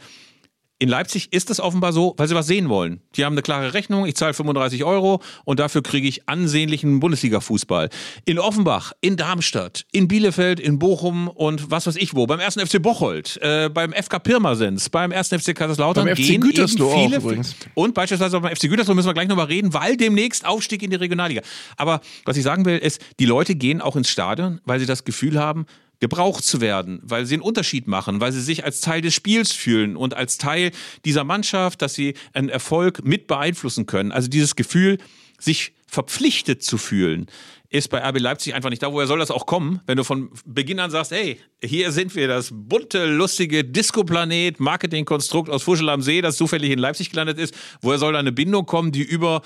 In 0.78 0.90
Leipzig 0.90 1.32
ist 1.32 1.48
es 1.48 1.58
offenbar 1.58 1.94
so, 1.94 2.12
weil 2.18 2.28
sie 2.28 2.34
was 2.34 2.46
sehen 2.46 2.68
wollen. 2.68 3.00
Die 3.14 3.24
haben 3.24 3.32
eine 3.32 3.40
klare 3.40 3.72
Rechnung, 3.72 4.04
ich 4.04 4.14
zahle 4.14 4.34
35 4.34 4.84
Euro 4.84 5.22
und 5.46 5.58
dafür 5.58 5.82
kriege 5.82 6.06
ich 6.06 6.28
ansehnlichen 6.28 7.00
Bundesliga-Fußball. 7.00 7.88
In 8.26 8.38
Offenbach, 8.38 8.92
in 9.00 9.16
Darmstadt, 9.16 9.86
in 9.90 10.06
Bielefeld, 10.06 10.60
in 10.60 10.78
Bochum 10.78 11.28
und 11.28 11.70
was 11.70 11.86
weiß 11.86 11.96
ich 11.96 12.14
wo, 12.14 12.26
beim 12.26 12.40
1. 12.40 12.56
FC 12.56 12.82
Bocholt, 12.82 13.38
äh, 13.40 13.70
beim 13.70 13.94
FK 13.94 14.18
Pirmasens, 14.18 14.90
beim 14.90 15.12
1. 15.12 15.28
FC 15.28 15.54
Kaiserslautern 15.54 16.04
beim 16.04 16.14
gehen 16.14 16.42
FC 16.42 16.46
Gütersloh 16.46 16.90
viele 16.90 17.16
auch 17.16 17.22
übrigens. 17.22 17.56
Und 17.72 17.94
beispielsweise 17.94 18.38
beim 18.38 18.54
FC 18.54 18.68
Gütersloh 18.68 18.94
müssen 18.94 19.08
wir 19.08 19.14
gleich 19.14 19.28
nochmal 19.28 19.46
reden, 19.46 19.72
weil 19.72 19.96
demnächst 19.96 20.44
Aufstieg 20.44 20.82
in 20.82 20.90
die 20.90 20.96
Regionalliga. 20.96 21.40
Aber 21.78 22.02
was 22.26 22.36
ich 22.36 22.42
sagen 22.42 22.66
will, 22.66 22.76
ist, 22.76 23.00
die 23.18 23.24
Leute 23.24 23.54
gehen 23.54 23.80
auch 23.80 23.96
ins 23.96 24.10
Stadion, 24.10 24.60
weil 24.66 24.78
sie 24.78 24.86
das 24.86 25.04
Gefühl 25.04 25.40
haben, 25.40 25.64
gebraucht 26.00 26.44
zu 26.44 26.60
werden, 26.60 27.00
weil 27.02 27.26
sie 27.26 27.34
einen 27.34 27.42
Unterschied 27.42 27.86
machen, 27.86 28.20
weil 28.20 28.32
sie 28.32 28.42
sich 28.42 28.64
als 28.64 28.80
Teil 28.80 29.00
des 29.00 29.14
Spiels 29.14 29.52
fühlen 29.52 29.96
und 29.96 30.14
als 30.14 30.38
Teil 30.38 30.70
dieser 31.04 31.24
Mannschaft, 31.24 31.82
dass 31.82 31.94
sie 31.94 32.14
einen 32.32 32.48
Erfolg 32.48 33.04
mit 33.04 33.26
beeinflussen 33.26 33.86
können. 33.86 34.12
Also 34.12 34.28
dieses 34.28 34.56
Gefühl, 34.56 34.98
sich 35.38 35.72
verpflichtet 35.86 36.62
zu 36.62 36.78
fühlen, 36.78 37.26
ist 37.68 37.88
bei 37.88 37.98
RB 37.98 38.18
Leipzig 38.20 38.54
einfach 38.54 38.70
nicht 38.70 38.82
da. 38.82 38.92
Woher 38.92 39.06
soll 39.06 39.18
das 39.18 39.30
auch 39.30 39.46
kommen, 39.46 39.80
wenn 39.86 39.96
du 39.96 40.04
von 40.04 40.30
Beginn 40.44 40.78
an 40.78 40.90
sagst, 40.90 41.10
hey, 41.10 41.40
hier 41.62 41.92
sind 41.92 42.14
wir, 42.14 42.28
das 42.28 42.50
bunte, 42.52 43.06
lustige 43.06 43.64
Disco-Planet, 43.64 44.60
Marketingkonstrukt 44.60 45.50
aus 45.50 45.62
Fuschel 45.64 45.88
am 45.88 46.02
See, 46.02 46.20
das 46.20 46.36
zufällig 46.36 46.70
in 46.70 46.78
Leipzig 46.78 47.10
gelandet 47.10 47.38
ist. 47.38 47.54
Woher 47.80 47.98
soll 47.98 48.12
da 48.12 48.18
eine 48.18 48.32
Bindung 48.32 48.66
kommen, 48.66 48.92
die 48.92 49.02
über 49.02 49.42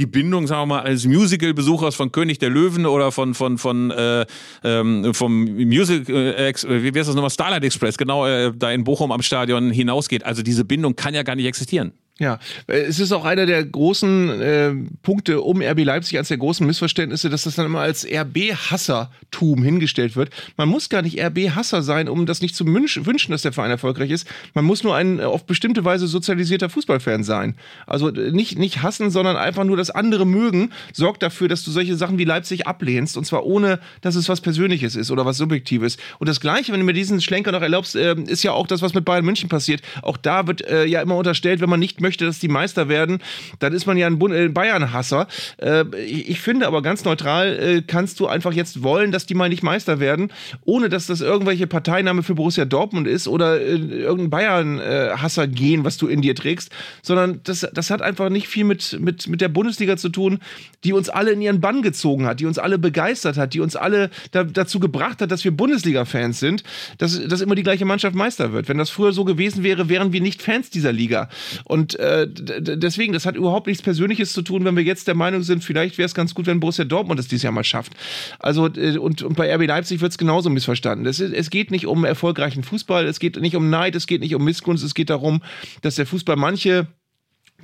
die 0.00 0.06
Bindung, 0.06 0.46
sagen 0.46 0.62
wir 0.62 0.76
mal, 0.76 0.82
eines 0.82 1.06
Musical-Besuchers 1.06 1.94
von 1.94 2.10
König 2.10 2.38
der 2.38 2.48
Löwen 2.48 2.86
oder 2.86 3.12
von, 3.12 3.34
von, 3.34 3.58
von 3.58 3.90
äh, 3.90 4.24
ähm, 4.64 5.12
vom 5.12 5.44
Music, 5.44 6.08
äh, 6.08 6.52
wie 6.54 6.98
heißt 6.98 7.08
das 7.08 7.14
nochmal, 7.14 7.30
Starlight 7.30 7.62
Express, 7.64 7.98
genau 7.98 8.26
äh, 8.26 8.50
da 8.56 8.72
in 8.72 8.82
Bochum 8.82 9.12
am 9.12 9.20
Stadion 9.20 9.70
hinausgeht. 9.70 10.24
Also 10.24 10.42
diese 10.42 10.64
Bindung 10.64 10.96
kann 10.96 11.12
ja 11.12 11.22
gar 11.22 11.36
nicht 11.36 11.44
existieren. 11.44 11.92
Ja, 12.20 12.38
äh, 12.66 12.80
es 12.82 13.00
ist 13.00 13.12
auch 13.12 13.24
einer 13.24 13.46
der 13.46 13.64
großen 13.64 14.40
äh, 14.42 14.74
Punkte 15.02 15.40
um 15.40 15.62
RB 15.62 15.84
Leipzig, 15.84 16.18
als 16.18 16.28
der 16.28 16.36
großen 16.36 16.66
Missverständnisse, 16.66 17.30
dass 17.30 17.44
das 17.44 17.54
dann 17.54 17.64
immer 17.64 17.80
als 17.80 18.06
RB-Hassertum 18.06 19.62
hingestellt 19.62 20.16
wird. 20.16 20.28
Man 20.58 20.68
muss 20.68 20.90
gar 20.90 21.00
nicht 21.00 21.18
RB-Hasser 21.18 21.80
sein, 21.80 22.10
um 22.10 22.26
das 22.26 22.42
nicht 22.42 22.54
zu 22.54 22.66
wünschen, 22.66 23.32
dass 23.32 23.40
der 23.40 23.52
Verein 23.52 23.70
erfolgreich 23.70 24.10
ist. 24.10 24.26
Man 24.52 24.66
muss 24.66 24.84
nur 24.84 24.94
ein 24.94 25.18
auf 25.18 25.46
bestimmte 25.46 25.86
Weise 25.86 26.06
sozialisierter 26.06 26.68
Fußballfan 26.68 27.24
sein. 27.24 27.54
Also 27.86 28.10
äh, 28.10 28.32
nicht, 28.32 28.58
nicht 28.58 28.82
hassen, 28.82 29.10
sondern 29.10 29.36
einfach 29.36 29.64
nur 29.64 29.78
das 29.78 29.88
andere 29.88 30.26
mögen, 30.26 30.72
sorgt 30.92 31.22
dafür, 31.22 31.48
dass 31.48 31.64
du 31.64 31.70
solche 31.70 31.96
Sachen 31.96 32.18
wie 32.18 32.24
Leipzig 32.24 32.66
ablehnst. 32.66 33.16
Und 33.16 33.24
zwar 33.24 33.46
ohne, 33.46 33.80
dass 34.02 34.14
es 34.14 34.28
was 34.28 34.42
Persönliches 34.42 34.94
ist 34.94 35.10
oder 35.10 35.24
was 35.24 35.38
Subjektives. 35.38 35.96
Und 36.18 36.28
das 36.28 36.40
Gleiche, 36.40 36.70
wenn 36.74 36.80
du 36.80 36.86
mir 36.86 36.92
diesen 36.92 37.22
Schlenker 37.22 37.50
noch 37.50 37.62
erlaubst, 37.62 37.96
äh, 37.96 38.14
ist 38.26 38.42
ja 38.42 38.52
auch 38.52 38.66
das, 38.66 38.82
was 38.82 38.92
mit 38.92 39.06
Bayern 39.06 39.24
München 39.24 39.48
passiert. 39.48 39.80
Auch 40.02 40.18
da 40.18 40.46
wird 40.46 40.60
äh, 40.68 40.84
ja 40.84 41.00
immer 41.00 41.16
unterstellt, 41.16 41.62
wenn 41.62 41.70
man 41.70 41.80
nicht 41.80 42.02
möchte, 42.02 42.09
möchte, 42.10 42.26
dass 42.26 42.40
die 42.40 42.48
Meister 42.48 42.88
werden, 42.88 43.20
dann 43.60 43.72
ist 43.72 43.86
man 43.86 43.96
ja 43.96 44.08
ein 44.08 44.20
äh, 44.32 44.48
Bayern-Hasser. 44.48 45.28
Äh, 45.58 45.84
ich 46.04 46.40
finde 46.40 46.66
aber 46.66 46.82
ganz 46.82 47.04
neutral 47.04 47.56
äh, 47.56 47.82
kannst 47.86 48.18
du 48.18 48.26
einfach 48.26 48.52
jetzt 48.52 48.82
wollen, 48.82 49.12
dass 49.12 49.26
die 49.26 49.34
mal 49.34 49.48
nicht 49.48 49.62
Meister 49.62 50.00
werden, 50.00 50.32
ohne 50.64 50.88
dass 50.88 51.06
das 51.06 51.20
irgendwelche 51.20 51.68
Parteinahme 51.68 52.24
für 52.24 52.34
Borussia 52.34 52.64
Dortmund 52.64 53.06
ist 53.06 53.28
oder 53.28 53.60
irgendein 53.60 54.30
Bayern-Hasser 54.30 55.46
gehen, 55.46 55.84
was 55.84 55.98
du 55.98 56.08
in 56.08 56.20
dir 56.20 56.34
trägst, 56.34 56.72
sondern 57.02 57.40
das, 57.44 57.66
das 57.72 57.90
hat 57.90 58.02
einfach 58.02 58.28
nicht 58.28 58.48
viel 58.48 58.64
mit, 58.64 58.98
mit, 58.98 59.28
mit 59.28 59.40
der 59.40 59.48
Bundesliga 59.48 59.96
zu 59.96 60.08
tun, 60.08 60.40
die 60.82 60.92
uns 60.92 61.08
alle 61.08 61.30
in 61.30 61.42
ihren 61.42 61.60
Bann 61.60 61.82
gezogen 61.82 62.26
hat, 62.26 62.40
die 62.40 62.46
uns 62.46 62.58
alle 62.58 62.78
begeistert 62.78 63.36
hat, 63.36 63.54
die 63.54 63.60
uns 63.60 63.76
alle 63.76 64.10
da, 64.32 64.42
dazu 64.42 64.80
gebracht 64.80 65.22
hat, 65.22 65.30
dass 65.30 65.44
wir 65.44 65.52
Bundesliga-Fans 65.52 66.40
sind, 66.40 66.64
dass, 66.98 67.24
dass 67.28 67.40
immer 67.40 67.54
die 67.54 67.62
gleiche 67.62 67.84
Mannschaft 67.84 68.16
Meister 68.16 68.52
wird. 68.52 68.68
Wenn 68.68 68.78
das 68.78 68.90
früher 68.90 69.12
so 69.12 69.24
gewesen 69.24 69.62
wäre, 69.62 69.88
wären 69.88 70.12
wir 70.12 70.20
nicht 70.20 70.42
Fans 70.42 70.70
dieser 70.70 70.92
Liga. 70.92 71.28
Und 71.64 71.99
äh, 72.00 72.26
deswegen, 72.28 73.12
das 73.12 73.26
hat 73.26 73.36
überhaupt 73.36 73.66
nichts 73.66 73.82
Persönliches 73.82 74.32
zu 74.32 74.42
tun, 74.42 74.64
wenn 74.64 74.76
wir 74.76 74.82
jetzt 74.82 75.06
der 75.06 75.14
Meinung 75.14 75.42
sind, 75.42 75.62
vielleicht 75.62 75.98
wäre 75.98 76.06
es 76.06 76.14
ganz 76.14 76.34
gut, 76.34 76.46
wenn 76.46 76.58
Borussia 76.58 76.84
Dortmund 76.84 77.20
es 77.20 77.28
dieses 77.28 77.42
Jahr 77.42 77.52
mal 77.52 77.64
schafft. 77.64 77.92
Also, 78.38 78.64
und, 78.64 79.22
und 79.22 79.36
bei 79.36 79.54
RB 79.54 79.66
Leipzig 79.66 80.00
wird 80.00 80.12
es 80.12 80.18
genauso 80.18 80.48
missverstanden. 80.48 81.06
Es, 81.06 81.20
es 81.20 81.50
geht 81.50 81.70
nicht 81.70 81.86
um 81.86 82.04
erfolgreichen 82.04 82.62
Fußball, 82.62 83.06
es 83.06 83.20
geht 83.20 83.40
nicht 83.40 83.54
um 83.54 83.68
Neid, 83.68 83.94
es 83.94 84.06
geht 84.06 84.22
nicht 84.22 84.34
um 84.34 84.44
Missgunst, 84.44 84.82
es 84.82 84.94
geht 84.94 85.10
darum, 85.10 85.42
dass 85.82 85.96
der 85.96 86.06
Fußball 86.06 86.36
manche 86.36 86.86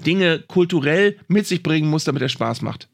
Dinge 0.05 0.45
kulturell 0.47 1.17
mit 1.29 1.47
sich 1.47 1.63
bringen 1.63 1.89
muss, 1.89 2.05
damit 2.05 2.21
er 2.21 2.29
Spaß 2.29 2.61
macht. 2.63 2.89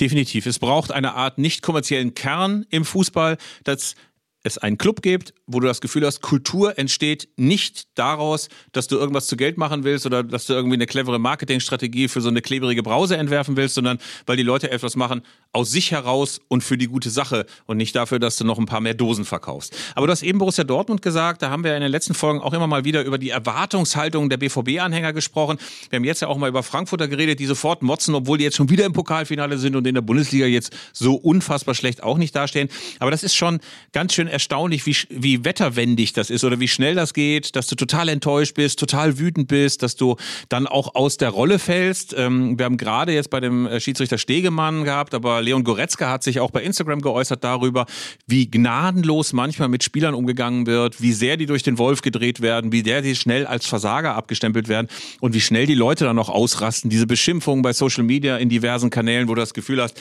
Definitiv. 0.00 0.46
Es 0.46 0.58
braucht 0.58 0.90
eine 0.90 1.14
Art 1.14 1.38
nicht 1.38 1.62
kommerziellen 1.62 2.14
Kern 2.14 2.66
im 2.70 2.84
Fußball, 2.84 3.36
das 3.62 3.94
es 4.42 4.58
einen 4.58 4.78
Club 4.78 5.02
gibt, 5.02 5.34
wo 5.46 5.60
du 5.60 5.66
das 5.66 5.80
Gefühl 5.80 6.06
hast, 6.06 6.22
Kultur 6.22 6.78
entsteht 6.78 7.28
nicht 7.36 7.88
daraus, 7.94 8.48
dass 8.72 8.88
du 8.88 8.96
irgendwas 8.96 9.26
zu 9.26 9.36
Geld 9.36 9.58
machen 9.58 9.84
willst 9.84 10.06
oder 10.06 10.22
dass 10.22 10.46
du 10.46 10.54
irgendwie 10.54 10.76
eine 10.76 10.86
clevere 10.86 11.18
Marketingstrategie 11.18 12.08
für 12.08 12.20
so 12.20 12.28
eine 12.28 12.40
klebrige 12.40 12.82
Brause 12.82 13.16
entwerfen 13.16 13.56
willst, 13.56 13.74
sondern 13.74 13.98
weil 14.26 14.36
die 14.36 14.42
Leute 14.42 14.70
etwas 14.70 14.96
machen 14.96 15.22
aus 15.52 15.70
sich 15.70 15.90
heraus 15.90 16.40
und 16.48 16.62
für 16.62 16.78
die 16.78 16.86
gute 16.86 17.10
Sache 17.10 17.44
und 17.66 17.76
nicht 17.76 17.94
dafür, 17.94 18.18
dass 18.18 18.36
du 18.36 18.44
noch 18.44 18.58
ein 18.58 18.66
paar 18.66 18.80
mehr 18.80 18.94
Dosen 18.94 19.24
verkaufst. 19.24 19.76
Aber 19.94 20.06
du 20.06 20.12
hast 20.12 20.22
eben 20.22 20.38
Borussia 20.38 20.64
Dortmund 20.64 21.02
gesagt, 21.02 21.42
da 21.42 21.50
haben 21.50 21.64
wir 21.64 21.74
in 21.74 21.82
den 21.82 21.90
letzten 21.90 22.14
Folgen 22.14 22.40
auch 22.40 22.52
immer 22.52 22.66
mal 22.66 22.84
wieder 22.84 23.04
über 23.04 23.18
die 23.18 23.30
Erwartungshaltung 23.30 24.30
der 24.30 24.38
BVB-Anhänger 24.38 25.12
gesprochen. 25.12 25.58
Wir 25.90 25.96
haben 25.98 26.04
jetzt 26.04 26.22
ja 26.22 26.28
auch 26.28 26.38
mal 26.38 26.48
über 26.48 26.62
Frankfurter 26.62 27.08
geredet, 27.08 27.40
die 27.40 27.46
sofort 27.46 27.82
motzen, 27.82 28.14
obwohl 28.14 28.38
die 28.38 28.44
jetzt 28.44 28.56
schon 28.56 28.70
wieder 28.70 28.86
im 28.86 28.92
Pokalfinale 28.92 29.58
sind 29.58 29.76
und 29.76 29.86
in 29.86 29.94
der 29.94 30.02
Bundesliga 30.02 30.46
jetzt 30.46 30.72
so 30.92 31.14
unfassbar 31.16 31.74
schlecht 31.74 32.02
auch 32.02 32.16
nicht 32.16 32.34
dastehen. 32.34 32.68
Aber 33.00 33.10
das 33.10 33.22
ist 33.22 33.34
schon 33.34 33.60
ganz 33.92 34.14
schön 34.14 34.29
erstaunlich, 34.30 34.86
wie, 34.86 34.96
wie 35.10 35.44
wetterwendig 35.44 36.12
das 36.12 36.30
ist 36.30 36.44
oder 36.44 36.60
wie 36.60 36.68
schnell 36.68 36.94
das 36.94 37.14
geht, 37.14 37.56
dass 37.56 37.66
du 37.66 37.74
total 37.74 38.08
enttäuscht 38.08 38.54
bist, 38.54 38.78
total 38.78 39.18
wütend 39.18 39.48
bist, 39.48 39.82
dass 39.82 39.96
du 39.96 40.16
dann 40.48 40.66
auch 40.66 40.94
aus 40.94 41.16
der 41.16 41.30
Rolle 41.30 41.58
fällst. 41.58 42.14
Ähm, 42.16 42.58
wir 42.58 42.64
haben 42.64 42.76
gerade 42.76 43.12
jetzt 43.12 43.30
bei 43.30 43.40
dem 43.40 43.66
äh, 43.66 43.80
Schiedsrichter 43.80 44.18
Stegemann 44.18 44.84
gehabt, 44.84 45.14
aber 45.14 45.42
Leon 45.42 45.64
Goretzka 45.64 46.08
hat 46.08 46.22
sich 46.22 46.40
auch 46.40 46.50
bei 46.50 46.62
Instagram 46.62 47.00
geäußert 47.00 47.44
darüber, 47.44 47.86
wie 48.26 48.50
gnadenlos 48.50 49.32
manchmal 49.32 49.68
mit 49.68 49.84
Spielern 49.84 50.14
umgegangen 50.14 50.66
wird, 50.66 51.02
wie 51.02 51.12
sehr 51.12 51.36
die 51.36 51.46
durch 51.46 51.62
den 51.62 51.78
Wolf 51.78 52.02
gedreht 52.02 52.40
werden, 52.40 52.72
wie 52.72 52.82
sehr 52.82 53.02
die 53.02 53.16
schnell 53.16 53.46
als 53.46 53.66
Versager 53.66 54.14
abgestempelt 54.14 54.68
werden 54.68 54.88
und 55.20 55.34
wie 55.34 55.40
schnell 55.40 55.66
die 55.66 55.74
Leute 55.74 56.04
dann 56.04 56.16
noch 56.16 56.28
ausrasten. 56.28 56.90
Diese 56.90 57.06
Beschimpfungen 57.06 57.62
bei 57.62 57.72
Social 57.72 58.04
Media 58.04 58.36
in 58.36 58.48
diversen 58.48 58.90
Kanälen, 58.90 59.28
wo 59.28 59.34
du 59.34 59.40
das 59.40 59.54
Gefühl 59.54 59.82
hast, 59.82 60.00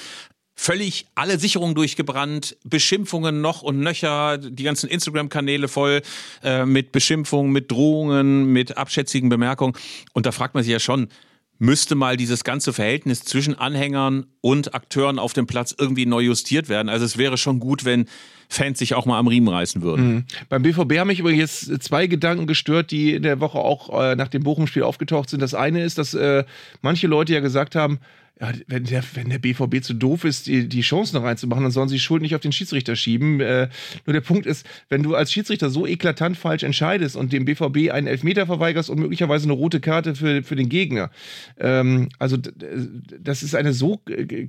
völlig 0.59 1.05
alle 1.15 1.39
Sicherungen 1.39 1.73
durchgebrannt, 1.73 2.57
Beschimpfungen 2.65 3.39
noch 3.39 3.61
und 3.61 3.79
nöcher, 3.79 4.37
die 4.37 4.63
ganzen 4.63 4.89
Instagram-Kanäle 4.89 5.69
voll 5.69 6.01
äh, 6.43 6.65
mit 6.65 6.91
Beschimpfungen, 6.91 7.53
mit 7.53 7.71
Drohungen, 7.71 8.51
mit 8.51 8.75
abschätzigen 8.75 9.29
Bemerkungen. 9.29 9.73
Und 10.11 10.25
da 10.25 10.33
fragt 10.33 10.55
man 10.55 10.63
sich 10.65 10.73
ja 10.73 10.81
schon, 10.81 11.07
müsste 11.59 11.95
mal 11.95 12.17
dieses 12.17 12.43
ganze 12.43 12.73
Verhältnis 12.73 13.23
zwischen 13.23 13.55
Anhängern 13.55 14.25
und 14.41 14.73
Akteuren 14.73 15.17
auf 15.17 15.31
dem 15.31 15.47
Platz 15.47 15.73
irgendwie 15.77 16.05
neu 16.05 16.19
justiert 16.19 16.67
werden. 16.67 16.89
Also 16.89 17.05
es 17.05 17.17
wäre 17.17 17.37
schon 17.37 17.61
gut, 17.61 17.85
wenn 17.85 18.05
Fans 18.49 18.79
sich 18.79 18.95
auch 18.95 19.05
mal 19.05 19.17
am 19.17 19.27
Riemen 19.27 19.47
reißen 19.47 19.81
würden. 19.81 20.13
Mhm. 20.13 20.25
Beim 20.49 20.63
BVB 20.63 20.97
haben 20.97 21.07
mich 21.07 21.19
übrigens 21.19 21.71
zwei 21.79 22.07
Gedanken 22.07 22.47
gestört, 22.47 22.91
die 22.91 23.13
in 23.13 23.23
der 23.23 23.39
Woche 23.39 23.59
auch 23.59 23.97
äh, 23.97 24.15
nach 24.17 24.27
dem 24.27 24.43
Bochum-Spiel 24.43 24.83
aufgetaucht 24.83 25.29
sind. 25.29 25.41
Das 25.41 25.53
eine 25.53 25.85
ist, 25.85 25.97
dass 25.97 26.13
äh, 26.13 26.43
manche 26.81 27.07
Leute 27.07 27.33
ja 27.33 27.39
gesagt 27.39 27.75
haben, 27.75 27.99
ja, 28.41 28.53
wenn 28.67 28.85
der, 28.85 29.03
wenn 29.15 29.29
der 29.29 29.39
BVB 29.39 29.81
zu 29.81 29.93
doof 29.93 30.23
ist, 30.23 30.47
die, 30.47 30.69
die 30.69 30.81
Chancen 30.81 31.17
reinzumachen, 31.17 31.63
dann 31.63 31.71
sollen 31.71 31.89
sie 31.89 31.99
Schuld 31.99 32.21
nicht 32.21 32.35
auf 32.35 32.41
den 32.41 32.53
Schiedsrichter 32.53 32.95
schieben. 32.95 33.41
Äh, 33.41 33.67
nur 34.05 34.13
der 34.13 34.21
Punkt 34.21 34.45
ist, 34.45 34.65
wenn 34.87 35.03
du 35.03 35.15
als 35.15 35.31
Schiedsrichter 35.31 35.69
so 35.69 35.85
eklatant 35.85 36.37
falsch 36.37 36.63
entscheidest 36.63 37.17
und 37.17 37.33
dem 37.33 37.43
BVB 37.43 37.91
einen 37.91 38.07
Elfmeter 38.07 38.45
verweigerst 38.45 38.89
und 38.89 38.99
möglicherweise 38.99 39.45
eine 39.45 39.53
rote 39.53 39.81
Karte 39.81 40.15
für, 40.15 40.41
für 40.43 40.55
den 40.55 40.69
Gegner, 40.69 41.11
ähm, 41.59 42.09
also 42.17 42.37
das 42.37 43.43
ist 43.43 43.55
eine 43.55 43.73
so 43.73 43.99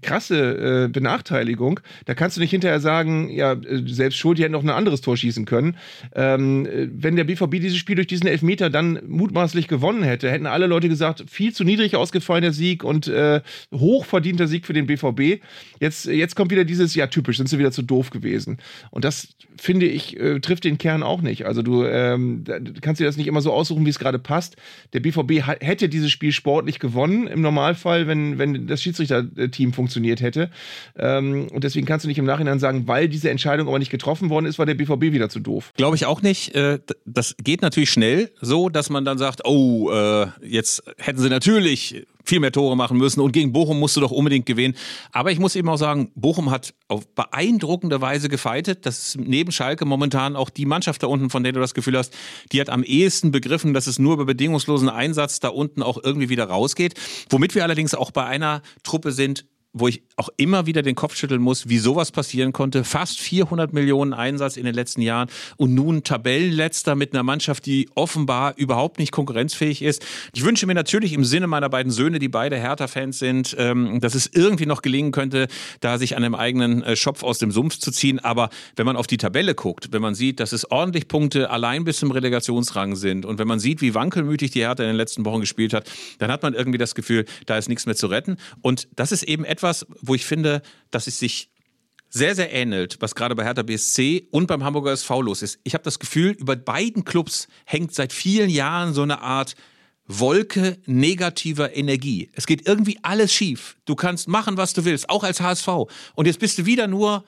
krasse 0.02 0.84
äh, 0.84 0.88
Benachteiligung, 0.88 1.80
da 2.04 2.14
kannst 2.14 2.36
du 2.36 2.40
nicht 2.40 2.50
hinterher 2.52 2.80
sagen, 2.80 3.28
ja, 3.30 3.54
äh, 3.54 3.82
selbst 3.86 4.18
Schuld, 4.18 4.38
die 4.38 4.44
hätten 4.44 4.52
noch 4.52 4.62
ein 4.62 4.70
anderes 4.70 5.00
Tor 5.00 5.16
schießen 5.16 5.46
können. 5.46 5.76
Ähm, 6.14 6.68
wenn 6.92 7.16
der 7.16 7.24
BVB 7.24 7.52
dieses 7.52 7.78
Spiel 7.78 7.96
durch 7.96 8.06
diesen 8.06 8.28
Elfmeter 8.28 8.70
dann 8.70 9.00
mutmaßlich 9.08 9.66
gewonnen 9.66 10.04
hätte, 10.04 10.30
hätten 10.30 10.46
alle 10.46 10.66
Leute 10.66 10.88
gesagt, 10.88 11.24
viel 11.28 11.52
zu 11.52 11.64
niedrig 11.64 11.96
ausgefallen 11.96 12.42
der 12.42 12.52
Sieg 12.52 12.84
und 12.84 13.08
äh, 13.08 13.40
hochverdienter 13.80 14.46
Sieg 14.46 14.66
für 14.66 14.72
den 14.72 14.86
BVB. 14.86 15.42
Jetzt, 15.80 16.06
jetzt 16.06 16.36
kommt 16.36 16.50
wieder 16.50 16.64
dieses, 16.64 16.94
ja, 16.94 17.06
typisch, 17.06 17.38
sind 17.38 17.48
sie 17.48 17.58
wieder 17.58 17.72
zu 17.72 17.82
doof 17.82 18.10
gewesen. 18.10 18.58
Und 18.90 19.04
das, 19.04 19.28
finde 19.56 19.86
ich, 19.86 20.18
äh, 20.18 20.40
trifft 20.40 20.64
den 20.64 20.78
Kern 20.78 21.02
auch 21.02 21.22
nicht. 21.22 21.46
Also 21.46 21.62
du, 21.62 21.84
ähm, 21.84 22.44
kannst 22.80 23.00
dir 23.00 23.04
das 23.04 23.16
nicht 23.16 23.26
immer 23.26 23.40
so 23.40 23.52
aussuchen, 23.52 23.84
wie 23.86 23.90
es 23.90 23.98
gerade 23.98 24.18
passt. 24.18 24.56
Der 24.92 25.00
BVB 25.00 25.42
hätte 25.60 25.88
dieses 25.88 26.10
Spiel 26.10 26.32
sportlich 26.32 26.78
gewonnen, 26.78 27.26
im 27.26 27.40
Normalfall, 27.40 28.06
wenn, 28.06 28.38
wenn 28.38 28.66
das 28.66 28.82
Schiedsrichterteam 28.82 29.72
funktioniert 29.72 30.20
hätte. 30.20 30.50
Ähm, 30.98 31.48
und 31.48 31.64
deswegen 31.64 31.86
kannst 31.86 32.04
du 32.04 32.08
nicht 32.08 32.18
im 32.18 32.24
Nachhinein 32.24 32.58
sagen, 32.58 32.86
weil 32.86 33.08
diese 33.08 33.30
Entscheidung 33.30 33.68
aber 33.68 33.78
nicht 33.78 33.90
getroffen 33.90 34.30
worden 34.30 34.46
ist, 34.46 34.58
war 34.58 34.66
der 34.66 34.74
BVB 34.74 35.12
wieder 35.12 35.28
zu 35.28 35.40
doof. 35.40 35.72
Glaube 35.76 35.96
ich 35.96 36.06
auch 36.06 36.22
nicht. 36.22 36.54
Äh, 36.54 36.78
das 37.04 37.34
geht 37.42 37.62
natürlich 37.62 37.90
schnell 37.90 38.30
so, 38.40 38.68
dass 38.68 38.90
man 38.90 39.04
dann 39.04 39.18
sagt, 39.18 39.44
oh, 39.44 39.90
äh, 39.90 40.26
jetzt 40.42 40.82
hätten 40.98 41.18
sie 41.18 41.28
natürlich 41.28 42.06
viel 42.30 42.40
mehr 42.40 42.52
Tore 42.52 42.76
machen 42.76 42.96
müssen 42.96 43.20
und 43.20 43.32
gegen 43.32 43.52
Bochum 43.52 43.78
musst 43.78 43.96
du 43.96 44.00
doch 44.00 44.12
unbedingt 44.12 44.46
gewinnen. 44.46 44.74
Aber 45.10 45.32
ich 45.32 45.38
muss 45.40 45.56
eben 45.56 45.68
auch 45.68 45.76
sagen, 45.76 46.12
Bochum 46.14 46.50
hat 46.50 46.74
auf 46.88 47.06
beeindruckende 47.08 48.00
Weise 48.00 48.28
gefeitet. 48.28 48.86
Das 48.86 48.98
ist 49.00 49.18
neben 49.20 49.50
Schalke 49.50 49.84
momentan 49.84 50.36
auch 50.36 50.48
die 50.48 50.64
Mannschaft 50.64 51.02
da 51.02 51.08
unten, 51.08 51.28
von 51.28 51.42
der 51.42 51.52
du 51.52 51.60
das 51.60 51.74
Gefühl 51.74 51.98
hast, 51.98 52.14
die 52.52 52.60
hat 52.60 52.70
am 52.70 52.84
ehesten 52.84 53.32
begriffen, 53.32 53.74
dass 53.74 53.88
es 53.88 53.98
nur 53.98 54.14
über 54.14 54.24
bedingungslosen 54.24 54.88
Einsatz 54.88 55.40
da 55.40 55.48
unten 55.48 55.82
auch 55.82 55.98
irgendwie 56.02 56.28
wieder 56.28 56.44
rausgeht. 56.44 56.94
Womit 57.28 57.54
wir 57.56 57.64
allerdings 57.64 57.94
auch 57.94 58.12
bei 58.12 58.24
einer 58.24 58.62
Truppe 58.84 59.10
sind, 59.10 59.44
wo 59.72 59.86
ich 59.86 60.02
auch 60.16 60.28
immer 60.36 60.66
wieder 60.66 60.82
den 60.82 60.96
Kopf 60.96 61.14
schütteln 61.16 61.40
muss, 61.40 61.68
wie 61.68 61.78
sowas 61.78 62.10
passieren 62.10 62.52
konnte. 62.52 62.82
Fast 62.82 63.20
400 63.20 63.72
Millionen 63.72 64.12
Einsatz 64.12 64.56
in 64.56 64.64
den 64.64 64.74
letzten 64.74 65.00
Jahren 65.00 65.28
und 65.56 65.74
nun 65.74 66.02
Tabellenletzter 66.02 66.96
mit 66.96 67.14
einer 67.14 67.22
Mannschaft, 67.22 67.66
die 67.66 67.88
offenbar 67.94 68.54
überhaupt 68.56 68.98
nicht 68.98 69.12
konkurrenzfähig 69.12 69.82
ist. 69.82 70.04
Ich 70.34 70.44
wünsche 70.44 70.66
mir 70.66 70.74
natürlich 70.74 71.12
im 71.12 71.24
Sinne 71.24 71.46
meiner 71.46 71.68
beiden 71.68 71.92
Söhne, 71.92 72.18
die 72.18 72.28
beide 72.28 72.56
Hertha-Fans 72.56 73.18
sind, 73.18 73.54
ähm, 73.58 74.00
dass 74.00 74.14
es 74.14 74.26
irgendwie 74.32 74.66
noch 74.66 74.82
gelingen 74.82 75.12
könnte, 75.12 75.46
da 75.80 75.98
sich 75.98 76.16
an 76.16 76.24
einem 76.24 76.34
eigenen 76.34 76.82
äh, 76.82 76.96
Schopf 76.96 77.22
aus 77.22 77.38
dem 77.38 77.52
Sumpf 77.52 77.78
zu 77.78 77.92
ziehen. 77.92 78.18
Aber 78.18 78.50
wenn 78.74 78.86
man 78.86 78.96
auf 78.96 79.06
die 79.06 79.18
Tabelle 79.18 79.54
guckt, 79.54 79.92
wenn 79.92 80.02
man 80.02 80.16
sieht, 80.16 80.40
dass 80.40 80.52
es 80.52 80.68
ordentlich 80.70 81.06
Punkte 81.06 81.50
allein 81.50 81.84
bis 81.84 81.98
zum 81.98 82.10
Relegationsrang 82.10 82.96
sind 82.96 83.24
und 83.24 83.38
wenn 83.38 83.46
man 83.48 83.60
sieht, 83.60 83.80
wie 83.82 83.94
wankelmütig 83.94 84.50
die 84.50 84.60
Hertha 84.60 84.82
in 84.82 84.88
den 84.88 84.96
letzten 84.96 85.24
Wochen 85.24 85.40
gespielt 85.40 85.74
hat, 85.74 85.88
dann 86.18 86.32
hat 86.32 86.42
man 86.42 86.54
irgendwie 86.54 86.78
das 86.78 86.96
Gefühl, 86.96 87.24
da 87.46 87.56
ist 87.56 87.68
nichts 87.68 87.86
mehr 87.86 87.94
zu 87.94 88.08
retten. 88.08 88.36
Und 88.62 88.88
das 88.96 89.12
ist 89.12 89.22
eben 89.22 89.44
etwas, 89.44 89.59
etwas, 89.60 89.86
wo 90.00 90.14
ich 90.14 90.24
finde, 90.24 90.62
dass 90.90 91.06
es 91.06 91.18
sich 91.18 91.50
sehr, 92.08 92.34
sehr 92.34 92.52
ähnelt, 92.52 92.96
was 93.00 93.14
gerade 93.14 93.36
bei 93.36 93.44
Hertha 93.44 93.62
BSC 93.62 94.26
und 94.30 94.46
beim 94.46 94.64
Hamburger 94.64 94.92
SV 94.92 95.22
los 95.22 95.42
ist. 95.42 95.60
Ich 95.62 95.74
habe 95.74 95.84
das 95.84 95.98
Gefühl, 95.98 96.30
über 96.32 96.56
beiden 96.56 97.04
Clubs 97.04 97.46
hängt 97.66 97.94
seit 97.94 98.12
vielen 98.12 98.50
Jahren 98.50 98.94
so 98.94 99.02
eine 99.02 99.20
Art 99.20 99.54
Wolke 100.06 100.78
negativer 100.86 101.76
Energie. 101.76 102.30
Es 102.32 102.46
geht 102.46 102.66
irgendwie 102.66 102.98
alles 103.02 103.32
schief. 103.32 103.76
Du 103.84 103.94
kannst 103.94 104.26
machen, 104.26 104.56
was 104.56 104.72
du 104.72 104.84
willst, 104.84 105.08
auch 105.08 105.22
als 105.22 105.40
HSV. 105.40 105.68
Und 106.14 106.26
jetzt 106.26 106.40
bist 106.40 106.58
du 106.58 106.66
wieder 106.66 106.88
nur 106.88 107.24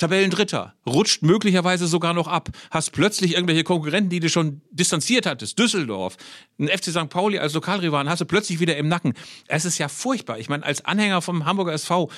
Tabellendritter, 0.00 0.74
rutscht 0.86 1.20
möglicherweise 1.20 1.86
sogar 1.86 2.14
noch 2.14 2.26
ab, 2.26 2.48
hast 2.70 2.92
plötzlich 2.92 3.34
irgendwelche 3.34 3.64
Konkurrenten, 3.64 4.08
die 4.08 4.18
du 4.18 4.30
schon 4.30 4.62
distanziert 4.70 5.26
hattest, 5.26 5.58
Düsseldorf, 5.58 6.16
ein 6.58 6.68
FC 6.68 6.86
St. 6.86 7.10
Pauli 7.10 7.38
als 7.38 7.52
Lokalrivalen, 7.52 8.08
hast 8.08 8.22
du 8.22 8.24
plötzlich 8.24 8.60
wieder 8.60 8.78
im 8.78 8.88
Nacken. 8.88 9.12
Es 9.46 9.66
ist 9.66 9.76
ja 9.76 9.88
furchtbar. 9.88 10.38
Ich 10.38 10.48
meine, 10.48 10.64
als 10.64 10.86
Anhänger 10.86 11.20
vom 11.20 11.44
Hamburger 11.44 11.74
SV 11.74 12.10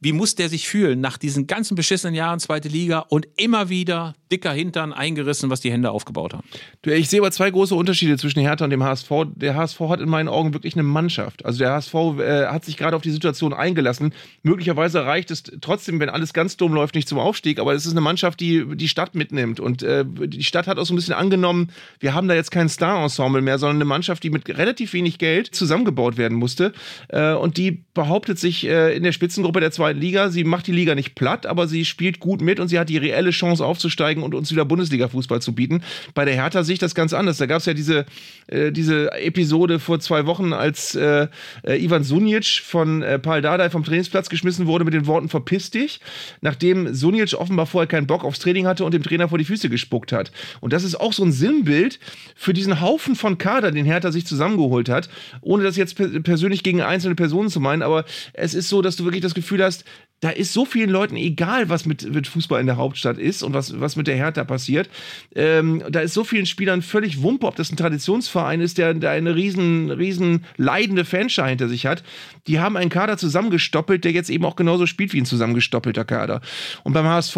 wie 0.00 0.12
muss 0.12 0.34
der 0.34 0.48
sich 0.48 0.68
fühlen 0.68 1.00
nach 1.00 1.16
diesen 1.16 1.46
ganzen 1.46 1.74
beschissenen 1.74 2.14
Jahren 2.14 2.38
zweite 2.38 2.68
Liga 2.68 3.00
und 3.08 3.26
immer 3.36 3.70
wieder 3.70 4.14
dicker 4.30 4.52
Hintern 4.52 4.92
eingerissen, 4.92 5.48
was 5.50 5.60
die 5.60 5.72
Hände 5.72 5.90
aufgebaut 5.90 6.34
haben? 6.34 6.46
Du, 6.82 6.90
ich 6.90 7.08
sehe 7.08 7.20
aber 7.20 7.30
zwei 7.30 7.50
große 7.50 7.74
Unterschiede 7.74 8.18
zwischen 8.18 8.40
Hertha 8.40 8.64
und 8.64 8.70
dem 8.70 8.82
HSV. 8.82 9.10
Der 9.34 9.54
HSV 9.54 9.80
hat 9.80 10.00
in 10.00 10.08
meinen 10.08 10.28
Augen 10.28 10.52
wirklich 10.52 10.74
eine 10.74 10.82
Mannschaft. 10.82 11.44
Also 11.44 11.58
der 11.58 11.72
HSV 11.72 11.94
äh, 11.94 12.46
hat 12.46 12.64
sich 12.64 12.76
gerade 12.76 12.94
auf 12.94 13.02
die 13.02 13.10
Situation 13.10 13.54
eingelassen. 13.54 14.12
Möglicherweise 14.42 15.04
reicht 15.04 15.30
es 15.30 15.44
trotzdem, 15.60 15.98
wenn 15.98 16.10
alles 16.10 16.32
ganz 16.32 16.56
dumm 16.56 16.74
läuft, 16.74 16.94
nicht 16.94 17.08
zum 17.08 17.18
Aufstieg, 17.18 17.58
aber 17.58 17.72
es 17.72 17.86
ist 17.86 17.92
eine 17.92 18.00
Mannschaft, 18.00 18.40
die 18.40 18.76
die 18.76 18.88
Stadt 18.88 19.14
mitnimmt 19.14 19.60
und 19.60 19.82
äh, 19.82 20.04
die 20.06 20.42
Stadt 20.42 20.66
hat 20.66 20.78
auch 20.78 20.84
so 20.84 20.92
ein 20.92 20.96
bisschen 20.96 21.14
angenommen, 21.14 21.72
wir 22.00 22.14
haben 22.14 22.28
da 22.28 22.34
jetzt 22.34 22.50
kein 22.50 22.68
Star-Ensemble 22.68 23.42
mehr, 23.42 23.58
sondern 23.58 23.76
eine 23.76 23.84
Mannschaft, 23.84 24.22
die 24.22 24.30
mit 24.30 24.48
relativ 24.48 24.92
wenig 24.92 25.18
Geld 25.18 25.54
zusammengebaut 25.54 26.16
werden 26.16 26.36
musste 26.36 26.72
äh, 27.08 27.32
und 27.32 27.56
die 27.56 27.84
behauptet 27.94 28.38
sich 28.38 28.66
äh, 28.66 28.94
in 28.96 29.02
der 29.02 29.12
Spitzengruppe 29.12 29.60
der 29.60 29.70
zweiten 29.70 29.85
Liga. 29.92 30.30
Sie 30.30 30.44
macht 30.44 30.66
die 30.66 30.72
Liga 30.72 30.94
nicht 30.94 31.14
platt, 31.14 31.46
aber 31.46 31.68
sie 31.68 31.84
spielt 31.84 32.20
gut 32.20 32.40
mit 32.40 32.60
und 32.60 32.68
sie 32.68 32.78
hat 32.78 32.88
die 32.88 32.98
reelle 32.98 33.30
Chance 33.30 33.64
aufzusteigen 33.64 34.22
und 34.22 34.34
uns 34.34 34.50
wieder 34.50 34.64
Bundesliga-Fußball 34.64 35.40
zu 35.40 35.54
bieten. 35.54 35.82
Bei 36.14 36.24
der 36.24 36.34
Hertha 36.34 36.62
sehe 36.64 36.74
ich 36.74 36.78
das 36.78 36.94
ganz 36.94 37.12
anders. 37.12 37.38
Da 37.38 37.46
gab 37.46 37.58
es 37.58 37.66
ja 37.66 37.74
diese, 37.74 38.06
äh, 38.46 38.72
diese 38.72 39.12
Episode 39.12 39.78
vor 39.78 40.00
zwei 40.00 40.26
Wochen, 40.26 40.52
als 40.52 40.94
äh, 40.94 41.28
äh, 41.62 41.84
Ivan 41.84 42.04
Sunic 42.04 42.62
von 42.64 43.02
äh, 43.02 43.18
Paul 43.18 43.42
Dardai 43.42 43.70
vom 43.70 43.84
Trainingsplatz 43.84 44.28
geschmissen 44.28 44.66
wurde 44.66 44.84
mit 44.84 44.94
den 44.94 45.06
Worten 45.06 45.28
verpiss 45.28 45.70
dich, 45.70 46.00
nachdem 46.40 46.94
Sunic 46.94 47.34
offenbar 47.34 47.66
vorher 47.66 47.86
keinen 47.86 48.06
Bock 48.06 48.24
aufs 48.24 48.38
Training 48.38 48.66
hatte 48.66 48.84
und 48.84 48.94
dem 48.94 49.02
Trainer 49.02 49.28
vor 49.28 49.38
die 49.38 49.44
Füße 49.44 49.68
gespuckt 49.68 50.12
hat. 50.12 50.32
Und 50.60 50.72
das 50.72 50.84
ist 50.84 50.94
auch 50.94 51.12
so 51.12 51.24
ein 51.24 51.32
Sinnbild 51.32 51.98
für 52.34 52.52
diesen 52.52 52.80
Haufen 52.80 53.16
von 53.16 53.38
Kader, 53.38 53.70
den 53.70 53.84
Hertha 53.84 54.12
sich 54.12 54.26
zusammengeholt 54.26 54.88
hat, 54.88 55.08
ohne 55.40 55.64
das 55.64 55.76
jetzt 55.76 55.96
persönlich 56.22 56.62
gegen 56.62 56.82
einzelne 56.82 57.14
Personen 57.14 57.48
zu 57.48 57.60
meinen, 57.60 57.82
aber 57.82 58.04
es 58.32 58.54
ist 58.54 58.68
so, 58.68 58.82
dass 58.82 58.96
du 58.96 59.04
wirklich 59.04 59.22
das 59.22 59.34
Gefühl 59.34 59.62
hast, 59.62 59.75
da 60.20 60.30
ist 60.30 60.52
so 60.52 60.64
vielen 60.64 60.88
Leuten 60.88 61.16
egal, 61.16 61.68
was 61.68 61.84
mit, 61.84 62.10
mit 62.12 62.26
Fußball 62.26 62.60
in 62.60 62.66
der 62.66 62.78
Hauptstadt 62.78 63.18
ist 63.18 63.42
und 63.42 63.52
was, 63.52 63.78
was 63.80 63.96
mit 63.96 64.06
der 64.06 64.16
Hertha 64.16 64.44
passiert. 64.44 64.88
Ähm, 65.34 65.82
da 65.90 66.00
ist 66.00 66.14
so 66.14 66.24
vielen 66.24 66.46
Spielern 66.46 66.80
völlig 66.80 67.22
Wumpe, 67.22 67.46
ob 67.46 67.56
das 67.56 67.70
ein 67.70 67.76
Traditionsverein 67.76 68.62
ist, 68.62 68.78
der, 68.78 68.94
der 68.94 69.10
eine 69.10 69.34
riesen, 69.34 69.90
riesen 69.90 70.44
leidende 70.56 71.04
Fanschar 71.04 71.48
hinter 71.48 71.68
sich 71.68 71.84
hat. 71.84 72.02
Die 72.46 72.60
haben 72.60 72.78
einen 72.78 72.90
Kader 72.90 73.18
zusammengestoppelt, 73.18 74.04
der 74.04 74.12
jetzt 74.12 74.30
eben 74.30 74.46
auch 74.46 74.56
genauso 74.56 74.86
spielt 74.86 75.12
wie 75.12 75.20
ein 75.20 75.26
zusammengestoppelter 75.26 76.06
Kader. 76.06 76.40
Und 76.82 76.94
beim 76.94 77.06
HSV 77.06 77.36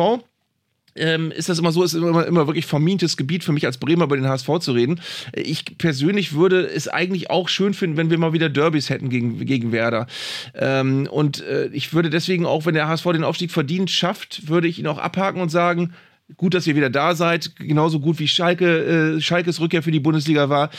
ähm, 0.98 1.30
ist 1.30 1.48
das 1.48 1.58
immer 1.58 1.72
so, 1.72 1.82
ist 1.82 1.94
immer, 1.94 2.26
immer 2.26 2.46
wirklich 2.46 2.66
vermintes 2.66 3.16
Gebiet 3.16 3.44
für 3.44 3.52
mich 3.52 3.66
als 3.66 3.78
Bremer 3.78 4.04
über 4.04 4.16
den 4.16 4.28
HSV 4.28 4.58
zu 4.61 4.72
reden. 4.72 5.00
Ich 5.34 5.78
persönlich 5.78 6.32
würde 6.34 6.66
es 6.66 6.88
eigentlich 6.88 7.30
auch 7.30 7.48
schön 7.48 7.74
finden, 7.74 7.96
wenn 7.96 8.11
wir 8.11 8.18
mal 8.18 8.32
wieder 8.32 8.48
Derbys 8.48 8.90
hätten 8.90 9.08
gegen, 9.08 9.44
gegen 9.44 9.72
Werder. 9.72 10.06
Ähm, 10.54 11.08
und 11.11 11.42
äh, 11.42 11.68
ich 11.72 11.92
würde 11.92 12.11
deswegen 12.11 12.46
auch, 12.46 12.66
wenn 12.66 12.74
der 12.74 12.88
HSV 12.88 13.04
den 13.12 13.24
Aufstieg 13.24 13.50
verdient 13.50 13.90
schafft, 13.90 14.48
würde 14.48 14.68
ich 14.68 14.78
ihn 14.78 14.87
auch 14.87 14.98
abhaken 14.98 15.40
und 15.40 15.48
sagen, 15.50 15.92
gut, 16.37 16.55
dass 16.55 16.67
ihr 16.67 16.77
wieder 16.77 16.91
da 16.91 17.14
seid, 17.14 17.57
genauso 17.57 18.01
gut 18.01 18.19
wie 18.19 18.29
Schalke, 18.29 19.17
äh, 19.17 19.21
Schalkes 19.21 19.61
Rückkehr 19.61 19.83
für 19.83 19.91
die 19.91 20.01
Bundesliga 20.01 20.49
war. 20.49 20.71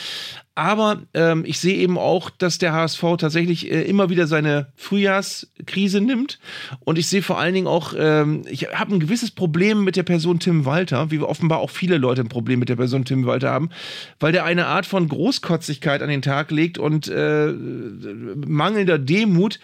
Aber 0.54 1.02
ähm, 1.14 1.44
ich 1.46 1.58
sehe 1.58 1.76
eben 1.76 1.96
auch, 1.96 2.28
dass 2.28 2.58
der 2.58 2.72
HSV 2.72 3.02
tatsächlich 3.18 3.70
äh, 3.70 3.82
immer 3.82 4.10
wieder 4.10 4.26
seine 4.26 4.72
Frühjahrskrise 4.74 6.00
nimmt. 6.00 6.38
Und 6.80 6.98
ich 6.98 7.06
sehe 7.06 7.22
vor 7.22 7.38
allen 7.38 7.54
Dingen 7.54 7.66
auch, 7.66 7.94
ähm, 7.96 8.42
ich 8.48 8.68
habe 8.68 8.92
ein 8.92 9.00
gewisses 9.00 9.30
Problem 9.30 9.84
mit 9.84 9.96
der 9.96 10.02
Person 10.02 10.38
Tim 10.38 10.66
Walter, 10.66 11.10
wie 11.10 11.20
offenbar 11.20 11.60
auch 11.60 11.70
viele 11.70 11.98
Leute 11.98 12.20
ein 12.20 12.28
Problem 12.28 12.58
mit 12.58 12.68
der 12.68 12.76
Person 12.76 13.04
Tim 13.04 13.24
Walter 13.26 13.50
haben, 13.50 13.70
weil 14.18 14.32
der 14.32 14.44
eine 14.44 14.66
Art 14.66 14.86
von 14.86 15.08
Großkotzigkeit 15.08 16.02
an 16.02 16.10
den 16.10 16.22
Tag 16.22 16.50
legt 16.50 16.78
und 16.78 17.08
äh, 17.08 17.52
mangelnder 18.46 18.98
Demut, 18.98 19.60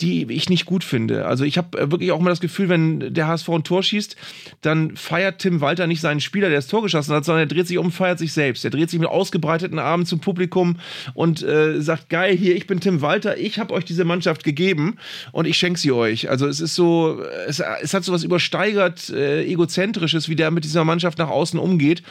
die 0.00 0.26
ich 0.30 0.48
nicht 0.48 0.66
gut 0.66 0.84
finde. 0.84 1.26
Also 1.26 1.44
ich 1.44 1.58
habe 1.58 1.78
äh, 1.78 1.90
wirklich 1.90 2.12
auch 2.12 2.20
mal 2.20 2.30
das 2.30 2.40
Gefühl, 2.40 2.68
wenn 2.68 3.12
der 3.12 3.26
HSV 3.26 3.48
ein 3.50 3.64
Tor 3.64 3.82
schießt, 3.82 4.16
dann 4.62 4.96
feiert 4.96 5.40
Tim 5.40 5.60
Walter 5.60 5.86
nicht 5.86 6.00
seinen 6.00 6.20
Spieler, 6.20 6.48
der 6.48 6.58
das 6.58 6.68
Tor 6.68 6.82
geschossen 6.82 7.14
hat, 7.14 7.24
sondern 7.24 7.44
er 7.44 7.46
dreht 7.46 7.66
sich 7.66 7.78
um 7.78 7.86
und 7.86 7.92
feiert 7.92 8.18
sich 8.18 8.32
selbst. 8.32 8.64
Er 8.64 8.70
dreht 8.70 8.90
sich 8.90 9.00
mit 9.00 9.08
ausgebreiteten 9.08 9.78
Armen 9.78 10.06
zum 10.06 10.20
Publikum 10.20 10.76
und 11.14 11.42
äh, 11.42 11.80
sagt, 11.80 12.08
geil, 12.10 12.36
hier, 12.36 12.54
ich 12.54 12.66
bin 12.66 12.80
Tim 12.80 13.00
Walter, 13.00 13.38
ich 13.38 13.58
habe 13.58 13.74
euch 13.74 13.84
diese 13.84 14.04
Mannschaft 14.04 14.44
gegeben 14.44 14.96
und 15.32 15.46
ich 15.46 15.56
schenke 15.56 15.78
sie 15.78 15.92
euch. 15.92 16.28
Also 16.30 16.46
es 16.46 16.60
ist 16.60 16.74
so, 16.74 17.22
es, 17.46 17.60
es 17.60 17.94
hat 17.94 18.04
so 18.04 18.12
was 18.12 18.24
übersteigert, 18.24 19.10
äh, 19.10 19.44
egozentrisches, 19.44 20.28
wie 20.28 20.36
der 20.36 20.50
mit 20.50 20.64
dieser 20.64 20.84
Mannschaft 20.84 21.18
nach 21.18 21.30
außen 21.30 21.58
umgeht. 21.58 22.02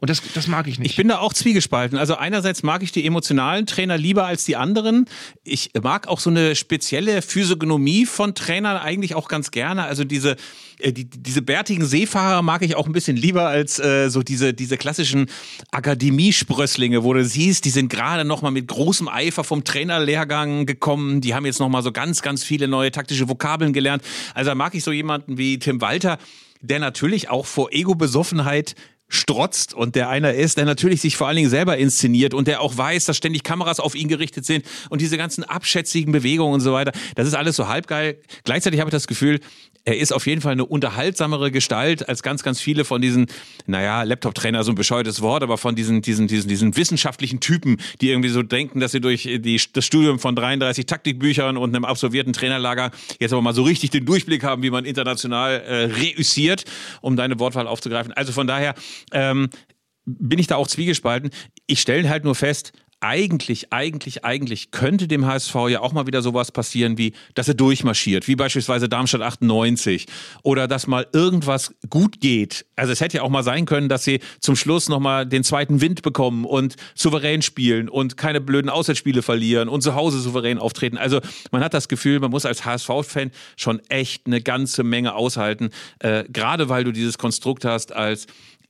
Und 0.00 0.08
das, 0.08 0.22
das 0.34 0.46
mag 0.46 0.66
ich 0.66 0.78
nicht. 0.78 0.92
Ich 0.92 0.96
bin 0.96 1.08
da 1.08 1.18
auch 1.18 1.34
zwiegespalten. 1.34 1.98
Also 1.98 2.16
einerseits 2.16 2.62
mag 2.62 2.82
ich 2.82 2.90
die 2.90 3.06
emotionalen 3.06 3.66
Trainer 3.66 3.98
lieber 3.98 4.24
als 4.24 4.44
die 4.44 4.56
anderen. 4.56 5.04
Ich 5.44 5.72
mag 5.82 6.08
auch 6.08 6.20
so 6.20 6.30
eine 6.30 6.56
spezielle 6.56 7.20
Physiognomie 7.20 8.06
von 8.06 8.34
Trainern 8.34 8.78
eigentlich 8.78 9.14
auch 9.14 9.28
ganz 9.28 9.50
gerne. 9.50 9.84
Also 9.84 10.04
diese 10.04 10.36
äh, 10.80 10.92
die, 10.92 11.04
diese 11.04 11.42
bärtigen 11.42 11.84
Seefahrer 11.84 12.42
mag 12.42 12.62
ich 12.62 12.76
auch 12.76 12.86
ein 12.86 12.92
bisschen 12.92 13.16
lieber 13.16 13.48
als 13.48 13.78
äh, 13.78 14.08
so 14.08 14.22
diese, 14.22 14.54
diese 14.54 14.76
klassischen 14.76 15.26
Akademiesprösslinge, 15.70 17.04
wo 17.04 17.12
du 17.12 17.24
siehst, 17.24 17.64
die 17.64 17.70
sind 17.70 17.90
gerade 17.90 18.24
nochmal 18.24 18.52
mit 18.52 18.68
großem 18.68 19.08
Eifer 19.08 19.44
vom 19.44 19.64
Trainerlehrgang 19.64 20.66
gekommen. 20.66 21.20
Die 21.20 21.34
haben 21.34 21.46
jetzt 21.46 21.60
nochmal 21.60 21.82
so 21.82 21.92
ganz, 21.92 22.22
ganz 22.22 22.42
viele 22.42 22.68
neue 22.68 22.90
taktische 22.90 23.28
Vokabeln 23.28 23.72
gelernt. 23.72 24.02
Also 24.34 24.50
da 24.50 24.54
mag 24.54 24.74
ich 24.74 24.82
so 24.82 24.92
jemanden 24.92 25.38
wie 25.38 25.58
Tim 25.58 25.80
Walter, 25.80 26.18
der 26.62 26.78
natürlich 26.78 27.30
auch 27.30 27.46
vor 27.46 27.72
Ego-Besoffenheit 27.72 28.74
strotzt 29.10 29.74
und 29.74 29.96
der 29.96 30.08
einer 30.08 30.32
ist, 30.32 30.56
der 30.56 30.64
natürlich 30.64 31.02
sich 31.02 31.16
vor 31.16 31.26
allen 31.26 31.36
Dingen 31.36 31.50
selber 31.50 31.76
inszeniert 31.76 32.32
und 32.32 32.48
der 32.48 32.62
auch 32.62 32.76
weiß, 32.76 33.04
dass 33.04 33.16
ständig 33.16 33.42
Kameras 33.42 33.80
auf 33.80 33.94
ihn 33.94 34.08
gerichtet 34.08 34.46
sind 34.46 34.64
und 34.88 35.00
diese 35.02 35.18
ganzen 35.18 35.44
abschätzigen 35.44 36.12
Bewegungen 36.12 36.54
und 36.54 36.60
so 36.60 36.72
weiter. 36.72 36.92
Das 37.16 37.26
ist 37.26 37.34
alles 37.34 37.56
so 37.56 37.68
halbgeil. 37.68 38.18
Gleichzeitig 38.44 38.80
habe 38.80 38.88
ich 38.88 38.92
das 38.92 39.08
Gefühl, 39.08 39.40
er 39.84 39.98
ist 39.98 40.12
auf 40.12 40.26
jeden 40.26 40.40
Fall 40.40 40.52
eine 40.52 40.66
unterhaltsamere 40.66 41.50
Gestalt 41.50 42.08
als 42.08 42.22
ganz, 42.22 42.42
ganz 42.42 42.60
viele 42.60 42.84
von 42.84 43.00
diesen, 43.00 43.26
naja, 43.66 44.02
Laptop-Trainer, 44.02 44.62
so 44.62 44.72
ein 44.72 44.74
bescheuertes 44.74 45.22
Wort, 45.22 45.42
aber 45.42 45.58
von 45.58 45.74
diesen, 45.74 46.02
diesen, 46.02 46.28
diesen, 46.28 46.48
diesen 46.48 46.76
wissenschaftlichen 46.76 47.40
Typen, 47.40 47.78
die 48.00 48.10
irgendwie 48.10 48.28
so 48.28 48.42
denken, 48.42 48.80
dass 48.80 48.92
sie 48.92 49.00
durch 49.00 49.22
die, 49.22 49.60
das 49.72 49.84
Studium 49.84 50.18
von 50.18 50.36
33 50.36 50.86
Taktikbüchern 50.86 51.56
und 51.56 51.74
einem 51.74 51.84
absolvierten 51.84 52.32
Trainerlager 52.32 52.90
jetzt 53.18 53.32
aber 53.32 53.42
mal 53.42 53.54
so 53.54 53.62
richtig 53.62 53.90
den 53.90 54.04
Durchblick 54.04 54.44
haben, 54.44 54.62
wie 54.62 54.70
man 54.70 54.84
international 54.84 55.60
äh, 55.60 55.84
reüssiert, 55.84 56.64
um 57.00 57.16
deine 57.16 57.38
Wortwahl 57.38 57.66
aufzugreifen. 57.66 58.12
Also 58.12 58.32
von 58.32 58.46
daher 58.46 58.74
ähm, 59.12 59.48
bin 60.04 60.38
ich 60.38 60.46
da 60.46 60.56
auch 60.56 60.66
zwiegespalten. 60.66 61.30
Ich 61.66 61.80
stelle 61.80 62.08
halt 62.08 62.24
nur 62.24 62.34
fest, 62.34 62.72
eigentlich, 63.00 63.72
eigentlich, 63.72 64.24
eigentlich 64.24 64.70
könnte 64.70 65.08
dem 65.08 65.26
HSV 65.26 65.54
ja 65.68 65.80
auch 65.80 65.92
mal 65.92 66.06
wieder 66.06 66.20
sowas 66.20 66.52
passieren, 66.52 66.98
wie, 66.98 67.14
dass 67.34 67.48
er 67.48 67.54
durchmarschiert, 67.54 68.28
wie 68.28 68.36
beispielsweise 68.36 68.88
Darmstadt 68.88 69.22
98 69.22 70.06
oder 70.42 70.68
dass 70.68 70.86
mal 70.86 71.06
irgendwas 71.12 71.74
gut 71.88 72.20
geht. 72.20 72.66
Also 72.76 72.92
es 72.92 73.00
hätte 73.00 73.18
ja 73.18 73.22
auch 73.22 73.30
mal 73.30 73.42
sein 73.42 73.64
können, 73.64 73.88
dass 73.88 74.04
sie 74.04 74.20
zum 74.40 74.54
Schluss 74.54 74.90
nochmal 74.90 75.26
den 75.26 75.44
zweiten 75.44 75.80
Wind 75.80 76.02
bekommen 76.02 76.44
und 76.44 76.76
souverän 76.94 77.40
spielen 77.40 77.88
und 77.88 78.18
keine 78.18 78.40
blöden 78.40 78.70
Auswärtsspiele 78.70 79.22
verlieren 79.22 79.70
und 79.70 79.80
zu 79.82 79.94
Hause 79.94 80.20
souverän 80.20 80.58
auftreten. 80.58 80.98
Also 80.98 81.20
man 81.50 81.64
hat 81.64 81.72
das 81.72 81.88
Gefühl, 81.88 82.20
man 82.20 82.30
muss 82.30 82.44
als 82.44 82.66
HSV-Fan 82.66 83.30
schon 83.56 83.80
echt 83.88 84.26
eine 84.26 84.42
ganze 84.42 84.84
Menge 84.84 85.14
aushalten, 85.14 85.70
äh, 86.00 86.24
gerade 86.28 86.68
weil 86.68 86.84
du 86.84 86.92
dieses 86.92 87.16
Konstrukt 87.16 87.64
hast 87.64 87.92
als 87.92 88.26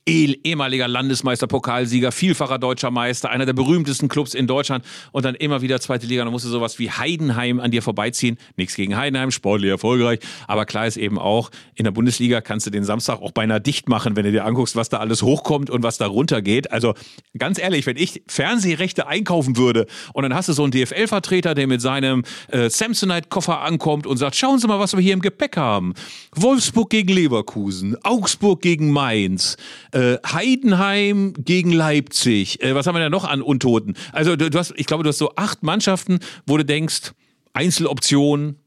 ehemaliger 0.07 0.87
Landesmeister, 0.87 1.45
Pokalsieger, 1.47 2.11
vielfacher 2.11 2.57
deutscher 2.57 2.89
Meister, 2.89 3.29
einer 3.29 3.45
der 3.45 3.53
berühmtesten 3.53 4.09
Clubs 4.09 4.33
in 4.33 4.47
Deutschland 4.47 4.83
und 5.11 5.25
dann 5.25 5.35
immer 5.35 5.61
wieder 5.61 5.79
zweite 5.79 6.07
Liga. 6.07 6.23
Dann 6.23 6.31
musste 6.31 6.49
sowas 6.49 6.79
wie 6.79 6.89
Heidenheim 6.89 7.59
an 7.59 7.69
dir 7.69 7.83
vorbeiziehen. 7.83 8.37
Nichts 8.57 8.75
gegen 8.75 8.97
Heidenheim, 8.97 9.29
sportlich 9.29 9.69
erfolgreich. 9.69 10.19
Aber 10.47 10.65
klar 10.65 10.87
ist 10.87 10.97
eben 10.97 11.19
auch, 11.19 11.51
in 11.75 11.83
der 11.83 11.91
Bundesliga 11.91 12.41
kannst 12.41 12.65
du 12.65 12.71
den 12.71 12.83
Samstag 12.83 13.21
auch 13.21 13.31
beinahe 13.31 13.61
dicht 13.61 13.89
machen, 13.89 14.15
wenn 14.15 14.25
du 14.25 14.31
dir 14.31 14.45
anguckst, 14.45 14.75
was 14.75 14.89
da 14.89 14.97
alles 14.97 15.21
hochkommt 15.21 15.69
und 15.69 15.83
was 15.83 15.99
da 15.99 16.07
runtergeht. 16.07 16.71
Also 16.71 16.95
ganz 17.37 17.59
ehrlich, 17.59 17.85
wenn 17.85 17.97
ich 17.97 18.23
Fernsehrechte 18.27 19.07
einkaufen 19.07 19.55
würde 19.55 19.85
und 20.13 20.23
dann 20.23 20.33
hast 20.33 20.49
du 20.49 20.53
so 20.53 20.63
einen 20.63 20.71
DFL-Vertreter, 20.71 21.53
der 21.53 21.67
mit 21.67 21.81
seinem 21.81 22.23
äh, 22.47 22.69
Samsonite-Koffer 22.69 23.61
ankommt 23.61 24.07
und 24.07 24.17
sagt, 24.17 24.35
schauen 24.35 24.57
Sie 24.57 24.67
mal, 24.67 24.79
was 24.79 24.93
wir 24.93 25.01
hier 25.01 25.13
im 25.13 25.21
Gepäck 25.21 25.57
haben. 25.57 25.93
Wolfsburg 26.35 26.89
gegen 26.89 27.13
Leverkusen, 27.13 27.95
Augsburg 28.03 28.61
gegen 28.61 28.91
Mainz, 28.91 29.57
äh, 29.91 30.17
Heidenheim 30.25 31.33
gegen 31.37 31.71
Leipzig. 31.71 32.61
Äh, 32.63 32.75
was 32.75 32.87
haben 32.87 32.95
wir 32.95 32.99
da 32.99 33.09
noch 33.09 33.25
an 33.25 33.41
Untoten? 33.41 33.95
Also 34.11 34.35
du, 34.35 34.49
du 34.49 34.57
hast, 34.57 34.73
ich 34.77 34.85
glaube, 34.85 35.03
du 35.03 35.09
hast 35.09 35.17
so 35.17 35.33
acht 35.35 35.63
Mannschaften, 35.63 36.19
wo 36.45 36.57
du 36.57 36.65
denkst, 36.65 37.11
Einzeloptionen, 37.53 38.60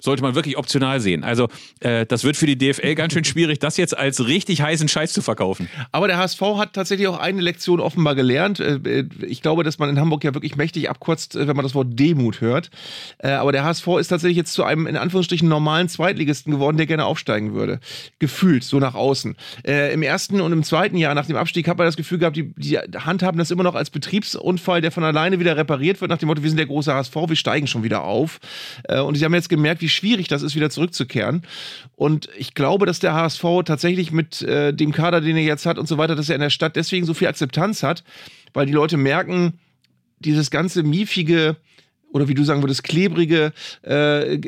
sollte 0.00 0.22
man 0.22 0.34
wirklich 0.34 0.56
optional 0.56 1.00
sehen. 1.00 1.24
Also 1.24 1.48
äh, 1.80 2.06
das 2.06 2.24
wird 2.24 2.36
für 2.36 2.46
die 2.46 2.58
DFL 2.58 2.94
ganz 2.94 3.12
schön 3.12 3.24
schwierig, 3.24 3.58
das 3.58 3.76
jetzt 3.76 3.96
als 3.96 4.26
richtig 4.26 4.62
heißen 4.62 4.88
Scheiß 4.88 5.12
zu 5.12 5.22
verkaufen. 5.22 5.68
Aber 5.92 6.08
der 6.08 6.18
HSV 6.18 6.40
hat 6.56 6.72
tatsächlich 6.72 7.08
auch 7.08 7.18
eine 7.18 7.40
Lektion 7.40 7.80
offenbar 7.80 8.14
gelernt. 8.14 8.60
Äh, 8.60 8.76
äh, 8.84 9.04
ich 9.26 9.42
glaube, 9.42 9.64
dass 9.64 9.78
man 9.78 9.90
in 9.90 10.00
Hamburg 10.00 10.24
ja 10.24 10.34
wirklich 10.34 10.56
mächtig 10.56 10.90
abkürzt, 10.90 11.36
äh, 11.36 11.46
wenn 11.46 11.56
man 11.56 11.64
das 11.64 11.74
Wort 11.74 11.98
Demut 11.98 12.40
hört. 12.40 12.70
Aber 13.22 13.52
der 13.52 13.64
HSV 13.64 13.86
ist 13.98 14.08
tatsächlich 14.08 14.36
jetzt 14.36 14.52
zu 14.52 14.64
einem 14.64 14.86
in 14.86 14.96
Anführungsstrichen 14.96 15.48
normalen 15.48 15.88
Zweitligisten 15.88 16.52
geworden, 16.52 16.76
der 16.76 16.86
gerne 16.86 17.04
aufsteigen 17.04 17.54
würde. 17.54 17.80
Gefühlt, 18.18 18.64
so 18.64 18.78
nach 18.78 18.94
außen. 18.94 19.36
Im 19.64 20.02
ersten 20.02 20.40
und 20.40 20.52
im 20.52 20.62
zweiten 20.62 20.96
Jahr 20.96 21.14
nach 21.14 21.26
dem 21.26 21.36
Abstieg 21.36 21.68
hat 21.68 21.76
man 21.76 21.86
das 21.86 21.96
Gefühl 21.96 22.18
gehabt, 22.18 22.36
die, 22.36 22.52
die 22.56 22.78
handhaben 22.78 23.38
das 23.38 23.50
immer 23.50 23.62
noch 23.62 23.74
als 23.74 23.90
Betriebsunfall, 23.90 24.80
der 24.80 24.90
von 24.90 25.04
alleine 25.04 25.38
wieder 25.38 25.56
repariert 25.56 26.00
wird, 26.00 26.10
nach 26.10 26.18
dem 26.18 26.28
Motto, 26.28 26.42
wir 26.42 26.50
sind 26.50 26.56
der 26.56 26.66
große 26.66 26.92
HSV, 26.92 27.14
wir 27.14 27.36
steigen 27.36 27.66
schon 27.66 27.82
wieder 27.82 28.04
auf. 28.04 28.40
Und 28.88 29.16
sie 29.16 29.24
haben 29.24 29.34
jetzt 29.34 29.48
gemerkt, 29.48 29.82
wie 29.82 29.88
schwierig 29.90 30.28
das 30.28 30.42
ist, 30.42 30.54
wieder 30.54 30.70
zurückzukehren. 30.70 31.42
Und 31.96 32.28
ich 32.36 32.54
glaube, 32.54 32.86
dass 32.86 32.98
der 32.98 33.14
HSV 33.14 33.44
tatsächlich 33.64 34.12
mit 34.12 34.42
äh, 34.42 34.72
dem 34.72 34.92
Kader, 34.92 35.20
den 35.20 35.36
er 35.36 35.42
jetzt 35.42 35.66
hat 35.66 35.78
und 35.78 35.86
so 35.86 35.98
weiter, 35.98 36.16
dass 36.16 36.28
er 36.28 36.36
in 36.36 36.40
der 36.40 36.50
Stadt 36.50 36.76
deswegen 36.76 37.06
so 37.06 37.14
viel 37.14 37.28
Akzeptanz 37.28 37.82
hat, 37.82 38.04
weil 38.54 38.66
die 38.66 38.72
Leute 38.72 38.96
merken, 38.96 39.58
dieses 40.20 40.50
ganze 40.50 40.82
miefige, 40.82 41.56
oder 42.12 42.28
wie 42.28 42.34
du 42.34 42.44
sagen 42.44 42.62
würdest, 42.62 42.84
klebrige, 42.84 43.52
äh, 43.82 44.38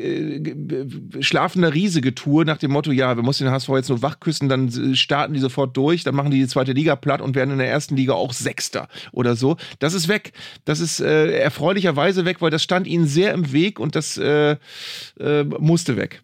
schlafender 1.21 1.73
Riese-Getue 1.73 2.45
nach 2.45 2.57
dem 2.57 2.71
Motto, 2.71 2.91
ja, 2.91 3.15
wir 3.15 3.23
müssen 3.23 3.45
den 3.45 3.53
HSV 3.53 3.69
jetzt 3.69 3.89
nur 3.89 4.01
wach 4.01 4.19
küssen, 4.19 4.49
dann 4.49 4.95
starten 4.95 5.33
die 5.33 5.39
sofort 5.39 5.75
durch, 5.77 6.03
dann 6.03 6.15
machen 6.15 6.31
die 6.31 6.39
die 6.39 6.47
zweite 6.47 6.73
Liga 6.73 6.95
platt 6.95 7.21
und 7.21 7.35
werden 7.35 7.51
in 7.51 7.57
der 7.59 7.69
ersten 7.69 7.95
Liga 7.95 8.13
auch 8.13 8.33
Sechster 8.33 8.87
oder 9.11 9.35
so. 9.35 9.57
Das 9.79 9.93
ist 9.93 10.07
weg. 10.07 10.33
Das 10.65 10.79
ist 10.79 10.99
äh, 10.99 11.37
erfreulicherweise 11.37 12.25
weg, 12.25 12.41
weil 12.41 12.51
das 12.51 12.63
stand 12.63 12.87
ihnen 12.87 13.07
sehr 13.07 13.33
im 13.33 13.51
Weg 13.51 13.79
und 13.79 13.95
das 13.95 14.17
äh, 14.17 14.57
äh 15.19 15.43
musste 15.43 15.95
weg. 15.97 16.22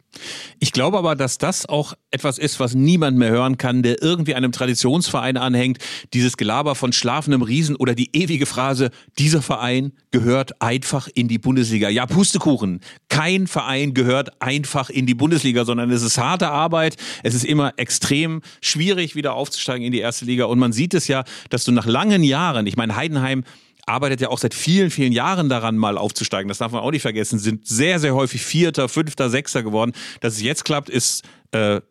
Ich 0.60 0.74
glaube 0.74 0.98
aber, 0.98 1.16
dass 1.16 1.38
das 1.38 1.68
auch 1.68 1.94
etwas 2.12 2.38
ist, 2.38 2.60
was 2.60 2.74
niemand 2.74 3.18
mehr 3.18 3.30
hören 3.30 3.58
kann, 3.58 3.84
der 3.84 4.02
irgendwie 4.02 4.36
einem 4.36 4.52
Traditionsverein 4.52 5.38
anhängt. 5.38 5.78
Dieses 6.14 6.36
Gelaber 6.36 6.76
von 6.76 6.92
schlafendem 6.92 7.42
Riesen 7.42 7.76
oder 7.76 7.96
die 7.96 8.10
ewige 8.14 8.46
Phrase, 8.46 8.90
dieser 9.18 9.42
Verein 9.42 9.94
gehört 10.12 10.62
einfach 10.62 11.08
in 11.14 11.28
die 11.28 11.38
Bundesliga. 11.38 11.90
Ja, 11.90 12.06
Pustekuchen. 12.06 12.82
Kein 13.10 13.48
Verein 13.48 13.94
gehört 13.94 14.42
einfach 14.42 14.90
in 14.90 15.06
die 15.06 15.14
Bundesliga, 15.14 15.66
sondern 15.66 15.92
es 15.92 16.02
ist 16.02 16.18
harte 16.18 16.50
Arbeit. 16.50 16.98
Es 17.24 17.34
ist 17.34 17.46
immer 17.46 17.74
extrem 17.78 18.42
schwierig, 18.62 19.16
wieder 19.16 19.34
aufzusteigen 19.36 19.86
in 19.86 19.92
die 19.92 20.00
erste 20.00 20.26
Liga. 20.26 20.46
Und 20.46 20.60
man 20.60 20.74
sieht 20.74 20.94
es 20.94 21.08
ja, 21.08 21.24
dass 21.50 21.64
du 21.64 21.72
nach 21.72 21.86
langen 21.86 22.24
Jahren, 22.24 22.68
ich 22.68 22.76
meine, 22.76 22.96
Heidenheim 22.96 23.44
arbeitet 23.90 24.22
ja 24.22 24.30
auch 24.30 24.38
seit 24.38 24.54
vielen, 24.54 24.92
vielen 24.92 25.12
Jahren 25.12 25.50
daran, 25.50 25.78
mal 25.78 25.98
aufzusteigen. 25.98 26.48
Das 26.48 26.60
darf 26.60 26.72
man 26.72 26.82
auch 26.82 26.92
nicht 26.92 27.02
vergessen. 27.02 27.40
Sind 27.40 27.68
sehr, 27.68 28.00
sehr 28.00 28.16
häufig 28.16 28.42
Vierter, 28.42 28.88
Fünfter, 28.88 29.30
Sechster 29.30 29.64
geworden. 29.64 29.94
Dass 30.22 30.34
es 30.34 30.42
jetzt 30.42 30.64
klappt, 30.64 30.90
ist 30.90 31.24
äh, 31.52 31.82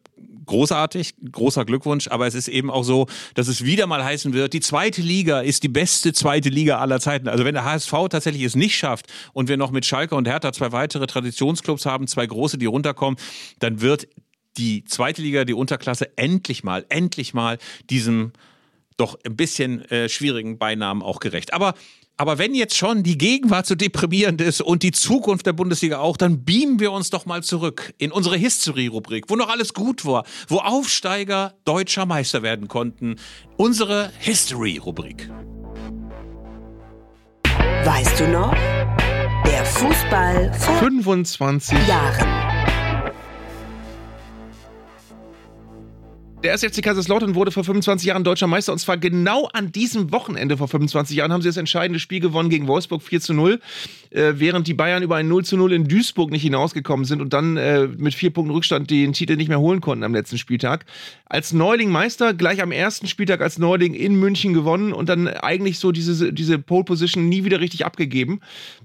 großartig, 0.46 1.14
großer 1.30 1.64
Glückwunsch, 1.64 2.08
aber 2.08 2.26
es 2.26 2.34
ist 2.34 2.48
eben 2.48 2.70
auch 2.70 2.82
so, 2.82 3.06
dass 3.34 3.46
es 3.46 3.64
wieder 3.64 3.86
mal 3.86 4.02
heißen 4.02 4.32
wird, 4.32 4.52
die 4.52 4.60
zweite 4.60 5.02
Liga 5.02 5.40
ist 5.40 5.62
die 5.62 5.68
beste 5.68 6.12
zweite 6.12 6.48
Liga 6.48 6.78
aller 6.78 6.98
Zeiten. 7.00 7.28
Also 7.28 7.44
wenn 7.44 7.54
der 7.54 7.64
HSV 7.64 7.92
tatsächlich 8.10 8.42
es 8.42 8.56
nicht 8.56 8.76
schafft 8.76 9.06
und 9.32 9.48
wir 9.48 9.56
noch 9.56 9.70
mit 9.70 9.86
Schalke 9.86 10.16
und 10.16 10.26
Hertha 10.26 10.52
zwei 10.52 10.72
weitere 10.72 11.06
Traditionsclubs 11.06 11.86
haben, 11.86 12.06
zwei 12.06 12.26
große, 12.26 12.58
die 12.58 12.66
runterkommen, 12.66 13.18
dann 13.60 13.80
wird 13.80 14.08
die 14.56 14.84
zweite 14.84 15.22
Liga, 15.22 15.44
die 15.44 15.54
Unterklasse 15.54 16.16
endlich 16.16 16.64
mal, 16.64 16.84
endlich 16.88 17.32
mal 17.34 17.58
diesem 17.90 18.32
doch 18.98 19.18
ein 19.24 19.36
bisschen 19.36 19.82
äh, 19.90 20.08
schwierigen 20.08 20.58
Beinamen 20.58 21.02
auch 21.02 21.20
gerecht. 21.20 21.54
Aber 21.54 21.74
aber 22.20 22.36
wenn 22.36 22.52
jetzt 22.52 22.76
schon 22.76 23.04
die 23.04 23.16
Gegenwart 23.16 23.66
so 23.66 23.76
deprimierend 23.76 24.40
ist 24.40 24.60
und 24.60 24.82
die 24.82 24.90
Zukunft 24.90 25.46
der 25.46 25.52
Bundesliga 25.52 25.98
auch, 25.98 26.16
dann 26.16 26.44
beamen 26.44 26.80
wir 26.80 26.90
uns 26.90 27.10
doch 27.10 27.26
mal 27.26 27.44
zurück 27.44 27.94
in 27.96 28.10
unsere 28.10 28.36
History-Rubrik, 28.36 29.26
wo 29.28 29.36
noch 29.36 29.48
alles 29.48 29.72
gut 29.72 30.04
war, 30.04 30.24
wo 30.48 30.56
Aufsteiger 30.58 31.54
deutscher 31.64 32.06
Meister 32.06 32.42
werden 32.42 32.66
konnten. 32.66 33.16
Unsere 33.56 34.10
History-Rubrik. 34.18 35.30
Weißt 37.84 38.18
du 38.18 38.26
noch? 38.26 38.52
Der 39.46 39.64
Fußball 39.64 40.52
vor 40.54 40.74
25 40.78 41.86
Jahren. 41.86 42.47
Der 46.44 46.52
SFC 46.52 46.82
Kaiserslautern 46.82 47.34
wurde 47.34 47.50
vor 47.50 47.64
25 47.64 48.06
Jahren 48.06 48.22
deutscher 48.22 48.46
Meister 48.46 48.72
und 48.72 48.78
zwar 48.78 48.96
genau 48.96 49.48
an 49.52 49.72
diesem 49.72 50.12
Wochenende 50.12 50.56
vor 50.56 50.68
25 50.68 51.16
Jahren 51.16 51.32
haben 51.32 51.42
sie 51.42 51.48
das 51.48 51.56
entscheidende 51.56 51.98
Spiel 51.98 52.20
gewonnen 52.20 52.48
gegen 52.48 52.68
Wolfsburg 52.68 53.02
4 53.02 53.20
zu 53.20 53.34
0. 53.34 53.60
äh, 54.10 54.34
während 54.36 54.66
die 54.66 54.74
Bayern 54.74 55.02
über 55.02 55.16
ein 55.16 55.28
0 55.28 55.44
zu 55.44 55.56
0 55.56 55.72
in 55.72 55.88
Duisburg 55.88 56.30
nicht 56.30 56.42
hinausgekommen 56.42 57.04
sind 57.04 57.20
und 57.20 57.32
dann 57.32 57.56
äh, 57.56 57.86
mit 57.86 58.14
vier 58.14 58.30
Punkten 58.30 58.52
Rückstand 58.52 58.90
den 58.90 59.12
Titel 59.12 59.36
nicht 59.36 59.48
mehr 59.48 59.60
holen 59.60 59.80
konnten 59.80 60.04
am 60.04 60.14
letzten 60.14 60.38
Spieltag. 60.38 60.86
Als 61.26 61.52
Neuling 61.52 61.90
Meister, 61.90 62.34
gleich 62.34 62.62
am 62.62 62.72
ersten 62.72 63.06
Spieltag 63.06 63.40
als 63.42 63.58
Neuling 63.58 63.94
in 63.94 64.14
München 64.14 64.54
gewonnen 64.54 64.92
und 64.92 65.08
dann 65.08 65.28
eigentlich 65.28 65.78
so 65.78 65.92
diese, 65.92 66.32
diese 66.32 66.58
Pole 66.58 66.84
Position 66.84 67.28
nie 67.28 67.44
wieder 67.44 67.60
richtig 67.60 67.84
abgegeben. 67.84 68.40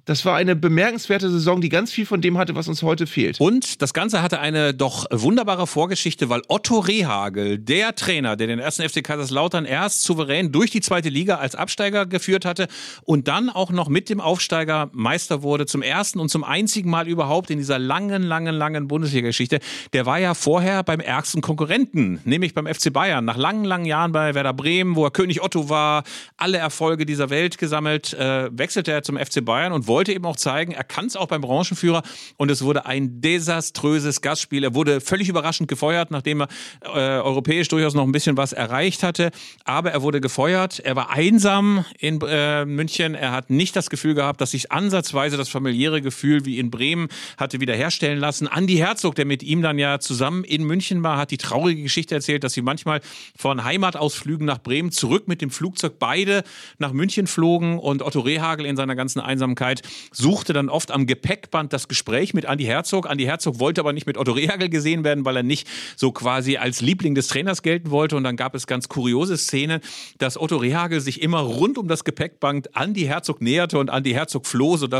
Das 0.05 0.25
war 0.25 0.35
eine 0.35 0.55
bemerkenswerte 0.55 1.29
Saison, 1.29 1.61
die 1.61 1.69
ganz 1.69 1.91
viel 1.91 2.05
von 2.05 2.21
dem 2.21 2.37
hatte, 2.37 2.55
was 2.55 2.67
uns 2.67 2.83
heute 2.83 3.07
fehlt. 3.07 3.39
Und 3.39 3.81
das 3.81 3.93
Ganze 3.93 4.21
hatte 4.21 4.39
eine 4.39 4.73
doch 4.73 5.05
wunderbare 5.09 5.67
Vorgeschichte, 5.67 6.29
weil 6.29 6.41
Otto 6.49 6.79
Rehagel, 6.79 7.57
der 7.59 7.95
Trainer, 7.95 8.35
der 8.35 8.47
den 8.47 8.59
ersten 8.59 8.87
FC 8.87 9.03
Kaiserslautern 9.03 9.65
erst 9.65 10.03
souverän 10.03 10.51
durch 10.51 10.71
die 10.71 10.81
zweite 10.81 11.09
Liga 11.09 11.35
als 11.35 11.55
Absteiger 11.55 12.05
geführt 12.05 12.43
hatte 12.43 12.67
und 13.03 13.27
dann 13.27 13.49
auch 13.49 13.71
noch 13.71 13.87
mit 13.87 14.09
dem 14.09 14.19
Aufsteiger 14.19 14.89
Meister 14.91 15.12
wurde, 15.43 15.65
zum 15.65 15.81
ersten 15.81 16.19
und 16.19 16.29
zum 16.29 16.43
einzigen 16.43 16.89
Mal 16.89 17.07
überhaupt 17.07 17.49
in 17.49 17.57
dieser 17.57 17.79
langen, 17.79 18.23
langen, 18.23 18.55
langen 18.55 18.87
Bundesliga-Geschichte, 18.87 19.59
der 19.93 20.05
war 20.05 20.19
ja 20.19 20.33
vorher 20.33 20.83
beim 20.83 20.99
ärgsten 20.99 21.41
Konkurrenten, 21.41 22.19
nämlich 22.25 22.53
beim 22.53 22.65
FC 22.65 22.91
Bayern. 22.91 23.25
Nach 23.25 23.37
langen, 23.37 23.63
langen 23.63 23.85
Jahren 23.85 24.11
bei 24.11 24.33
Werder 24.33 24.53
Bremen, 24.53 24.95
wo 24.95 25.05
er 25.05 25.11
König 25.11 25.41
Otto 25.43 25.69
war, 25.69 26.03
alle 26.37 26.57
Erfolge 26.57 27.05
dieser 27.05 27.29
Welt 27.29 27.57
gesammelt, 27.57 28.13
äh, 28.13 28.49
wechselte 28.51 28.91
er 28.91 29.03
zum 29.03 29.17
FC 29.17 29.43
Bayern 29.45 29.71
und 29.71 29.87
wollte 29.87 30.11
eben 30.13 30.25
auch 30.25 30.35
zeigen, 30.35 30.71
er 30.71 30.83
kann 30.83 31.05
es 31.05 31.15
auch 31.15 31.27
beim 31.27 31.41
Branchenführer 31.41 32.01
und 32.37 32.49
es 32.49 32.63
wurde 32.63 32.85
ein 32.85 33.21
desaströses 33.21 34.21
Gastspiel. 34.21 34.63
Er 34.63 34.73
wurde 34.73 34.99
völlig 35.01 35.29
überraschend 35.29 35.69
gefeuert, 35.69 36.11
nachdem 36.11 36.41
er 36.41 36.47
äh, 36.81 37.21
europäisch 37.21 37.67
durchaus 37.67 37.93
noch 37.93 38.03
ein 38.03 38.11
bisschen 38.11 38.37
was 38.37 38.53
erreicht 38.53 39.03
hatte, 39.03 39.31
aber 39.63 39.91
er 39.91 40.01
wurde 40.01 40.21
gefeuert. 40.21 40.79
Er 40.79 40.95
war 40.95 41.11
einsam 41.11 41.85
in 41.99 42.19
äh, 42.21 42.65
München. 42.65 43.15
Er 43.15 43.31
hat 43.31 43.49
nicht 43.49 43.75
das 43.75 43.89
Gefühl 43.89 44.15
gehabt, 44.15 44.41
dass 44.41 44.51
sich 44.51 44.71
ansatzweise 45.03 45.35
das 45.35 45.49
familiäre 45.49 46.01
Gefühl 46.01 46.45
wie 46.45 46.59
in 46.59 46.71
Bremen 46.71 47.09
hatte 47.37 47.59
wiederherstellen 47.59 48.19
lassen. 48.19 48.47
Andi 48.47 48.75
Herzog, 48.75 49.15
der 49.15 49.25
mit 49.25 49.43
ihm 49.43 49.61
dann 49.61 49.77
ja 49.77 49.99
zusammen 49.99 50.45
in 50.45 50.63
München 50.63 51.03
war, 51.03 51.17
hat 51.17 51.31
die 51.31 51.37
traurige 51.37 51.83
Geschichte 51.83 52.15
erzählt, 52.15 52.43
dass 52.43 52.53
sie 52.53 52.61
manchmal 52.61 53.01
von 53.35 53.65
Heimatausflügen 53.65 54.45
nach 54.45 54.59
Bremen 54.59 54.91
zurück 54.91 55.27
mit 55.27 55.41
dem 55.41 55.49
Flugzeug 55.49 55.99
beide 55.99 56.43
nach 56.77 56.93
München 56.93 57.27
flogen 57.27 57.79
und 57.79 58.01
Otto 58.01 58.21
Rehagel 58.21 58.65
in 58.65 58.77
seiner 58.77 58.95
ganzen 58.95 59.19
Einsamkeit 59.19 59.81
suchte 60.11 60.53
dann 60.53 60.69
oft 60.69 60.91
am 60.91 61.05
Gepäckband 61.05 61.73
das 61.73 61.89
Gespräch 61.89 62.33
mit 62.33 62.45
Andi 62.45 62.63
Herzog. 62.63 63.09
Andi 63.09 63.25
Herzog 63.25 63.59
wollte 63.59 63.81
aber 63.81 63.91
nicht 63.91 64.07
mit 64.07 64.17
Otto 64.17 64.31
Rehagel 64.31 64.69
gesehen 64.69 65.03
werden, 65.03 65.25
weil 65.25 65.35
er 65.35 65.43
nicht 65.43 65.67
so 65.97 66.13
quasi 66.13 66.55
als 66.55 66.79
Liebling 66.79 67.13
des 67.13 67.27
Trainers 67.27 67.61
gelten 67.61 67.91
wollte. 67.91 68.15
Und 68.15 68.23
dann 68.23 68.37
gab 68.37 68.55
es 68.55 68.67
ganz 68.67 68.87
kuriose 68.87 69.37
Szenen, 69.37 69.81
dass 70.17 70.39
Otto 70.39 70.57
Rehagel 70.57 71.01
sich 71.01 71.21
immer 71.21 71.39
rund 71.39 71.77
um 71.77 71.89
das 71.89 72.05
Gepäckband 72.05 72.75
Andi 72.75 73.01
Herzog 73.01 73.41
näherte 73.41 73.77
und 73.77 73.89
Andi 73.89 74.11
Herzog 74.11 74.47
floh, 74.47 74.77
sodass 74.77 74.92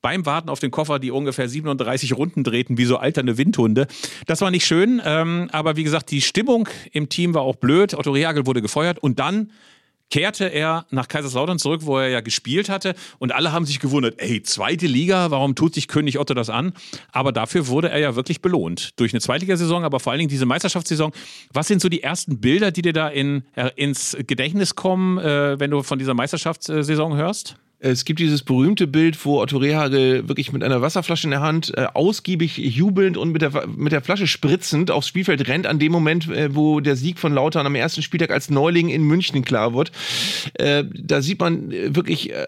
beim 0.00 0.26
Warten 0.26 0.48
auf 0.48 0.60
den 0.60 0.70
Koffer 0.70 0.98
die 0.98 1.10
ungefähr 1.10 1.48
37 1.48 2.16
Runden 2.16 2.44
drehten, 2.44 2.78
wie 2.78 2.84
so 2.84 2.96
alternde 2.96 3.38
Windhunde. 3.38 3.86
Das 4.26 4.40
war 4.40 4.50
nicht 4.50 4.66
schön, 4.66 5.00
ähm, 5.04 5.48
aber 5.52 5.76
wie 5.76 5.84
gesagt, 5.84 6.10
die 6.10 6.20
Stimmung 6.20 6.68
im 6.92 7.08
Team 7.08 7.34
war 7.34 7.42
auch 7.42 7.56
blöd. 7.56 7.94
Otto 7.94 8.10
Rehagel 8.10 8.46
wurde 8.46 8.62
gefeuert 8.62 8.98
und 8.98 9.18
dann 9.18 9.50
kehrte 10.10 10.46
er 10.46 10.86
nach 10.90 11.08
Kaiserslautern 11.08 11.58
zurück, 11.58 11.82
wo 11.84 11.98
er 11.98 12.08
ja 12.08 12.20
gespielt 12.20 12.68
hatte. 12.68 12.94
Und 13.18 13.32
alle 13.32 13.52
haben 13.52 13.66
sich 13.66 13.80
gewundert, 13.80 14.14
ey, 14.18 14.42
zweite 14.42 14.86
Liga, 14.86 15.30
warum 15.30 15.54
tut 15.54 15.74
sich 15.74 15.88
König 15.88 16.18
Otto 16.18 16.34
das 16.34 16.50
an? 16.50 16.72
Aber 17.12 17.32
dafür 17.32 17.66
wurde 17.68 17.90
er 17.90 17.98
ja 17.98 18.16
wirklich 18.16 18.40
belohnt. 18.40 18.98
Durch 18.98 19.12
eine 19.12 19.20
Zweitligasaison, 19.20 19.84
aber 19.84 20.00
vor 20.00 20.12
allen 20.12 20.20
Dingen 20.20 20.30
diese 20.30 20.46
Meisterschaftssaison. 20.46 21.12
Was 21.52 21.68
sind 21.68 21.82
so 21.82 21.88
die 21.88 22.02
ersten 22.02 22.40
Bilder, 22.40 22.70
die 22.70 22.82
dir 22.82 22.92
da 22.92 23.08
in, 23.08 23.44
äh, 23.54 23.70
ins 23.76 24.16
Gedächtnis 24.26 24.74
kommen, 24.74 25.18
äh, 25.18 25.58
wenn 25.60 25.70
du 25.70 25.82
von 25.82 25.98
dieser 25.98 26.14
Meisterschaftssaison 26.14 27.16
hörst? 27.16 27.56
Es 27.80 28.04
gibt 28.04 28.18
dieses 28.18 28.42
berühmte 28.42 28.88
Bild, 28.88 29.24
wo 29.24 29.40
Otto 29.40 29.56
Rehagel 29.58 30.28
wirklich 30.28 30.52
mit 30.52 30.64
einer 30.64 30.82
Wasserflasche 30.82 31.28
in 31.28 31.30
der 31.30 31.42
Hand 31.42 31.72
äh, 31.76 31.86
ausgiebig 31.94 32.58
jubelnd 32.58 33.16
und 33.16 33.30
mit 33.30 33.40
der, 33.40 33.68
mit 33.68 33.92
der 33.92 34.02
Flasche 34.02 34.26
spritzend 34.26 34.90
aufs 34.90 35.06
Spielfeld 35.06 35.46
rennt, 35.46 35.64
an 35.64 35.78
dem 35.78 35.92
Moment, 35.92 36.28
äh, 36.28 36.52
wo 36.56 36.80
der 36.80 36.96
Sieg 36.96 37.20
von 37.20 37.32
Lautern 37.32 37.66
am 37.66 37.76
ersten 37.76 38.02
Spieltag 38.02 38.32
als 38.32 38.50
Neuling 38.50 38.88
in 38.88 39.04
München 39.04 39.44
klar 39.44 39.74
wird. 39.74 39.92
Äh, 40.54 40.86
da 40.92 41.22
sieht 41.22 41.38
man 41.38 41.70
äh, 41.70 41.94
wirklich, 41.94 42.32
äh, 42.32 42.46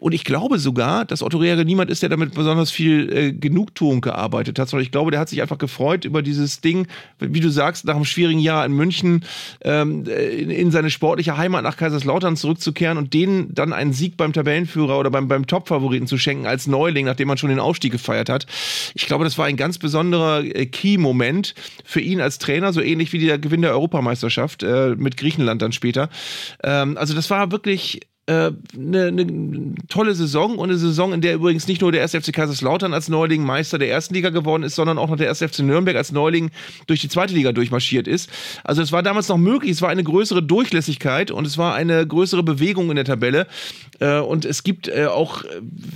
und 0.00 0.14
ich 0.14 0.24
glaube 0.24 0.58
sogar, 0.58 1.04
dass 1.04 1.22
Otto 1.22 1.38
Rehagel 1.38 1.64
niemand 1.64 1.88
ist, 1.88 2.02
der 2.02 2.08
damit 2.08 2.34
besonders 2.34 2.72
viel 2.72 3.12
äh, 3.12 3.32
Genugtuung 3.32 4.00
gearbeitet 4.00 4.58
hat, 4.58 4.68
sondern 4.68 4.84
ich 4.84 4.90
glaube, 4.90 5.12
der 5.12 5.20
hat 5.20 5.28
sich 5.28 5.42
einfach 5.42 5.58
gefreut 5.58 6.04
über 6.04 6.22
dieses 6.22 6.60
Ding, 6.60 6.88
wie 7.20 7.40
du 7.40 7.50
sagst, 7.50 7.84
nach 7.84 7.94
einem 7.94 8.04
schwierigen 8.04 8.40
Jahr 8.40 8.66
in 8.66 8.72
München 8.72 9.24
ähm, 9.60 10.06
in, 10.06 10.50
in 10.50 10.72
seine 10.72 10.90
sportliche 10.90 11.36
Heimat 11.36 11.62
nach 11.62 11.76
Kaiserslautern 11.76 12.36
zurückzukehren 12.36 12.98
und 12.98 13.14
denen 13.14 13.54
dann 13.54 13.72
einen 13.72 13.92
Sieg 13.92 14.16
beim 14.16 14.32
Tabellen 14.32 14.66
Tabellenführer 14.72 14.98
oder 14.98 15.10
beim, 15.10 15.28
beim 15.28 15.46
Top-Favoriten 15.46 16.06
zu 16.06 16.18
schenken 16.18 16.46
als 16.46 16.66
Neuling, 16.66 17.06
nachdem 17.06 17.28
man 17.28 17.38
schon 17.38 17.50
den 17.50 17.60
Aufstieg 17.60 17.92
gefeiert 17.92 18.28
hat. 18.28 18.46
Ich 18.94 19.06
glaube, 19.06 19.24
das 19.24 19.38
war 19.38 19.46
ein 19.46 19.56
ganz 19.56 19.78
besonderer 19.78 20.44
äh, 20.44 20.66
Key-Moment 20.66 21.54
für 21.84 22.00
ihn 22.00 22.20
als 22.20 22.38
Trainer, 22.38 22.72
so 22.72 22.80
ähnlich 22.80 23.12
wie 23.12 23.18
der 23.18 23.38
Gewinn 23.38 23.62
der 23.62 23.72
Europameisterschaft 23.72 24.62
äh, 24.62 24.94
mit 24.96 25.16
Griechenland 25.16 25.62
dann 25.62 25.72
später. 25.72 26.08
Ähm, 26.62 26.96
also 26.96 27.14
das 27.14 27.30
war 27.30 27.52
wirklich 27.52 28.00
eine, 28.26 28.56
äh, 28.98 29.08
eine 29.08 29.74
tolle 29.88 30.14
Saison 30.14 30.56
und 30.56 30.70
eine 30.70 30.78
Saison, 30.78 31.12
in 31.12 31.20
der 31.20 31.34
übrigens 31.34 31.66
nicht 31.66 31.80
nur 31.80 31.90
der 31.90 32.02
1. 32.02 32.12
FC 32.12 32.32
Kaiserslautern 32.32 32.94
als 32.94 33.08
Neuling 33.08 33.42
Meister 33.42 33.78
der 33.78 33.90
ersten 33.90 34.14
Liga 34.14 34.30
geworden 34.30 34.62
ist, 34.62 34.76
sondern 34.76 34.98
auch 34.98 35.08
noch 35.08 35.16
der 35.16 35.28
1. 35.28 35.40
FC 35.42 35.60
Nürnberg 35.60 35.96
als 35.96 36.12
Neuling 36.12 36.50
durch 36.86 37.00
die 37.00 37.08
zweite 37.08 37.34
Liga 37.34 37.52
durchmarschiert 37.52 38.06
ist. 38.06 38.30
Also 38.62 38.80
es 38.80 38.92
war 38.92 39.02
damals 39.02 39.28
noch 39.28 39.38
möglich, 39.38 39.72
es 39.72 39.82
war 39.82 39.88
eine 39.88 40.04
größere 40.04 40.42
Durchlässigkeit 40.42 41.30
und 41.30 41.46
es 41.46 41.58
war 41.58 41.74
eine 41.74 42.06
größere 42.06 42.42
Bewegung 42.44 42.90
in 42.90 42.96
der 42.96 43.04
Tabelle. 43.04 43.48
Äh, 43.98 44.20
und 44.20 44.44
es 44.44 44.62
gibt 44.62 44.88
äh, 44.88 45.06
auch 45.06 45.42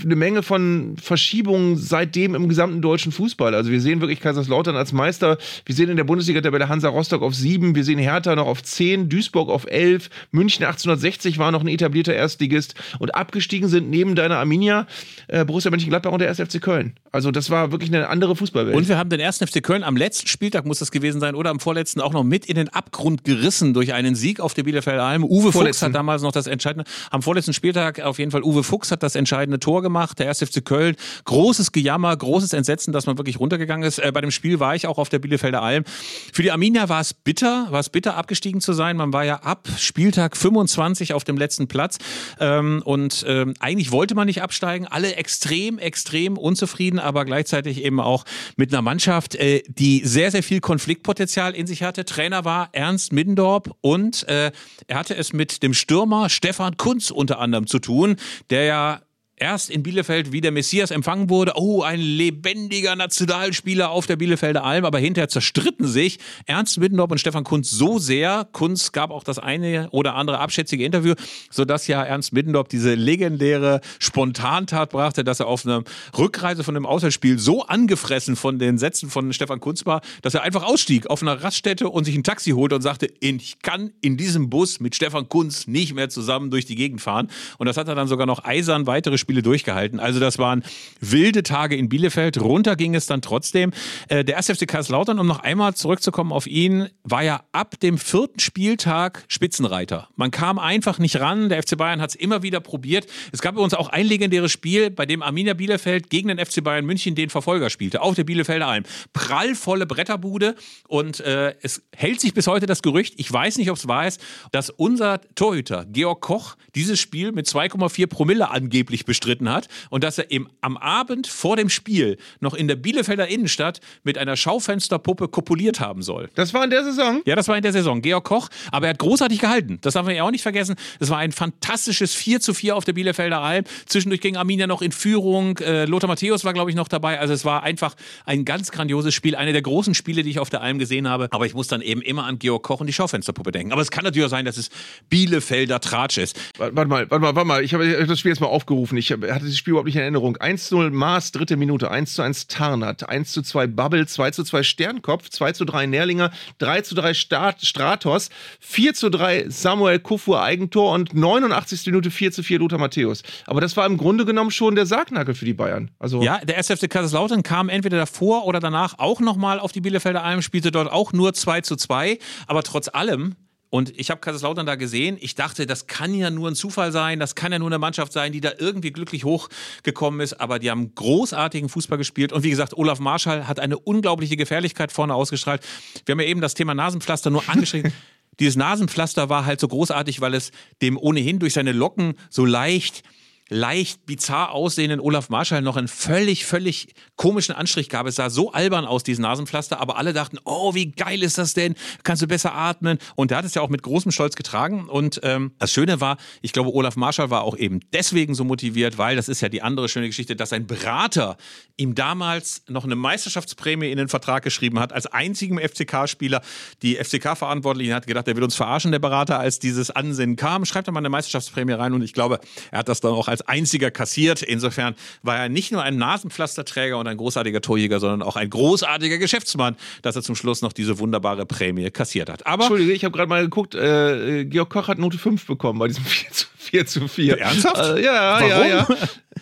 eine 0.03 0.17
Menge 0.17 0.43
von 0.43 0.97
Verschiebungen 1.01 1.77
seitdem 1.77 2.35
im 2.35 2.49
gesamten 2.49 2.83
deutschen 2.83 3.13
Fußball. 3.13 3.55
Also 3.55 3.71
wir 3.71 3.81
sehen 3.81 4.01
wirklich 4.01 4.21
Kaiserslautern 4.21 4.75
als 4.75 4.93
Meister. 4.93 5.39
Wir 5.65 5.75
sehen 5.75 5.91
in 5.91 5.97
der 5.97 6.05
Bundesliga-Tabelle 6.05 6.69
Hansa 6.69 6.89
Rostock 6.89 7.23
auf 7.23 7.35
sieben, 7.35 7.77
wir 7.77 7.85
sehen 7.85 8.01
Hertha 8.01 8.35
noch 8.35 8.47
auf 8.47 8.65
zehn, 8.65 9.09
Duisburg 9.09 9.49
auf 9.49 9.67
elf, 9.67 10.11
München 10.33 10.65
1860 10.65 11.39
war 11.39 11.53
noch 11.53 11.61
ein 11.61 11.69
etablierter 11.69 12.16
Erstligist 12.17 12.75
und 12.99 13.15
abgestiegen 13.15 13.69
sind 13.69 13.91
neben 13.91 14.15
deiner 14.15 14.39
Arminia 14.39 14.87
äh, 15.29 15.45
Borussia 15.45 15.71
Mönchengladbach 15.71 16.13
und 16.13 16.21
der 16.21 16.29
1. 16.29 16.41
FC 16.41 16.61
Köln. 16.61 16.95
Also 17.13 17.31
das 17.31 17.51
war 17.51 17.73
wirklich 17.73 17.91
eine 17.93 18.09
andere 18.09 18.37
Fußballwelt. 18.37 18.77
Und 18.77 18.89
wir 18.89 18.99
haben 18.99 19.09
den 19.09 19.21
1. 19.21 19.39
FC 19.39 19.63
Köln 19.63 19.85
am 19.85 19.97
letzten 19.97 20.27
Spieltag, 20.27 20.67
muss 20.67 20.79
das 20.81 20.91
gewesen 20.91 21.21
sein, 21.21 21.35
oder 21.35 21.51
am 21.51 21.61
vorletzten 21.61 22.01
auch 22.01 22.13
noch 22.13 22.25
mit 22.25 22.47
in 22.47 22.57
den 22.57 22.69
Abgrund 22.69 23.25
gerissen 23.25 23.75
durch 23.75 23.95
einen 23.95 24.15
Sieg 24.15 24.41
auf 24.41 24.55
der 24.55 24.65
Bielefelder 24.65 25.03
Alm. 25.03 25.25
Uwe 25.25 25.53
Fuchs 25.53 25.83
hat 25.83 25.95
damals 25.95 26.23
noch 26.23 26.33
das 26.33 26.47
entscheidende, 26.47 26.89
am 27.11 27.23
vorletzten 27.23 27.53
Spieltag 27.53 28.01
auf 28.01 28.19
jeden 28.19 28.31
Fall 28.31 28.43
Uwe 28.43 28.63
Fuchs 28.63 28.91
hat 28.91 29.03
das 29.03 29.15
entscheidende 29.15 29.59
Tor 29.61 29.83
gemacht, 29.83 30.19
der 30.19 30.29
1. 30.29 30.41
FC 30.41 30.65
Köln. 30.65 30.97
Großes 31.25 31.73
Gejammer, 31.73 32.17
großes 32.17 32.53
Entsetzen, 32.53 32.93
dass 32.93 33.07
man 33.07 33.19
wirklich 33.19 33.41
runtergegangen 33.41 33.87
ist. 33.87 33.99
Äh, 33.99 34.13
bei 34.13 34.21
dem 34.21 34.31
Spiel 34.31 34.61
war 34.61 34.75
ich 34.75 34.87
auch 34.87 34.99
auf 34.99 35.09
der 35.09 35.19
Bielefelder 35.19 35.63
Alm. 35.63 35.85
Für 36.33 36.43
die 36.43 36.51
Arminia 36.51 36.89
war 36.89 37.01
es 37.01 37.15
bitter, 37.15 37.69
war 37.71 37.81
es 37.81 37.89
bitter 37.89 38.17
abgestiegen 38.17 38.61
zu 38.61 38.73
sein. 38.73 38.97
Man 38.97 39.13
war 39.13 39.25
ja 39.25 39.37
ab 39.37 39.69
Spieltag 39.79 40.37
25 40.37 41.15
auf 41.15 41.25
dem 41.25 41.37
letzten 41.37 41.67
Platz. 41.69 41.99
Ähm, 42.41 42.83
und 42.85 43.25
ähm, 43.27 43.55
eigentlich 43.61 43.91
wollte 43.91 44.15
man 44.15 44.27
nicht 44.27 44.43
absteigen. 44.43 44.87
Alle 44.87 45.17
extrem, 45.17 45.79
extrem 45.79 46.37
unzufrieden, 46.37 46.99
aber 46.99 47.25
gleichzeitig 47.25 47.85
eben 47.85 48.01
auch 48.01 48.25
mit 48.57 48.73
einer 48.73 48.83
Mannschaft, 48.83 49.35
äh, 49.35 49.63
die 49.69 50.03
sehr, 50.05 50.31
sehr 50.31 50.43
viel 50.43 50.61
Konfliktpotenzial 50.61 51.55
in 51.55 51.67
sich 51.67 51.83
hatte. 51.83 52.05
Trainer 52.05 52.45
war 52.45 52.69
Ernst 52.73 53.13
Middendorp 53.13 53.75
und 53.81 54.29
äh, 54.29 54.53
er 54.87 54.99
hatte 54.99 55.17
es 55.17 55.33
mit 55.33 55.63
dem 55.63 55.75
Stürmer 55.75 56.29
Stefan 56.29 56.77
Kunz 56.77 57.11
unter 57.11 57.39
anderem 57.39 57.67
zu 57.67 57.79
tun, 57.79 58.17
der 58.51 58.65
ja 58.65 59.01
erst 59.37 59.71
in 59.71 59.83
Bielefeld 59.83 60.33
wie 60.33 60.41
der 60.41 60.51
Messias 60.51 60.91
empfangen 60.91 61.29
wurde. 61.29 61.53
Oh, 61.57 61.83
ein 61.83 62.01
lebendiger 62.01 62.97
Nationalspieler 62.97 63.91
auf 63.91 64.07
der 64.07 64.17
Bielefelder 64.17 64.65
Alm, 64.65 64.85
aber 64.85 64.99
hinterher 64.99 65.29
zerstritten 65.29 65.87
sich 65.87 66.19
Ernst 66.47 66.79
Middendorf 66.79 67.11
und 67.11 67.19
Stefan 67.19 67.45
Kunz 67.45 67.71
so 67.71 67.99
sehr. 67.99 68.49
Kunz 68.53 68.93
gab 68.93 69.11
auch 69.11 69.25
das 69.25 69.39
eine 69.39 69.89
oder 69.91 70.15
andere 70.15 70.39
abschätzige 70.39 70.85
Interview, 70.85 71.15
sodass 71.51 71.87
ja 71.87 72.03
Ernst 72.03 72.33
Middendorf 72.33 72.69
diese 72.69 72.95
legendäre 72.95 73.81
Spontantat 73.99 74.91
brachte, 74.91 75.23
dass 75.23 75.41
er 75.41 75.47
auf 75.47 75.67
einer 75.67 75.85
Rückreise 76.17 76.65
von 76.65 76.75
dem 76.75 76.87
Auswärtsspiel 76.87 77.39
so 77.39 77.65
angefressen 77.67 78.37
von 78.37 78.59
den 78.59 78.79
Sätzen 78.79 79.11
von 79.11 79.33
Stefan 79.33 79.61
Kunz 79.61 79.85
war, 79.85 80.01
dass 80.23 80.35
er 80.35 80.43
einfach 80.43 80.63
ausstieg 80.63 81.09
auf 81.09 81.21
einer 81.23 81.43
Raststätte 81.43 81.91
und 81.91 82.05
sich 82.05 82.17
ein 82.17 82.25
Taxi 82.25 82.53
holte 82.53 82.77
und 82.77 82.83
sagte, 82.83 83.09
ich 83.21 83.59
kann 83.61 83.93
in 84.01 84.17
diesem 84.17 84.49
Bus 84.49 84.81
mit 84.81 84.95
Stefan 84.95 85.29
Kunz 85.29 85.67
nicht 85.67 85.95
mehr 85.95 86.09
zusammen 86.09 86.51
durch 86.51 86.65
die 86.65 86.75
Gegend 86.75 87.03
fahren. 87.03 87.29
Und 87.59 87.67
das 87.67 87.77
hat 87.77 87.89
er 87.89 87.95
dann 87.95 88.09
sogar 88.09 88.27
noch 88.27 88.45
eisern 88.45 88.87
weitere 88.87 89.19
Spiele 89.27 89.43
durchgehalten. 89.43 89.99
Also 89.99 90.21
das 90.21 90.39
waren 90.39 90.63
wilde 91.01 91.43
Tage 91.43 91.75
in 91.75 91.89
Bielefeld. 91.89 92.41
Runter 92.41 92.77
ging 92.77 92.95
es 92.95 93.07
dann 93.07 93.23
trotzdem. 93.23 93.73
Äh, 94.07 94.25
der 94.25 94.37
1. 94.37 94.47
FC 94.53 94.69
Kaiserslautern, 94.69 95.19
um 95.19 95.27
noch 95.27 95.41
einmal 95.41 95.75
zurückzukommen 95.75 96.33
auf 96.33 96.47
ihn, 96.47 96.89
war 97.03 97.25
ja 97.25 97.43
ab 97.51 97.81
dem 97.81 97.99
vierten 97.99 98.39
Spieltag 98.39 99.25
Spitzenreiter. 99.27 100.09
Man 100.15 100.31
kam 100.31 100.61
einfach 100.61 101.01
nicht 101.01 101.19
ran. 101.19 101.49
Der 101.49 101.61
FC 101.61 101.77
Bayern 101.77 102.01
hat 102.01 102.11
es 102.11 102.15
immer 102.15 102.45
wieder 102.45 102.61
probiert. 102.61 103.09
Es 103.33 103.43
gab 103.43 103.55
übrigens 103.55 103.75
auch 103.75 103.89
ein 103.89 104.07
legendäres 104.07 104.53
Spiel, 104.53 104.91
bei 104.91 105.07
dem 105.07 105.23
Arminia 105.23 105.55
Bielefeld 105.55 106.09
gegen 106.09 106.29
den 106.29 106.39
FC 106.39 106.63
Bayern 106.63 106.85
München 106.85 107.17
den 107.17 107.29
Verfolger 107.29 107.69
spielte, 107.69 108.03
auf 108.03 108.15
der 108.15 108.23
Bielefelder 108.23 108.69
Alm. 108.69 108.85
Prallvolle 109.13 109.87
Bretterbude 109.87 110.55
und 110.87 111.19
äh, 111.19 111.57
es 111.63 111.83
hält 111.97 112.21
sich 112.21 112.33
bis 112.33 112.47
heute 112.47 112.67
das 112.67 112.81
Gerücht, 112.81 113.15
ich 113.17 113.33
weiß 113.33 113.59
nicht, 113.59 113.73
ob 113.73 113.77
es 113.77 113.89
wahr 113.89 114.07
ist, 114.07 114.21
dass 114.53 114.71
unser 114.71 115.21
Torhüter 115.35 115.85
Georg 115.87 116.21
Koch 116.21 116.57
dieses 116.77 117.01
Spiel 117.01 117.33
mit 117.33 117.47
2,4 117.47 118.07
Promille 118.07 118.51
angeblich 118.51 119.05
bestritt 119.05 119.16
bestritten 119.17 119.51
hat 119.51 119.69
und 119.89 120.05
dass 120.05 120.19
er 120.19 120.31
im, 120.31 120.49
am 120.61 120.77
Abend 120.77 121.27
vor 121.27 121.57
dem 121.57 121.71
Spiel 121.71 122.19
noch 122.41 122.53
in 122.53 122.69
der 122.69 122.77
Bielefelder 122.77 123.29
Innenstadt 123.29 123.81
mit 124.05 124.19
einer 124.19 124.37
Schaufensterpuppe 124.37 125.29
kopuliert 125.29 125.81
haben 125.81 126.03
soll. 126.03 126.29
Das 126.35 126.53
war 126.53 126.65
in 126.65 126.71
der 126.71 126.85
Saison? 126.85 127.23
Ja, 127.25 127.35
das 127.35 127.49
war 127.49 127.57
in 127.57 127.63
der 127.63 127.73
Saison. 127.73 128.03
Georg 128.03 128.25
Koch, 128.25 128.49
aber 128.71 128.87
er 128.87 128.91
hat 128.91 128.99
großartig 128.99 129.39
gehalten. 129.39 129.79
Das 129.81 129.95
darf 129.95 130.05
man 130.05 130.15
ja 130.15 130.23
auch 130.23 130.31
nicht 130.31 130.43
vergessen. 130.43 130.77
Es 131.01 131.09
war 131.09 131.19
ein 131.19 131.33
fantastisches 131.33 132.15
4 132.15 132.41
zu 132.41 132.53
4 132.53 132.77
auf 132.77 132.85
der 132.85 132.93
Bielefelder 132.93 133.41
Alm. 133.41 133.65
Zwischendurch 133.87 134.21
ging 134.21 134.37
Arminia 134.37 134.67
noch 134.67 134.83
in 134.83 134.93
Führung. 134.93 135.57
Äh, 135.59 135.87
Lothar 135.87 136.09
Matthäus 136.09 136.45
war, 136.45 136.53
glaube 136.53 136.71
ich, 136.71 136.77
noch 136.77 136.89
dabei. 136.89 137.19
Also 137.19 137.33
es 137.33 137.45
war 137.47 137.63
einfach 137.63 137.95
ein 138.27 138.45
ganz 138.45 138.71
grandioses 138.71 139.15
Spiel. 139.15 139.35
Eine 139.35 139.53
der 139.53 139.63
großen 139.63 139.95
Spiele, 139.95 140.23
die 140.23 140.31
ich 140.31 140.39
auf 140.39 140.51
der 140.51 140.61
Alm 140.61 140.79
gesehen 140.79 141.09
habe. 141.09 141.29
Aber 141.31 141.47
ich 141.47 141.55
muss 141.55 141.69
dann 141.69 141.81
eben 141.81 142.03
immer 142.03 142.25
an 142.25 142.39
Georg 142.39 142.63
Koch 142.63 142.81
und 142.81 142.87
die 142.87 142.93
Schaufensterpuppe 142.93 143.51
denken. 143.51 143.73
Aber 143.73 143.81
es 143.81 143.91
kann 143.91 144.05
natürlich 144.05 144.27
auch 144.27 144.31
sein, 144.31 144.45
dass 144.45 144.59
es 144.59 144.69
Bielefelder 145.09 145.81
Tratsch 145.81 146.19
ist. 146.19 146.39
Warte 146.59 146.75
mal, 146.87 147.11
warte 147.11 147.19
mal, 147.21 147.35
warte 147.35 147.47
mal. 147.47 147.65
Ich 147.65 147.73
habe 147.73 148.07
das 148.07 148.19
Spiel 148.19 148.33
jetzt 148.33 148.41
mal 148.41 148.49
aufgerufen. 148.49 148.99
Ich 148.99 149.06
hatte 149.11 149.45
das 149.47 149.57
Spiel 149.57 149.73
überhaupt 149.73 149.87
nicht 149.87 149.97
in 149.97 150.03
Erinnerung. 150.03 150.37
1-0 150.37 150.91
Maß, 150.91 151.33
dritte 151.33 151.57
Minute. 151.57 151.91
1 151.91 152.15
zu 152.15 152.23
1 152.23 152.47
Tarnat. 152.47 153.09
1 153.09 153.33
zu 153.33 153.43
2 153.43 153.67
Bubble. 153.67 154.07
2 154.07 154.31
zu 154.31 154.45
2 154.45 154.63
Sternkopf. 154.63 155.29
2 155.29 155.53
zu 155.53 155.65
3 155.65 155.87
Nährlinger. 155.87 156.31
3 156.59 156.81
zu 156.83 156.95
3 156.95 157.15
Strat 157.15 157.63
Stratos. 157.63 158.31
4 158.61 158.95
zu 158.95 159.11
3 159.11 159.47
Samuel 159.49 159.99
Kufur 159.99 160.43
Eigentor 160.43 160.93
und 160.93 161.15
89. 161.15 161.87
Minute 161.87 162.11
4 162.11 162.33
zu 162.33 162.43
4 162.43 162.59
Lothar 162.59 162.79
Matthäus. 162.79 163.23
Aber 163.47 163.61
das 163.61 163.77
war 163.77 163.87
im 163.87 163.97
Grunde 163.97 164.25
genommen 164.25 164.51
schon 164.51 164.75
der 164.75 164.87
Sargnagel 164.87 165.35
für 165.35 165.45
die 165.45 165.55
Bayern. 165.55 165.91
Also 165.99 166.23
Ja, 166.23 166.39
der 166.45 166.59
SFC 166.59 166.89
Kaiserslautern 166.89 167.43
kam 167.43 167.69
entweder 167.69 167.97
davor 167.97 168.45
oder 168.47 168.61
danach 168.61 168.99
auch 168.99 169.21
nochmal 169.21 169.61
auf 169.61 169.73
die 169.73 169.81
Bielefelder 169.81 170.25
Alm, 170.25 170.43
spielte 170.43 170.71
dort 170.71 170.91
auch 170.91 171.13
nur 171.13 171.35
2 171.35 171.61
zu 171.63 171.77
2. 171.77 172.19
Aber 172.47 172.63
trotz 172.63 172.89
allem 172.89 173.37
und 173.69 173.99
ich 173.99 174.11
habe 174.11 174.21
Kaiserslautern 174.21 174.65
da 174.65 174.77
gesehen. 174.77 175.19
Ich 175.21 175.35
dachte, 175.35 175.67
das 175.67 175.87
kann 175.87 176.15
ja 176.15 176.31
nur 176.31 176.49
ein 176.49 176.55
Zufall 176.55 176.93
sein. 176.93 177.19
Das 177.19 177.35
kann 177.35 177.53
ja 177.53 177.59
nur 177.59 177.69
eine 177.69 177.79
Mannschaft 177.79 178.13
sein, 178.13 178.33
die 178.33 178.41
da 178.41 178.53
irgendwie 178.59 178.93
glücklich 178.93 179.25
hochgekommen 179.25 180.21
ist. 180.21 180.41
Aber 180.41 180.59
die 180.59 180.71
haben 180.71 180.95
großartigen 180.95 181.69
Fußball 181.69 181.99
gespielt. 181.99 182.33
Und 182.33 182.45
wie 182.45 182.51
gesagt, 182.51 182.77
Olaf 182.77 183.01
Marschall 183.01 183.49
hat 183.49 183.59
eine 183.59 183.79
unglaubliche 183.79 184.37
Gefährlichkeit 184.37 184.93
vorne 184.93 185.15
ausgestrahlt. 185.15 185.63
Wir 186.05 186.13
haben 186.13 186.21
ja 186.21 186.27
eben 186.27 186.41
das 186.41 186.55
Thema 186.55 186.75
Nasenpflaster 186.75 187.31
nur 187.31 187.49
angeschrieben. 187.49 187.93
Dieses 188.39 188.57
Nasenpflaster 188.57 189.29
war 189.31 189.47
halt 189.47 189.61
so 189.61 189.69
großartig, 189.69 190.21
weil 190.21 190.35
es 190.35 190.53
dem 190.83 190.99
ohnehin 190.99 191.39
durch 191.39 191.55
seine 191.55 191.73
Locken 191.73 192.15
so 192.29 192.45
leicht 192.45 193.03
leicht 193.49 194.07
bizarr 194.07 194.53
aussehenden 194.53 195.01
Olaf 195.01 195.29
Marschall 195.29 195.63
noch 195.63 195.77
einen 195.77 195.89
völlig, 195.89 196.47
völlig 196.47 196.95
komischen 197.17 197.55
Anstrich 197.55 197.89
gab. 197.89 198.07
Es 198.07 198.17
sah 198.17 198.29
so 198.29 198.53
albern 198.53 198.85
aus, 198.85 199.03
dieses 199.03 199.21
Nasenpflaster, 199.21 199.81
aber 199.81 199.97
alle 199.97 200.13
dachten, 200.13 200.39
oh, 200.45 200.75
wie 200.75 200.91
geil 200.91 201.23
ist 201.23 201.39
das 201.39 201.55
denn? 201.55 201.75
Kannst 202.03 202.23
du 202.23 202.27
besser 202.27 202.55
atmen? 202.55 202.99
Und 203.15 203.31
der 203.31 203.39
hat 203.39 203.45
es 203.45 203.55
ja 203.55 203.63
auch 203.63 203.69
mit 203.69 203.83
großem 203.83 204.11
Stolz 204.11 204.35
getragen. 204.35 204.89
Und 204.89 205.21
ähm, 205.23 205.53
das 205.59 205.73
Schöne 205.73 206.01
war, 206.01 206.17
ich 206.43 206.53
glaube, 206.53 206.73
Olaf 206.73 206.97
Marschall 206.97 207.31
war 207.31 207.43
auch 207.43 207.57
eben 207.57 207.81
deswegen 207.93 208.35
so 208.35 208.45
motiviert, 208.45 208.99
weil 208.99 209.17
das 209.17 209.29
ist 209.29 209.41
ja 209.41 209.49
die 209.49 209.63
andere 209.63 209.89
schöne 209.89 210.07
Geschichte, 210.07 210.35
dass 210.35 210.51
sein 210.51 210.67
Berater 210.67 211.37
ihm 211.77 211.95
damals 211.95 212.63
noch 212.69 212.85
eine 212.85 212.97
Meisterschaftsprämie 212.97 213.91
in 213.91 213.99
den 213.99 214.09
Vertrag 214.09 214.43
geschrieben 214.43 214.81
hat, 214.81 214.93
als 214.93 215.07
einzigem 215.07 215.59
FCK-Spieler. 215.59 216.43
Die 216.83 216.97
FCK-Verantwortlichen 216.97 217.95
hat 217.95 218.07
gedacht, 218.07 218.27
der 218.27 218.35
wird 218.35 218.45
uns 218.45 218.57
verarschen, 218.57 218.91
der 218.91 218.99
Berater, 218.99 219.39
als 219.39 219.59
dieses 219.61 219.91
Ansinnen 219.91 220.37
kam. 220.37 220.65
Schreibt 220.65 220.89
doch 220.89 220.93
mal 220.93 220.99
eine 220.99 221.11
Meisterschaftsprämie 221.11 221.73
rein 221.73 221.93
und 221.93 222.03
ich 222.03 222.13
glaube, 222.13 222.41
er 222.71 222.81
hat 222.81 222.89
das 222.89 223.01
dann 223.01 223.13
auch 223.13 223.29
als 223.29 223.36
einziger 223.43 223.91
kassiert. 223.91 224.43
Insofern 224.43 224.95
war 225.23 225.37
er 225.37 225.49
nicht 225.49 225.73
nur 225.73 225.83
ein 225.83 225.97
Nasenpflasterträger 225.97 226.99
und 226.99 227.07
ein 227.07 227.17
großartiger 227.17 227.61
Torjäger, 227.61 228.01
sondern 228.01 228.23
auch 228.23 228.37
ein 228.37 228.51
großartiger 228.51 229.19
Geschäftsmann, 229.19 229.77
dass 230.03 230.17
er 230.17 230.23
zum 230.23 230.35
Schluss 230.35 230.63
noch 230.63 230.73
diese 230.73 230.99
wunderbare 230.99 231.47
Prämie 231.47 231.91
kassiert 231.91 232.29
hat. 232.29 232.47
Aber 232.47 232.65
Entschuldige, 232.65 232.93
ich 232.93 233.05
habe 233.05 233.17
gerade 233.17 233.29
mal 233.29 233.43
geguckt, 233.43 233.75
äh, 233.75 234.45
Georg 234.45 234.71
Koch 234.71 234.89
hat 234.89 234.99
Note 234.99 235.19
5 235.19 235.47
bekommen 235.47 235.79
bei 235.79 235.89
diesem 235.89 236.05
4 236.07 236.31
zu 236.31 236.47
4. 236.67 236.87
Zu 236.87 237.09
4. 237.09 237.39
Ernsthaft? 237.39 237.97
Äh, 237.99 238.05
ja, 238.05 238.39
Warum? 238.41 238.49
ja, 238.49 238.67
ja. 238.67 238.87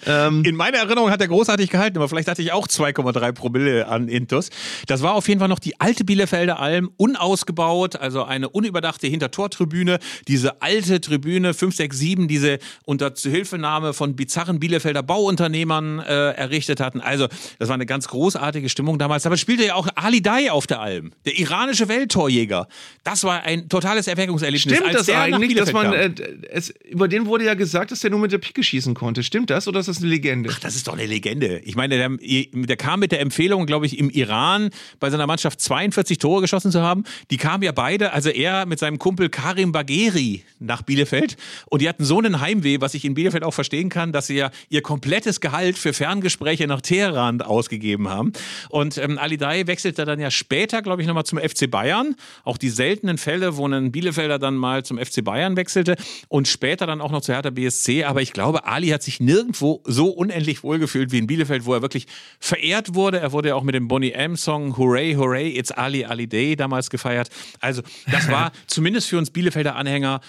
Ähm, 0.06 0.42
In 0.44 0.56
meiner 0.56 0.78
Erinnerung 0.78 1.10
hat 1.10 1.20
er 1.20 1.28
großartig 1.28 1.70
gehalten, 1.70 1.96
aber 1.98 2.08
vielleicht 2.08 2.28
hatte 2.28 2.42
ich 2.42 2.52
auch 2.52 2.66
2,3 2.66 3.32
Promille 3.32 3.86
an 3.86 4.08
Intus. 4.08 4.50
Das 4.86 5.02
war 5.02 5.14
auf 5.14 5.28
jeden 5.28 5.40
Fall 5.40 5.48
noch 5.48 5.58
die 5.58 5.80
alte 5.80 6.04
Bielefelder 6.04 6.58
Alm, 6.58 6.90
unausgebaut, 6.96 7.96
also 7.96 8.24
eine 8.24 8.48
unüberdachte 8.48 9.06
Hintertortribüne. 9.06 9.98
Diese 10.28 10.62
alte 10.62 11.00
Tribüne 11.00 11.54
567, 11.54 12.26
diese 12.26 12.58
unter 12.84 13.14
Zuhilfenahme 13.14 13.94
von 13.94 14.16
bizarren 14.16 14.60
Bielefelder 14.60 15.02
Bauunternehmern 15.02 16.00
äh, 16.00 16.30
errichtet 16.32 16.80
hatten. 16.80 17.00
Also, 17.00 17.28
das 17.58 17.68
war 17.68 17.74
eine 17.74 17.86
ganz 17.86 18.08
großartige 18.08 18.68
Stimmung 18.68 18.98
damals. 18.98 19.26
Aber 19.26 19.36
spielte 19.36 19.64
ja 19.64 19.74
auch 19.74 19.88
Ali 19.94 20.20
Dai 20.22 20.50
auf 20.50 20.66
der 20.66 20.80
Alm, 20.80 21.12
der 21.24 21.38
iranische 21.38 21.88
Welttorjäger. 21.88 22.68
Das 23.04 23.24
war 23.24 23.42
ein 23.42 23.68
totales 23.68 24.06
Erweckungserlebnis. 24.06 24.76
Stimmt 24.76 24.94
das 24.94 25.08
eigentlich, 25.08 25.54
dass 25.54 25.72
man, 25.72 25.92
äh, 25.92 26.10
es, 26.50 26.70
über 26.84 27.08
den 27.14 27.26
wurde 27.26 27.44
ja 27.44 27.54
gesagt, 27.54 27.92
dass 27.92 28.00
der 28.00 28.10
nur 28.10 28.18
mit 28.18 28.32
der 28.32 28.38
Pike 28.38 28.62
schießen 28.62 28.92
konnte. 28.94 29.22
Stimmt 29.22 29.48
das 29.48 29.68
oder 29.68 29.78
ist 29.78 29.88
das 29.88 29.98
eine 29.98 30.08
Legende? 30.08 30.50
Ach, 30.52 30.58
das 30.58 30.74
ist 30.74 30.88
doch 30.88 30.94
eine 30.94 31.06
Legende. 31.06 31.60
Ich 31.60 31.76
meine, 31.76 31.96
der, 31.96 32.10
der 32.10 32.76
kam 32.76 32.98
mit 32.98 33.12
der 33.12 33.20
Empfehlung, 33.20 33.66
glaube 33.66 33.86
ich, 33.86 34.00
im 34.00 34.10
Iran 34.10 34.70
bei 34.98 35.10
seiner 35.10 35.28
Mannschaft 35.28 35.60
42 35.60 36.18
Tore 36.18 36.40
geschossen 36.40 36.72
zu 36.72 36.82
haben. 36.82 37.04
Die 37.30 37.36
kamen 37.36 37.62
ja 37.62 37.70
beide, 37.70 38.12
also 38.12 38.30
er 38.30 38.66
mit 38.66 38.80
seinem 38.80 38.98
Kumpel 38.98 39.28
Karim 39.28 39.70
Bagheri 39.70 40.42
nach 40.58 40.82
Bielefeld. 40.82 41.36
Und 41.66 41.82
die 41.82 41.88
hatten 41.88 42.04
so 42.04 42.18
einen 42.18 42.40
Heimweh, 42.40 42.80
was 42.80 42.94
ich 42.94 43.04
in 43.04 43.14
Bielefeld 43.14 43.44
auch 43.44 43.54
verstehen 43.54 43.90
kann, 43.90 44.10
dass 44.10 44.26
sie 44.26 44.34
ja 44.34 44.50
ihr 44.68 44.82
komplettes 44.82 45.40
Gehalt 45.40 45.78
für 45.78 45.92
Ferngespräche 45.92 46.66
nach 46.66 46.80
Teheran 46.80 47.42
ausgegeben 47.42 48.08
haben. 48.08 48.32
Und 48.70 48.98
ähm, 48.98 49.18
Ali 49.18 49.36
Dai 49.36 49.68
wechselte 49.68 50.04
dann 50.04 50.18
ja 50.18 50.32
später, 50.32 50.82
glaube 50.82 51.00
ich, 51.00 51.06
nochmal 51.06 51.24
zum 51.24 51.38
FC 51.38 51.70
Bayern. 51.70 52.16
Auch 52.42 52.58
die 52.58 52.70
seltenen 52.70 53.18
Fälle, 53.18 53.56
wo 53.56 53.68
ein 53.68 53.92
Bielefelder 53.92 54.40
dann 54.40 54.56
mal 54.56 54.84
zum 54.84 54.98
FC 54.98 55.22
Bayern 55.22 55.56
wechselte 55.56 55.94
und 56.26 56.48
später 56.48 56.88
dann 56.88 57.00
auch 57.04 57.12
noch 57.12 57.20
zu 57.20 57.32
Hertha 57.32 57.50
BSC. 57.50 58.04
Aber 58.04 58.22
ich 58.22 58.32
glaube, 58.32 58.64
Ali 58.64 58.88
hat 58.88 59.02
sich 59.02 59.20
nirgendwo 59.20 59.82
so 59.84 60.08
unendlich 60.08 60.62
wohlgefühlt 60.62 61.12
wie 61.12 61.18
in 61.18 61.26
Bielefeld, 61.26 61.64
wo 61.64 61.74
er 61.74 61.82
wirklich 61.82 62.06
verehrt 62.40 62.94
wurde. 62.94 63.20
Er 63.20 63.32
wurde 63.32 63.50
ja 63.50 63.54
auch 63.54 63.62
mit 63.62 63.74
dem 63.74 63.88
Bonnie 63.88 64.12
M-Song 64.12 64.76
Hooray, 64.76 65.14
Hooray, 65.14 65.56
It's 65.56 65.70
Ali, 65.70 66.04
Ali 66.04 66.26
Day 66.26 66.56
damals 66.56 66.90
gefeiert. 66.90 67.28
Also 67.60 67.82
das 68.10 68.28
war 68.28 68.52
zumindest 68.66 69.08
für 69.08 69.18
uns 69.18 69.30
Bielefelder 69.30 69.76
Anhänger 69.76 70.20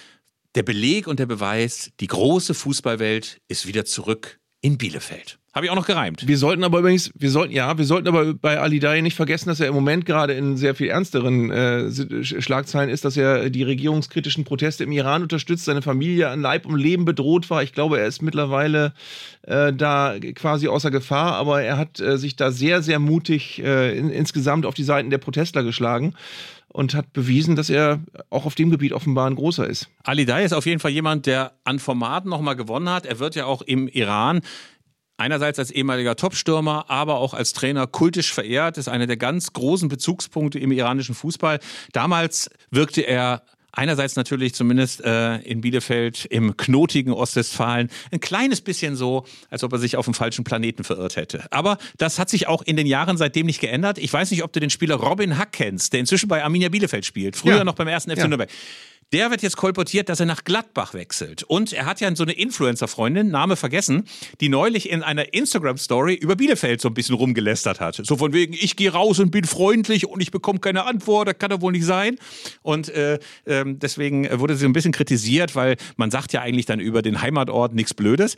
der 0.56 0.64
Beleg 0.64 1.08
und 1.08 1.20
der 1.20 1.26
Beweis, 1.26 1.92
die 2.00 2.08
große 2.08 2.54
Fußballwelt 2.54 3.42
ist 3.48 3.68
wieder 3.68 3.86
zurück 3.86 4.40
in 4.66 4.80
Bielefeld. 4.80 5.38
Habe 5.54 5.68
ich 5.68 5.72
auch 5.72 5.76
noch 5.76 5.86
gereimt. 5.86 6.28
Wir 6.28 6.38
sollten 6.38 6.64
aber 6.64 6.80
übrigens, 6.80 7.12
wir 7.14 7.30
sollten, 7.30 7.54
ja, 7.54 7.78
wir 7.78 7.86
sollten 7.86 8.08
aber 8.10 8.34
bei 8.34 8.60
Ali 8.60 8.80
Dai 8.80 9.00
nicht 9.02 9.16
vergessen, 9.16 9.48
dass 9.48 9.60
er 9.60 9.68
im 9.68 9.76
Moment 9.76 10.06
gerade 10.06 10.34
in 10.34 10.58
sehr 10.58 10.74
viel 10.76 10.90
ernsteren 10.90 11.50
äh, 11.50 11.86
Sch- 11.88 12.42
Schlagzeilen 12.42 12.90
ist, 12.90 13.06
dass 13.06 13.16
er 13.16 13.50
die 13.52 13.64
regierungskritischen 13.64 14.44
Proteste 14.44 14.84
im 14.84 14.92
Iran 14.92 15.22
unterstützt, 15.22 15.64
seine 15.66 15.82
Familie 15.84 16.30
an 16.30 16.42
Leib 16.42 16.66
und 16.66 16.78
Leben 16.78 17.06
bedroht 17.06 17.50
war. 17.50 17.64
Ich 17.64 17.74
glaube, 17.74 18.00
er 18.00 18.08
ist 18.08 18.22
mittlerweile 18.22 18.92
äh, 19.44 19.72
da 19.72 20.16
quasi 20.34 20.68
außer 20.68 20.92
Gefahr, 20.92 21.36
aber 21.36 21.62
er 21.62 21.78
hat 21.78 22.02
äh, 22.02 22.18
sich 22.18 22.36
da 22.36 22.52
sehr, 22.52 22.82
sehr 22.82 23.00
mutig 23.00 23.64
äh, 23.64 23.98
in, 23.98 24.10
insgesamt 24.10 24.66
auf 24.66 24.74
die 24.74 24.84
Seiten 24.84 25.10
der 25.10 25.20
Protestler 25.20 25.64
geschlagen 25.64 26.16
und 26.76 26.94
hat 26.94 27.14
bewiesen, 27.14 27.56
dass 27.56 27.70
er 27.70 28.02
auch 28.30 28.46
auf 28.46 28.54
dem 28.54 28.70
Gebiet 28.70 28.92
offenbar 28.92 29.30
ein 29.30 29.36
großer 29.36 29.66
ist. 29.66 29.88
Ali 30.04 30.26
Dai 30.26 30.44
ist 30.44 30.52
auf 30.52 30.66
jeden 30.66 30.82
Fall 30.82 30.92
jemand, 30.92 31.26
der 31.26 31.54
an 31.64 31.80
Formaten 31.80 32.30
nochmal 32.30 32.58
gewonnen 32.58 32.90
hat. 32.90 33.06
Er 33.06 33.20
wird 33.20 33.36
ja 33.36 33.46
auch 33.46 33.62
im 33.62 33.88
Iran 33.88 34.42
einerseits 35.16 35.58
als 35.58 35.72
ehemaliger 35.72 36.18
Topstürmer, 36.18 36.90
aber 36.90 37.16
auch 37.16 37.34
als 37.34 37.54
Trainer 37.54 37.88
kultisch 37.88 38.34
verehrt. 38.34 38.78
Ist 38.78 38.90
einer 38.90 39.08
der 39.08 39.16
ganz 39.16 39.54
großen 39.54 39.88
Bezugspunkte 39.88 40.60
im 40.60 40.74
iranischen 40.74 41.16
Fußball. 41.16 41.62
Damals 41.94 42.50
wirkte 42.72 43.02
er 43.04 43.44
Einerseits 43.76 44.16
natürlich 44.16 44.54
zumindest 44.56 45.02
äh, 45.04 45.38
in 45.40 45.62
Bielefeld 45.62 46.26
im 46.26 46.56
knotigen 46.58 47.12
Ostwestfalen 47.14 47.90
ein 48.12 48.20
kleines 48.20 48.62
bisschen 48.62 48.96
so, 48.96 49.26
als 49.50 49.64
ob 49.64 49.74
er 49.74 49.80
sich 49.80 49.98
auf 49.98 50.06
dem 50.06 50.14
falschen 50.14 50.44
Planeten 50.44 50.84
verirrt 50.84 51.16
hätte. 51.18 51.46
Aber 51.52 51.78
das 51.98 52.18
hat 52.18 52.30
sich 52.30 52.48
auch 52.48 52.62
in 52.62 52.78
den 52.78 52.88
Jahren 52.88 53.18
seitdem 53.18 53.46
nicht 53.46 53.60
geändert. 53.60 53.98
Ich 53.98 54.12
weiß 54.12 54.32
nicht, 54.32 54.44
ob 54.44 54.54
du 54.54 54.60
den 54.60 54.70
Spieler 54.70 54.96
Robin 54.96 55.38
Hack 55.38 55.52
kennst, 55.52 55.94
der 55.94 56.00
inzwischen 56.00 56.28
bei 56.30 56.44
Arminia 56.44 56.70
Bielefeld 56.70 57.06
spielt. 57.06 57.36
Früher 57.36 57.58
Ja. 57.58 57.64
noch 57.64 57.76
beim 57.76 57.88
ersten 57.88 58.12
FC 58.12 58.20
Ja. 58.20 58.28
Nürnberg. 58.28 58.50
Der 59.14 59.30
wird 59.30 59.44
jetzt 59.44 59.56
kolportiert, 59.56 60.10
dass 60.10 60.20
er 60.20 60.26
nach 60.26 60.44
Gladbach 60.44 60.94
wechselt. 60.94 61.44
Und 61.44 61.74
er 61.74 61.86
hat 61.86 62.02
ja 62.02 62.14
so 62.16 62.24
eine 62.24 62.34
Influencer-Freundin, 62.34 63.30
Name 63.30 63.56
vergessen, 63.56 64.06
die 64.42 64.50
neulich 64.50 64.90
in 64.90 65.04
einer 65.04 65.34
Instagram-Story 65.34 66.16
über 66.16 66.36
Bielefeld 66.36 66.82
so 66.82 66.90
ein 66.90 66.96
bisschen 66.96 67.16
rumgelästert 67.16 67.80
hat. 67.80 68.02
So 68.04 68.18
von 68.18 68.34
wegen, 68.34 68.54
ich 68.54 68.76
gehe 68.76 68.92
raus 68.92 69.20
und 69.20 69.30
bin 69.30 69.46
freundlich 69.46 70.08
und 70.08 70.22
ich 70.22 70.32
bekomme 70.32 70.60
keine 70.60 70.86
Antwort, 70.86 71.28
das 71.28 71.38
kann 71.38 71.52
doch 71.52 71.62
wohl 71.62 71.72
nicht 71.72 71.86
sein. 71.86 72.18
Und 72.64 72.90
äh, 72.90 73.20
ähm, 73.46 73.78
deswegen 73.80 74.28
wurde 74.40 74.56
sie 74.56 74.66
ein 74.66 74.74
bisschen 74.74 74.92
kritisiert, 74.92 75.56
weil 75.56 75.78
man 75.98 76.10
sagt 76.10 76.34
ja 76.34 76.42
eigentlich 76.42 76.66
dann 76.66 76.80
über 76.80 77.02
den 77.02 77.22
Heimatort 77.22 77.76
nichts 77.76 77.94
Blödes. 77.94 78.36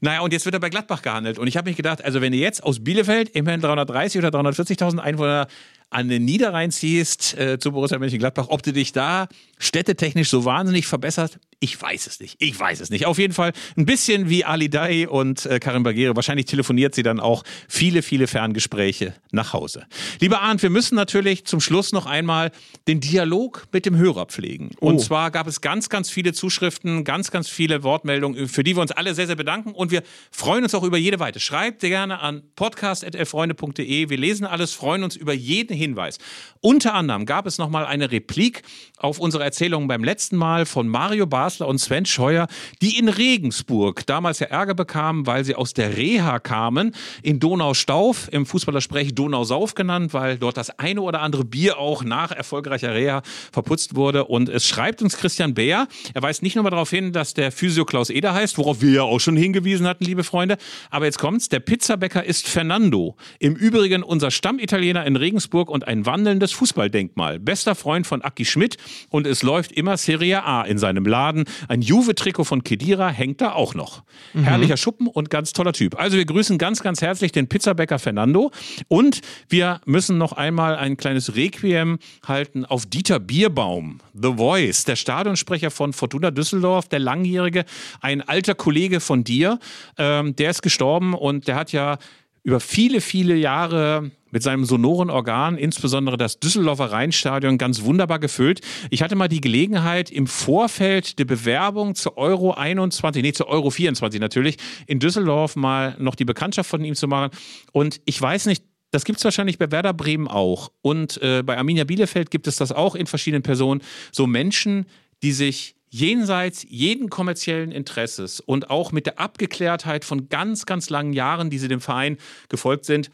Naja, 0.00 0.20
und 0.20 0.32
jetzt 0.32 0.44
wird 0.44 0.54
er 0.54 0.60
bei 0.60 0.68
Gladbach 0.68 1.02
gehandelt. 1.02 1.38
Und 1.38 1.46
ich 1.46 1.56
habe 1.56 1.68
mich 1.68 1.76
gedacht, 1.76 2.04
also 2.04 2.20
wenn 2.20 2.32
du 2.32 2.38
jetzt 2.38 2.62
aus 2.62 2.84
Bielefeld 2.84 3.30
immerhin 3.30 3.60
330 3.60 4.18
oder 4.18 4.28
340.000 4.28 4.98
Einwohner 4.98 5.48
an 5.94 6.08
den 6.08 6.24
Niederrhein 6.24 6.72
ziehst 6.72 7.38
äh, 7.38 7.58
zu 7.60 7.70
Borussia 7.70 7.98
Mönchengladbach, 7.98 8.46
ob 8.48 8.64
du 8.64 8.72
dich 8.72 8.90
da 8.90 9.28
städtetechnisch 9.58 10.28
so 10.28 10.44
wahnsinnig 10.44 10.86
verbessert, 10.86 11.38
Ich 11.64 11.80
weiß 11.80 12.06
es 12.08 12.20
nicht. 12.20 12.36
Ich 12.40 12.60
weiß 12.60 12.80
es 12.80 12.90
nicht. 12.90 13.06
Auf 13.06 13.16
jeden 13.16 13.32
Fall 13.32 13.54
ein 13.78 13.86
bisschen 13.86 14.28
wie 14.28 14.44
Ali 14.44 14.68
Dai 14.68 15.08
und 15.08 15.46
äh, 15.46 15.58
Karin 15.58 15.82
Bagere. 15.82 16.14
Wahrscheinlich 16.14 16.44
telefoniert 16.44 16.94
sie 16.94 17.02
dann 17.02 17.20
auch 17.20 17.42
viele, 17.68 18.02
viele 18.02 18.26
Ferngespräche 18.26 19.14
nach 19.32 19.54
Hause. 19.54 19.86
Lieber 20.20 20.42
Arndt, 20.42 20.62
wir 20.62 20.68
müssen 20.68 20.94
natürlich 20.94 21.46
zum 21.46 21.60
Schluss 21.60 21.92
noch 21.92 22.04
einmal 22.04 22.50
den 22.86 23.00
Dialog 23.00 23.66
mit 23.72 23.86
dem 23.86 23.96
Hörer 23.96 24.26
pflegen. 24.26 24.72
Und 24.78 24.96
Oh. 24.96 24.98
zwar 24.98 25.30
gab 25.30 25.46
es 25.46 25.62
ganz, 25.62 25.88
ganz 25.88 26.10
viele 26.10 26.34
Zuschriften, 26.34 27.02
ganz, 27.04 27.30
ganz 27.30 27.48
viele 27.48 27.82
Wortmeldungen, 27.82 28.46
für 28.46 28.62
die 28.62 28.76
wir 28.76 28.82
uns 28.82 28.92
alle 28.92 29.14
sehr, 29.14 29.26
sehr 29.26 29.36
bedanken. 29.36 29.70
Und 29.72 29.90
wir 29.90 30.02
freuen 30.30 30.64
uns 30.64 30.74
auch 30.74 30.82
über 30.82 30.98
jede 30.98 31.18
weite. 31.18 31.40
Schreibt 31.40 31.80
gerne 31.80 32.20
an 32.20 32.42
podcast.elfreunde.de. 32.56 34.10
Wir 34.10 34.18
lesen 34.18 34.44
alles, 34.46 34.72
freuen 34.74 35.02
uns 35.02 35.16
über 35.16 35.32
jeden 35.32 35.74
Hinweis. 35.74 36.18
Unter 36.60 36.92
anderem 36.94 37.24
gab 37.26 37.46
es 37.46 37.56
nochmal 37.56 37.86
eine 37.86 38.10
Replik 38.10 38.62
auf 38.98 39.18
unsere 39.18 39.44
Erzählungen 39.44 39.88
beim 39.88 40.04
letzten 40.04 40.36
Mal 40.36 40.66
von 40.66 40.88
Mario 40.88 41.26
Basler 41.54 41.68
und 41.68 41.78
Sven 41.78 42.04
Scheuer, 42.04 42.48
die 42.82 42.98
in 42.98 43.08
Regensburg 43.08 44.04
damals 44.06 44.40
ja 44.40 44.48
Ärger 44.48 44.74
bekamen, 44.74 45.26
weil 45.26 45.44
sie 45.44 45.54
aus 45.54 45.72
der 45.72 45.96
Reha 45.96 46.40
kamen, 46.40 46.94
in 47.22 47.38
Donaustauf, 47.38 48.28
im 48.32 48.44
Fußballersprech 48.44 49.14
Donausauf 49.14 49.74
genannt, 49.74 50.12
weil 50.14 50.36
dort 50.36 50.56
das 50.56 50.76
eine 50.80 51.00
oder 51.00 51.20
andere 51.20 51.44
Bier 51.44 51.78
auch 51.78 52.02
nach 52.02 52.32
erfolgreicher 52.32 52.92
Reha 52.92 53.22
verputzt 53.52 53.94
wurde. 53.94 54.24
Und 54.24 54.48
es 54.48 54.66
schreibt 54.66 55.00
uns 55.00 55.16
Christian 55.16 55.54
Beer, 55.54 55.86
er 56.12 56.22
weist 56.22 56.42
nicht 56.42 56.56
nur 56.56 56.64
mal 56.64 56.70
darauf 56.70 56.90
hin, 56.90 57.12
dass 57.12 57.34
der 57.34 57.52
Physio 57.52 57.84
Klaus 57.84 58.10
Eder 58.10 58.34
heißt, 58.34 58.58
worauf 58.58 58.80
wir 58.82 58.90
ja 58.90 59.02
auch 59.02 59.20
schon 59.20 59.36
hingewiesen 59.36 59.86
hatten, 59.86 60.04
liebe 60.04 60.24
Freunde. 60.24 60.56
Aber 60.90 61.04
jetzt 61.04 61.18
kommt's, 61.18 61.48
der 61.48 61.60
Pizzabäcker 61.60 62.24
ist 62.24 62.48
Fernando. 62.48 63.16
Im 63.38 63.54
Übrigen 63.54 64.02
unser 64.02 64.32
Stammitaliener 64.32 65.06
in 65.06 65.14
Regensburg 65.14 65.70
und 65.70 65.86
ein 65.86 66.04
wandelndes 66.04 66.52
Fußballdenkmal. 66.52 67.38
Bester 67.38 67.76
Freund 67.76 68.06
von 68.06 68.22
Aki 68.22 68.44
Schmidt 68.44 68.76
und 69.10 69.26
es 69.26 69.42
läuft 69.42 69.70
immer 69.70 69.96
Serie 69.96 70.42
A 70.42 70.62
in 70.62 70.78
seinem 70.78 71.06
Laden. 71.06 71.33
Ein 71.68 71.82
Juve-Trikot 71.82 72.44
von 72.44 72.62
Kedira 72.62 73.08
hängt 73.08 73.40
da 73.40 73.52
auch 73.52 73.74
noch. 73.74 74.02
Herrlicher 74.34 74.76
Schuppen 74.76 75.06
und 75.06 75.30
ganz 75.30 75.52
toller 75.52 75.72
Typ. 75.72 75.98
Also 75.98 76.16
wir 76.16 76.24
grüßen 76.24 76.58
ganz, 76.58 76.82
ganz 76.82 77.02
herzlich 77.02 77.32
den 77.32 77.48
Pizzabäcker 77.48 77.98
Fernando 77.98 78.50
und 78.88 79.20
wir 79.48 79.80
müssen 79.86 80.18
noch 80.18 80.32
einmal 80.32 80.76
ein 80.76 80.96
kleines 80.96 81.34
Requiem 81.36 81.98
halten 82.26 82.64
auf 82.64 82.86
Dieter 82.86 83.20
Bierbaum, 83.20 84.00
The 84.14 84.34
Voice, 84.36 84.84
der 84.84 84.96
Stadionsprecher 84.96 85.70
von 85.70 85.92
Fortuna 85.92 86.30
Düsseldorf, 86.30 86.88
der 86.88 86.98
langjährige, 87.00 87.64
ein 88.00 88.22
alter 88.22 88.54
Kollege 88.54 89.00
von 89.00 89.24
dir. 89.24 89.58
Ähm, 89.98 90.36
der 90.36 90.50
ist 90.50 90.62
gestorben 90.62 91.14
und 91.14 91.48
der 91.48 91.56
hat 91.56 91.72
ja 91.72 91.98
über 92.42 92.60
viele, 92.60 93.00
viele 93.00 93.34
Jahre 93.34 94.10
mit 94.34 94.42
seinem 94.42 94.64
sonoren 94.64 95.10
Organ, 95.10 95.56
insbesondere 95.56 96.16
das 96.16 96.40
Düsseldorfer 96.40 96.90
Rheinstadion, 96.90 97.56
ganz 97.56 97.82
wunderbar 97.84 98.18
gefüllt. 98.18 98.62
Ich 98.90 99.00
hatte 99.00 99.14
mal 99.14 99.28
die 99.28 99.40
Gelegenheit, 99.40 100.10
im 100.10 100.26
Vorfeld 100.26 101.20
der 101.20 101.24
Bewerbung 101.24 101.94
zur 101.94 102.18
Euro 102.18 102.52
21, 102.52 103.22
nee, 103.22 103.32
zur 103.32 103.46
Euro 103.46 103.70
24 103.70 104.20
natürlich, 104.20 104.56
in 104.88 104.98
Düsseldorf 104.98 105.54
mal 105.54 105.94
noch 106.00 106.16
die 106.16 106.24
Bekanntschaft 106.24 106.68
von 106.68 106.84
ihm 106.84 106.96
zu 106.96 107.06
machen. 107.06 107.30
Und 107.70 108.00
ich 108.06 108.20
weiß 108.20 108.46
nicht, 108.46 108.64
das 108.90 109.04
gibt 109.04 109.18
es 109.18 109.24
wahrscheinlich 109.24 109.56
bei 109.56 109.70
Werder 109.70 109.94
Bremen 109.94 110.26
auch. 110.26 110.72
Und 110.82 111.22
äh, 111.22 111.44
bei 111.44 111.56
Arminia 111.56 111.84
Bielefeld 111.84 112.32
gibt 112.32 112.48
es 112.48 112.56
das 112.56 112.72
auch 112.72 112.96
in 112.96 113.06
verschiedenen 113.06 113.44
Personen. 113.44 113.82
So 114.10 114.26
Menschen, 114.26 114.86
die 115.22 115.30
sich 115.30 115.76
jenseits 115.94 116.66
jeden 116.68 117.08
kommerziellen 117.08 117.70
Interesses 117.70 118.40
und 118.40 118.68
auch 118.68 118.90
mit 118.90 119.06
der 119.06 119.20
Abgeklärtheit 119.20 120.04
von 120.04 120.28
ganz, 120.28 120.66
ganz 120.66 120.90
langen 120.90 121.12
Jahren, 121.12 121.50
die 121.50 121.58
sie 121.58 121.68
dem 121.68 121.80
Verein 121.80 122.16
gefolgt 122.48 122.84
sind, 122.84 123.12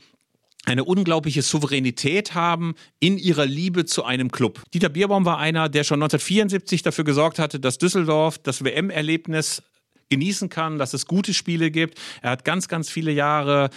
eine 0.66 0.84
unglaubliche 0.84 1.42
Souveränität 1.42 2.34
haben 2.34 2.74
in 2.98 3.18
ihrer 3.18 3.46
Liebe 3.46 3.86
zu 3.86 4.04
einem 4.04 4.30
Club. 4.30 4.62
Dieter 4.74 4.90
Bierbaum 4.90 5.24
war 5.24 5.38
einer, 5.38 5.68
der 5.68 5.84
schon 5.84 6.02
1974 6.02 6.82
dafür 6.82 7.04
gesorgt 7.04 7.38
hatte, 7.38 7.60
dass 7.60 7.78
Düsseldorf 7.78 8.38
das 8.38 8.62
WM-Erlebnis 8.62 9.62
genießen 10.10 10.48
kann, 10.48 10.78
dass 10.78 10.92
es 10.92 11.06
gute 11.06 11.32
Spiele 11.32 11.70
gibt. 11.70 11.98
Er 12.20 12.30
hat 12.30 12.44
ganz, 12.44 12.68
ganz 12.68 12.90
viele 12.90 13.12
Jahre 13.12 13.70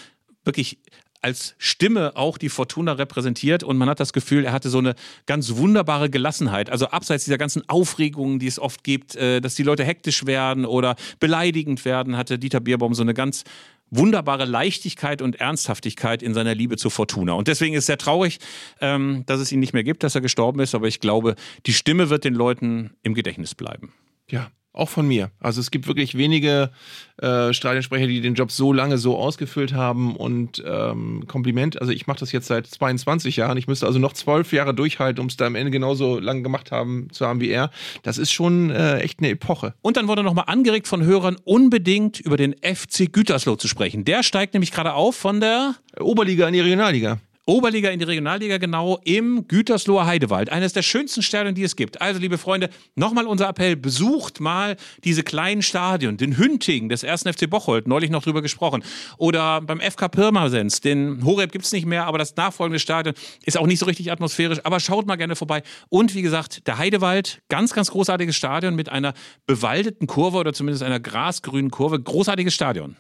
wirklich 0.44 0.80
als 1.22 1.56
Stimme 1.58 2.18
auch 2.18 2.38
die 2.38 2.50
Fortuna 2.50 2.94
repräsentiert 2.94 3.64
und 3.64 3.78
man 3.78 3.90
hat 3.90 4.02
das 4.02 4.12
Gefühl, 4.12 4.44
er 4.44 4.52
hatte 4.52 4.70
so 4.70 4.80
eine 4.80 4.94
ganz 5.26 5.56
wunderbare 5.56 6.10
Gelassenheit. 6.10 6.70
Also 6.70 6.88
abseits 6.88 7.24
dieser 7.24 7.38
ganzen 7.38 7.68
Aufregungen, 7.70 8.40
die 8.40 8.48
es 8.48 8.60
oft 8.60 8.84
gibt, 8.84 9.16
äh, 9.16 9.40
dass 9.40 9.56
die 9.56 9.64
Leute 9.64 9.86
hektisch 9.86 10.26
werden 10.26 10.66
oder 10.66 10.98
beleidigend 11.22 11.86
werden, 11.86 12.18
hatte 12.18 12.38
Dieter 12.38 12.60
Bierbaum 12.60 12.94
so 12.94 13.04
eine 13.04 13.14
ganz 13.14 13.46
wunderbare 13.96 14.46
Leichtigkeit 14.46 15.22
und 15.22 15.40
Ernsthaftigkeit 15.40 16.24
in 16.24 16.34
seiner 16.34 16.56
Liebe 16.56 16.78
zur 16.78 16.92
Fortuna. 16.92 17.34
Und 17.34 17.48
deswegen 17.48 17.74
ist 17.76 17.84
es 17.84 17.86
sehr 17.88 17.98
traurig, 17.98 18.40
ähm, 18.82 19.24
dass 19.26 19.40
es 19.40 19.52
ihn 19.52 19.60
nicht 19.60 19.74
mehr 19.74 19.84
gibt, 19.84 20.04
dass 20.04 20.16
er 20.16 20.22
gestorben 20.22 20.60
ist. 20.60 20.76
Aber 20.76 20.88
ich 20.88 21.00
glaube, 21.00 21.36
die 21.66 21.74
Stimme 21.74 22.10
wird 22.10 22.24
den 22.24 22.34
Leuten 22.34 22.92
im 23.04 23.14
Gedächtnis 23.14 23.56
bleiben. 23.56 23.94
Ja, 24.30 24.52
auch 24.74 24.90
von 24.90 25.08
mir. 25.08 25.30
Also 25.40 25.62
es 25.62 25.70
gibt 25.70 25.88
wirklich 25.88 26.18
wenige 26.18 26.72
äh, 27.22 27.54
Stadionsprecher, 27.54 28.08
die 28.08 28.22
den 28.22 28.34
Job 28.34 28.52
so 28.52 28.74
lange 28.74 28.98
so 28.98 29.18
ausgefüllt 29.18 29.74
haben 29.74 30.16
und 30.16 30.64
ähm, 30.66 31.26
Kompliment. 31.28 31.80
Also 31.80 31.94
ich 31.94 32.08
mache 32.08 32.20
das 32.20 32.32
jetzt 32.32 32.48
seit 32.48 32.66
22 32.66 33.38
Jahren. 33.38 33.56
Ich 33.58 33.68
müsste 33.68 33.86
also 33.86 34.00
noch 34.00 34.14
zwölf 34.14 34.52
Jahre 34.52 34.74
durchhalten, 34.74 35.22
um 35.22 35.28
es 35.28 35.38
da 35.38 35.46
am 35.46 35.56
Ende 35.56 35.70
genauso 35.70 36.20
lange 36.20 36.42
gemacht 36.42 36.72
haben 36.72 37.08
zu 37.12 37.28
haben 37.28 37.40
wie 37.40 37.50
er. 37.50 37.70
Das 38.02 38.18
ist 38.18 38.32
schon 38.32 38.72
äh, 38.72 39.00
echt 39.00 39.20
eine 39.20 39.30
Epoche. 39.30 39.76
Und 39.82 39.96
dann 39.96 40.08
wurde 40.08 40.24
nochmal 40.24 40.46
angeregt 40.48 40.88
von 40.88 41.04
Hörern, 41.04 41.38
unbedingt 41.44 42.20
über 42.20 42.38
den 42.38 42.54
FC 42.54 43.14
Gütersloh 43.14 43.56
zu 43.56 43.68
sprechen. 43.68 44.06
Der 44.06 44.24
steigt 44.24 44.56
nämlich 44.56 44.72
gerade 44.72 44.94
auf 44.94 45.16
von 45.16 45.40
der 45.40 45.76
Oberliga 46.00 46.48
in 46.48 46.54
die 46.54 46.62
Regionalliga. 46.62 47.20
Oberliga 47.46 47.90
in 47.90 48.00
die 48.00 48.06
Regionalliga 48.06 48.58
genau 48.58 49.00
im 49.04 49.50
Gütersloher 49.50 50.06
Heidewald. 50.06 50.50
Eines 50.50 50.72
der 50.72 50.82
schönsten 50.82 51.22
Stadien, 51.22 51.56
die 51.56 51.64
es 51.64 51.76
gibt. 51.76 52.02
Also, 52.02 52.20
liebe 52.20 52.38
Freunde, 52.38 52.70
nochmal 52.96 53.28
unser 53.28 53.50
Appell. 53.50 53.76
Besucht 53.76 54.40
mal 54.40 54.78
diese 55.04 55.24
kleinen 55.24 55.62
Stadien. 55.62 56.16
Den 56.16 56.38
Hünting 56.38 56.88
des 56.88 57.04
1. 57.04 57.24
FC 57.24 57.50
Bocholt, 57.50 57.86
neulich 57.86 58.10
noch 58.10 58.24
drüber 58.24 58.42
gesprochen. 58.42 58.82
Oder 59.18 59.60
beim 59.60 59.82
FK 59.82 60.08
Pirmasens. 60.08 60.80
Den 60.80 61.26
Horeb 61.26 61.52
gibt's 61.52 61.74
nicht 61.74 61.86
mehr, 61.86 62.06
aber 62.06 62.18
das 62.18 62.34
nachfolgende 62.38 62.80
Stadion 62.80 63.14
ist 63.46 63.58
auch 63.58 63.68
nicht 63.68 63.80
so 63.80 63.88
richtig 63.88 64.10
atmosphärisch. 64.10 64.60
Aber 64.64 64.80
schaut 64.80 65.06
mal 65.06 65.18
gerne 65.18 65.36
vorbei. 65.36 65.64
Und 65.90 66.16
wie 66.16 66.22
gesagt, 66.22 66.66
der 66.66 66.78
Heidewald, 66.78 67.42
ganz, 67.50 67.74
ganz 67.74 67.92
großartiges 67.92 68.38
Stadion 68.38 68.74
mit 68.74 68.88
einer 68.88 69.14
bewaldeten 69.48 70.08
Kurve 70.08 70.38
oder 70.38 70.54
zumindest 70.54 70.84
einer 70.84 71.02
grasgrünen 71.02 71.72
Kurve. 71.72 72.00
Großartiges 72.00 72.54
Stadion. 72.54 72.96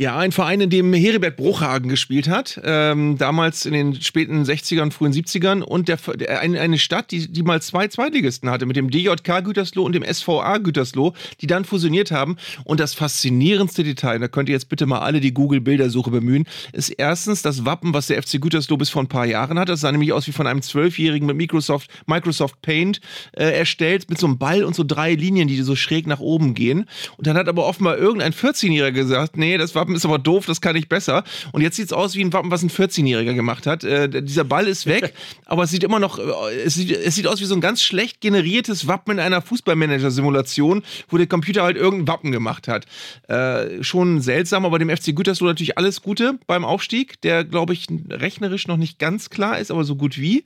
Ja, 0.00 0.16
ein 0.16 0.30
Verein, 0.30 0.60
in 0.60 0.70
dem 0.70 0.94
Heribert 0.94 1.36
Bruchhagen 1.36 1.88
gespielt 1.88 2.28
hat, 2.28 2.60
ähm, 2.62 3.18
damals 3.18 3.66
in 3.66 3.72
den 3.72 4.00
späten 4.00 4.44
60ern, 4.44 4.92
frühen 4.92 5.12
70ern 5.12 5.60
und 5.60 5.88
der, 5.88 5.96
der, 6.14 6.38
eine, 6.38 6.78
Stadt, 6.78 7.10
die, 7.10 7.26
die 7.26 7.42
mal 7.42 7.60
zwei 7.60 7.88
Zweitligisten 7.88 8.48
hatte, 8.48 8.64
mit 8.64 8.76
dem 8.76 8.90
DJK 8.90 9.42
Gütersloh 9.42 9.82
und 9.82 9.96
dem 9.96 10.04
SVA 10.04 10.58
Gütersloh, 10.58 11.14
die 11.40 11.48
dann 11.48 11.64
fusioniert 11.64 12.12
haben. 12.12 12.36
Und 12.62 12.78
das 12.78 12.94
faszinierendste 12.94 13.82
Detail, 13.82 14.20
da 14.20 14.28
könnt 14.28 14.48
ihr 14.48 14.52
jetzt 14.52 14.68
bitte 14.68 14.86
mal 14.86 15.00
alle 15.00 15.18
die 15.18 15.34
Google-Bildersuche 15.34 16.12
bemühen, 16.12 16.44
ist 16.72 16.90
erstens 16.90 17.42
das 17.42 17.64
Wappen, 17.64 17.92
was 17.92 18.06
der 18.06 18.22
FC 18.22 18.40
Gütersloh 18.40 18.76
bis 18.76 18.90
vor 18.90 19.02
ein 19.02 19.08
paar 19.08 19.26
Jahren 19.26 19.58
hat. 19.58 19.68
Das 19.68 19.80
sah 19.80 19.90
nämlich 19.90 20.12
aus 20.12 20.28
wie 20.28 20.32
von 20.32 20.46
einem 20.46 20.62
Zwölfjährigen 20.62 21.26
mit 21.26 21.36
Microsoft, 21.36 21.90
Microsoft 22.06 22.62
Paint 22.62 23.00
äh, 23.32 23.50
erstellt, 23.50 24.08
mit 24.08 24.20
so 24.20 24.28
einem 24.28 24.38
Ball 24.38 24.62
und 24.62 24.76
so 24.76 24.84
drei 24.84 25.14
Linien, 25.14 25.48
die 25.48 25.60
so 25.60 25.74
schräg 25.74 26.06
nach 26.06 26.20
oben 26.20 26.54
gehen. 26.54 26.84
Und 27.16 27.26
dann 27.26 27.36
hat 27.36 27.48
aber 27.48 27.66
offenbar 27.66 27.98
irgendein 27.98 28.32
14-Jähriger 28.32 28.92
gesagt, 28.92 29.36
nee, 29.36 29.58
das 29.58 29.74
Wappen 29.88 29.96
ist 29.96 30.04
aber 30.04 30.18
doof, 30.18 30.44
das 30.46 30.60
kann 30.60 30.76
ich 30.76 30.88
besser. 30.88 31.24
Und 31.52 31.62
jetzt 31.62 31.76
sieht 31.76 31.86
es 31.86 31.92
aus 31.92 32.14
wie 32.14 32.22
ein 32.22 32.32
Wappen, 32.32 32.50
was 32.50 32.62
ein 32.62 32.68
14-Jähriger 32.68 33.32
gemacht 33.32 33.66
hat. 33.66 33.84
Äh, 33.84 34.22
dieser 34.22 34.44
Ball 34.44 34.68
ist 34.68 34.84
weg, 34.84 35.14
aber 35.46 35.62
es 35.62 35.70
sieht 35.70 35.82
immer 35.82 35.98
noch, 35.98 36.18
äh, 36.18 36.54
es 36.64 36.74
sieht, 36.74 36.90
es 36.90 37.14
sieht 37.14 37.26
aus 37.26 37.40
wie 37.40 37.46
so 37.46 37.54
ein 37.54 37.62
ganz 37.62 37.82
schlecht 37.82 38.20
generiertes 38.20 38.86
Wappen 38.86 39.12
in 39.12 39.20
einer 39.20 39.40
Fußballmanager-Simulation, 39.40 40.82
wo 41.08 41.16
der 41.16 41.26
Computer 41.26 41.62
halt 41.62 41.78
irgendein 41.78 42.08
Wappen 42.08 42.32
gemacht 42.32 42.68
hat. 42.68 42.86
Äh, 43.28 43.82
schon 43.82 44.20
seltsam, 44.20 44.66
aber 44.66 44.78
dem 44.78 44.94
FC 44.94 45.16
Gütersloh 45.16 45.46
natürlich 45.46 45.78
alles 45.78 46.02
Gute 46.02 46.38
beim 46.46 46.64
Aufstieg, 46.64 47.20
der, 47.22 47.44
glaube 47.44 47.72
ich, 47.72 47.86
rechnerisch 48.10 48.68
noch 48.68 48.76
nicht 48.76 48.98
ganz 48.98 49.30
klar 49.30 49.58
ist, 49.58 49.70
aber 49.70 49.84
so 49.84 49.96
gut 49.96 50.18
wie. 50.18 50.44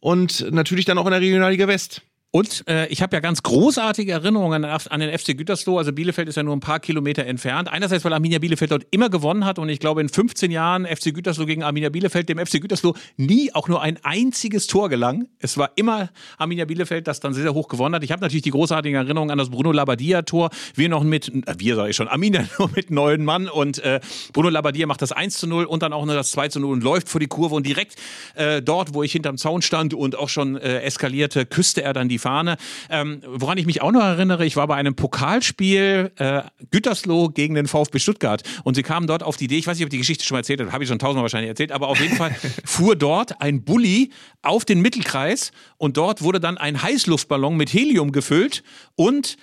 Und 0.00 0.50
natürlich 0.52 0.84
dann 0.84 0.98
auch 0.98 1.06
in 1.06 1.12
der 1.12 1.20
Regionalliga 1.20 1.68
West. 1.68 2.02
Und 2.32 2.64
äh, 2.68 2.86
ich 2.88 3.00
habe 3.00 3.16
ja 3.16 3.20
ganz 3.20 3.42
großartige 3.42 4.12
Erinnerungen 4.12 4.64
an, 4.64 4.80
an 4.90 5.00
den 5.00 5.16
FC 5.16 5.38
Gütersloh. 5.38 5.78
Also 5.78 5.92
Bielefeld 5.92 6.28
ist 6.28 6.36
ja 6.36 6.42
nur 6.42 6.54
ein 6.54 6.60
paar 6.60 6.80
Kilometer 6.80 7.24
entfernt. 7.24 7.72
Einerseits, 7.72 8.04
weil 8.04 8.12
Arminia 8.12 8.40
Bielefeld 8.40 8.72
dort 8.72 8.86
immer 8.90 9.08
gewonnen 9.08 9.46
hat 9.46 9.58
und 9.58 9.70
ich 9.70 9.80
glaube 9.80 10.02
in 10.02 10.10
15 10.10 10.50
Jahren 10.50 10.84
FC 10.84 11.14
Gütersloh 11.14 11.46
gegen 11.46 11.62
Arminia 11.62 11.88
Bielefeld 11.88 12.28
dem 12.28 12.38
FC 12.38 12.60
Gütersloh 12.60 12.94
nie 13.16 13.54
auch 13.54 13.68
nur 13.68 13.80
ein 13.80 13.98
einziges 14.02 14.66
Tor 14.66 14.90
gelang. 14.90 15.28
Es 15.38 15.56
war 15.56 15.70
immer 15.76 16.10
Arminia 16.36 16.66
Bielefeld, 16.66 17.06
das 17.06 17.20
dann 17.20 17.32
sehr, 17.32 17.44
sehr 17.44 17.54
hoch 17.54 17.68
gewonnen 17.68 17.94
hat. 17.94 18.04
Ich 18.04 18.12
habe 18.12 18.20
natürlich 18.20 18.42
die 18.42 18.50
großartigen 18.50 18.96
Erinnerungen 18.96 19.30
an 19.30 19.38
das 19.38 19.48
Bruno 19.48 19.72
Labbadia-Tor. 19.72 20.50
Wir 20.74 20.88
noch 20.90 21.04
mit, 21.04 21.28
äh, 21.28 21.54
wir 21.56 21.76
sage 21.76 21.90
ich 21.90 21.96
schon, 21.96 22.08
Arminia 22.08 22.44
nur 22.58 22.70
mit 22.74 22.90
neuen 22.90 23.24
Mann 23.24 23.48
und 23.48 23.78
äh, 23.78 24.00
Bruno 24.34 24.50
Labbadia 24.50 24.86
macht 24.86 25.00
das 25.00 25.12
1 25.12 25.38
zu 25.38 25.46
0 25.46 25.64
und 25.64 25.82
dann 25.82 25.94
auch 25.94 26.04
nur 26.04 26.14
das 26.14 26.32
2 26.32 26.48
zu 26.48 26.60
0 26.60 26.70
und 26.70 26.84
läuft 26.84 27.08
vor 27.08 27.18
die 27.18 27.28
Kurve 27.28 27.54
und 27.54 27.64
direkt 27.64 27.94
äh, 28.34 28.60
dort, 28.60 28.92
wo 28.92 29.02
ich 29.02 29.12
hinterm 29.12 29.38
Zaun 29.38 29.62
stand 29.62 29.94
und 29.94 30.16
auch 30.16 30.28
schon 30.28 30.56
äh, 30.56 30.80
eskalierte, 30.80 31.46
küsste 31.46 31.82
er 31.82 31.94
dann 31.94 32.10
die 32.10 32.15
Fahne. 32.18 32.56
Ähm, 32.90 33.22
woran 33.26 33.58
ich 33.58 33.66
mich 33.66 33.82
auch 33.82 33.92
noch 33.92 34.02
erinnere, 34.02 34.44
ich 34.46 34.56
war 34.56 34.66
bei 34.66 34.76
einem 34.76 34.94
Pokalspiel 34.94 36.12
äh, 36.16 36.42
Gütersloh 36.70 37.28
gegen 37.28 37.54
den 37.54 37.66
VfB 37.66 37.98
Stuttgart 37.98 38.42
und 38.64 38.74
sie 38.74 38.82
kamen 38.82 39.06
dort 39.06 39.22
auf 39.22 39.36
die 39.36 39.44
Idee, 39.44 39.58
ich 39.58 39.66
weiß 39.66 39.76
nicht, 39.76 39.84
ob 39.84 39.90
die 39.90 39.98
Geschichte 39.98 40.24
schon 40.24 40.34
mal 40.34 40.40
erzählt 40.40 40.60
habe, 40.60 40.72
habe 40.72 40.84
ich 40.84 40.88
schon 40.88 40.98
tausendmal 40.98 41.24
wahrscheinlich 41.24 41.50
erzählt, 41.50 41.72
aber 41.72 41.88
auf 41.88 42.00
jeden 42.00 42.16
Fall 42.16 42.34
fuhr 42.64 42.96
dort 42.96 43.40
ein 43.40 43.64
Bulli 43.64 44.10
auf 44.42 44.64
den 44.64 44.80
Mittelkreis 44.80 45.52
und 45.76 45.96
dort 45.96 46.22
wurde 46.22 46.40
dann 46.40 46.58
ein 46.58 46.82
Heißluftballon 46.82 47.56
mit 47.56 47.72
Helium 47.72 48.12
gefüllt 48.12 48.62
und 48.94 49.36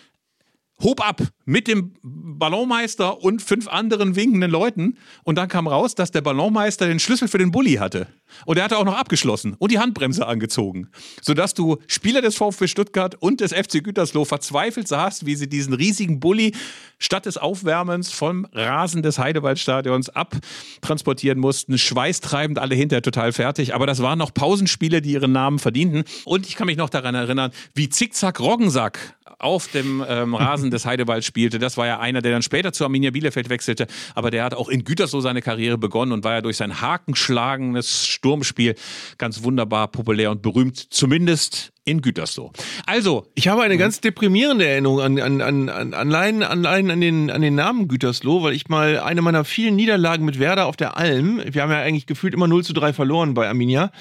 hob 0.82 1.06
ab 1.06 1.22
mit 1.46 1.68
dem 1.68 1.94
Ballonmeister 2.02 3.22
und 3.22 3.42
fünf 3.42 3.68
anderen 3.68 4.16
winkenden 4.16 4.50
Leuten. 4.50 4.98
Und 5.24 5.38
dann 5.38 5.48
kam 5.48 5.68
raus, 5.68 5.96
dass 5.96 6.12
der 6.12 6.22
Ballonmeister 6.22 6.88
den 6.88 7.00
Schlüssel 7.00 7.28
für 7.28 7.38
den 7.38 7.52
Bulli 7.52 7.76
hatte. 7.76 8.08
Und 8.46 8.58
er 8.58 8.64
hatte 8.64 8.78
auch 8.78 8.86
noch 8.86 8.98
abgeschlossen 8.98 9.56
und 9.60 9.72
die 9.72 9.80
Handbremse 9.80 10.26
angezogen. 10.26 10.90
Sodass 11.22 11.54
du 11.54 11.78
Spieler 11.88 12.22
des 12.22 12.36
VfB 12.36 12.68
Stuttgart 12.68 13.16
und 13.16 13.42
des 13.42 13.54
FC 13.54 13.84
Gütersloh 13.84 14.26
verzweifelt 14.26 14.88
sahst, 14.88 15.26
wie 15.26 15.36
sie 15.36 15.48
diesen 15.48 15.74
riesigen 15.74 16.20
Bulli 16.20 16.54
statt 16.98 17.26
des 17.26 17.38
Aufwärmens 17.38 18.12
vom 18.12 18.46
Rasen 18.54 19.04
des 19.04 19.20
Heidewaldstadions 19.20 20.10
abtransportieren 20.10 21.40
mussten. 21.40 21.78
Schweißtreibend, 21.78 22.60
alle 22.60 22.76
hinterher 22.76 23.02
total 23.02 23.34
fertig. 23.34 23.76
Aber 23.76 23.86
das 23.86 24.02
waren 24.02 24.20
noch 24.20 24.34
Pausenspiele, 24.34 25.02
die 25.02 25.12
ihren 25.12 25.32
Namen 25.32 25.60
verdienten. 25.60 26.04
Und 26.26 26.48
ich 26.48 26.56
kann 26.56 26.68
mich 26.68 26.78
noch 26.78 26.90
daran 26.90 27.16
erinnern, 27.16 27.52
wie 27.76 27.90
Zickzack 27.90 28.40
Roggensack 28.40 29.16
auf 29.44 29.68
dem 29.68 30.04
ähm, 30.08 30.36
Rasen 30.36 30.72
des 30.72 30.86
Heidewalds 30.86 31.26
spielte. 31.26 31.60
Das 31.60 31.78
war 31.78 31.86
ja 31.86 32.00
einer, 32.00 32.22
der 32.22 32.32
dann 32.32 32.42
später 32.42 32.72
zu 32.72 32.84
Arminia 32.86 33.12
Bielefeld 33.12 33.50
wechselte, 33.50 33.88
aber 34.16 34.32
der 34.32 34.44
hat 34.44 34.54
auch 34.54 34.70
in 34.70 34.84
Gütersloh 34.84 35.22
seine 35.22 35.42
Karriere 35.42 35.78
begonnen 35.78 36.14
und 36.14 36.24
war 36.24 36.34
ja 36.34 36.42
durch 36.42 36.58
sein 36.58 36.82
hakenschlagendes 36.82 38.08
Sturmspiel 38.08 38.76
ganz 39.18 39.44
wunderbar 39.44 39.90
populär 39.90 40.32
und 40.32 40.42
berühmt, 40.42 40.78
zumindest 40.78 41.73
in 41.86 42.02
Gütersloh. 42.02 42.52
Also. 42.86 43.26
Ich 43.36 43.48
habe 43.48 43.64
eine 43.64 43.78
ganz 43.78 44.00
deprimierende 44.00 44.66
Erinnerung 44.66 45.02
an, 45.02 45.20
an, 45.20 45.42
an, 45.42 45.70
an, 45.70 45.94
allein, 45.94 46.44
allein 46.44 46.92
an, 46.92 47.02
den, 47.02 47.30
an 47.30 47.42
den 47.42 47.56
Namen 47.56 47.88
Gütersloh, 47.88 48.44
weil 48.44 48.54
ich 48.54 48.70
mal 48.70 49.00
eine 49.00 49.22
meiner 49.22 49.44
vielen 49.44 49.76
Niederlagen 49.76 50.26
mit 50.26 50.40
Werder 50.40 50.68
auf 50.68 50.78
der 50.78 50.98
Alm, 50.98 51.42
wir 51.46 51.62
haben 51.62 51.72
ja 51.72 51.80
eigentlich 51.80 52.06
gefühlt 52.06 52.34
immer 52.34 52.48
0 52.48 52.64
zu 52.64 52.74
3 52.74 52.94
verloren 52.94 53.34
bei 53.34 53.48
Arminia, 53.48 53.92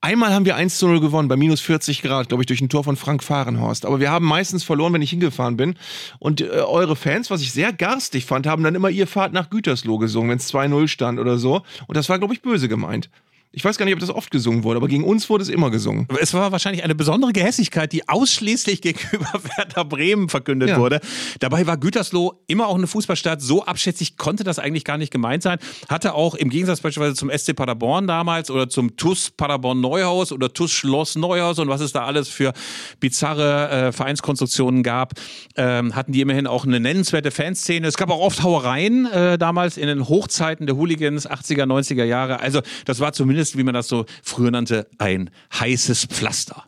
Einmal 0.00 0.32
haben 0.32 0.44
wir 0.44 0.54
1 0.54 0.78
zu 0.78 0.86
0 0.86 1.00
gewonnen, 1.00 1.26
bei 1.26 1.36
minus 1.36 1.60
40 1.60 2.02
Grad, 2.02 2.28
glaube 2.28 2.44
ich, 2.44 2.46
durch 2.46 2.60
ein 2.60 2.68
Tor 2.68 2.84
von 2.84 2.94
Frank 2.94 3.24
Fahrenhorst. 3.24 3.84
Aber 3.84 3.98
wir 3.98 4.12
haben 4.12 4.26
meistens 4.26 4.62
verloren, 4.62 4.92
wenn 4.92 5.02
ich 5.02 5.10
hingefahren 5.10 5.56
bin. 5.56 5.74
Und 6.20 6.40
äh, 6.40 6.44
eure 6.50 6.94
Fans, 6.94 7.32
was 7.32 7.42
ich 7.42 7.50
sehr 7.50 7.72
garstig 7.72 8.24
fand, 8.24 8.46
haben 8.46 8.62
dann 8.62 8.76
immer 8.76 8.90
ihr 8.90 9.08
Fahrt 9.08 9.32
nach 9.32 9.50
Gütersloh 9.50 9.98
gesungen, 9.98 10.30
wenn 10.30 10.38
es 10.38 10.54
2-0 10.54 10.86
stand 10.86 11.18
oder 11.18 11.36
so. 11.38 11.62
Und 11.88 11.96
das 11.96 12.08
war, 12.08 12.20
glaube 12.20 12.32
ich, 12.32 12.42
böse 12.42 12.68
gemeint. 12.68 13.10
Ich 13.50 13.64
weiß 13.64 13.78
gar 13.78 13.86
nicht, 13.86 13.94
ob 13.94 14.00
das 14.00 14.10
oft 14.10 14.30
gesungen 14.30 14.62
wurde, 14.62 14.76
aber 14.76 14.88
gegen 14.88 15.04
uns 15.04 15.30
wurde 15.30 15.42
es 15.42 15.48
immer 15.48 15.70
gesungen. 15.70 16.06
Es 16.20 16.34
war 16.34 16.52
wahrscheinlich 16.52 16.84
eine 16.84 16.94
besondere 16.94 17.32
Gehässigkeit, 17.32 17.90
die 17.92 18.06
ausschließlich 18.06 18.82
gegenüber 18.82 19.32
Werder 19.56 19.84
Bremen 19.86 20.28
verkündet 20.28 20.68
Ja. 20.68 20.78
wurde. 20.78 21.00
Dabei 21.40 21.66
war 21.66 21.78
Gütersloh 21.78 22.42
immer 22.46 22.66
auch 22.68 22.74
eine 22.76 22.86
Fußballstadt. 22.86 23.40
So 23.40 23.64
abschätzig 23.64 24.18
konnte 24.18 24.44
das 24.44 24.58
eigentlich 24.58 24.84
gar 24.84 24.98
nicht 24.98 25.10
gemeint 25.10 25.42
sein. 25.42 25.58
Hatte 25.88 26.12
auch 26.14 26.34
im 26.34 26.50
Gegensatz 26.50 26.82
beispielsweise 26.82 27.14
zum 27.14 27.30
SC 27.30 27.56
Paderborn 27.56 28.06
damals 28.06 28.50
oder 28.50 28.68
zum 28.68 28.96
TUS 28.96 29.30
Paderborn 29.30 29.80
Neuhaus 29.80 30.30
oder 30.30 30.52
TUS 30.52 30.70
Schloss 30.70 31.16
Neuhaus 31.16 31.58
und 31.58 31.68
was 31.68 31.80
es 31.80 31.92
da 31.92 32.04
alles 32.04 32.28
für 32.28 32.52
bizarre 33.00 33.70
äh, 33.88 33.92
Vereinskonstruktionen 33.92 34.82
gab, 34.82 35.14
ähm, 35.56 35.94
hatten 35.96 36.12
die 36.12 36.20
immerhin 36.20 36.46
auch 36.46 36.66
eine 36.66 36.80
nennenswerte 36.80 37.30
Fanszene. 37.30 37.86
Es 37.86 37.96
gab 37.96 38.10
auch 38.10 38.20
oft 38.20 38.42
Hauereien 38.42 39.06
äh, 39.06 39.38
damals 39.38 39.78
in 39.78 39.86
den 39.86 40.06
Hochzeiten 40.08 40.66
der 40.66 40.76
Hooligans 40.76 41.28
80er, 41.28 41.64
90er 41.64 42.04
Jahre. 42.04 42.40
Also 42.40 42.60
das 42.84 43.00
war 43.00 43.12
zumindest, 43.12 43.37
wie 43.56 43.62
man 43.62 43.74
das 43.74 43.88
so 43.88 44.04
früher 44.22 44.50
nannte, 44.50 44.88
ein 44.98 45.30
heißes 45.52 46.06
Pflaster. 46.06 46.64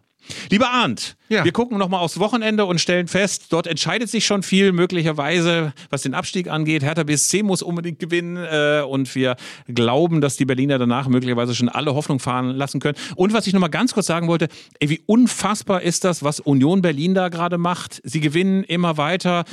Lieber 0.51 0.71
Arndt, 0.71 1.17
Ja. 1.29 1.45
wir 1.45 1.53
gucken 1.53 1.79
nochmal 1.79 2.01
aufs 2.01 2.19
Wochenende 2.19 2.65
und 2.65 2.81
stellen 2.81 3.09
fest, 3.09 3.47
dort 3.51 3.67
entscheidet 3.67 4.09
sich 4.11 4.27
schon 4.27 4.43
viel, 4.43 4.73
möglicherweise, 4.73 5.73
was 5.91 6.03
den 6.03 6.15
Abstieg 6.15 6.49
angeht. 6.49 6.83
Hertha 6.83 7.03
BSC 7.05 7.43
muss 7.43 7.63
unbedingt 7.63 7.99
gewinnen 7.99 8.37
äh, 8.37 8.83
und 8.89 9.15
wir 9.15 9.37
glauben, 9.69 10.21
dass 10.21 10.37
die 10.37 10.45
Berliner 10.45 10.79
danach 10.79 11.09
möglicherweise 11.09 11.55
schon 11.55 11.69
alle 11.69 11.95
Hoffnung 11.95 12.19
fahren 12.21 12.51
lassen 12.51 12.81
können. 12.81 12.97
Und 13.17 13.33
was 13.33 13.47
ich 13.47 13.53
nochmal 13.53 13.71
ganz 13.71 13.93
kurz 13.95 14.07
sagen 14.07 14.29
wollte, 14.29 14.49
ey, 14.81 14.89
wie 14.91 15.03
unfassbar 15.07 15.83
ist 15.83 16.05
das, 16.05 16.23
was 16.23 16.41
Union 16.41 16.83
Berlin 16.83 17.15
da 17.15 17.29
gerade 17.29 17.59
macht. 17.59 18.01
Sie 18.05 18.21
gewinnen 18.21 18.65
immer 18.65 18.97
weiter, 18.97 19.45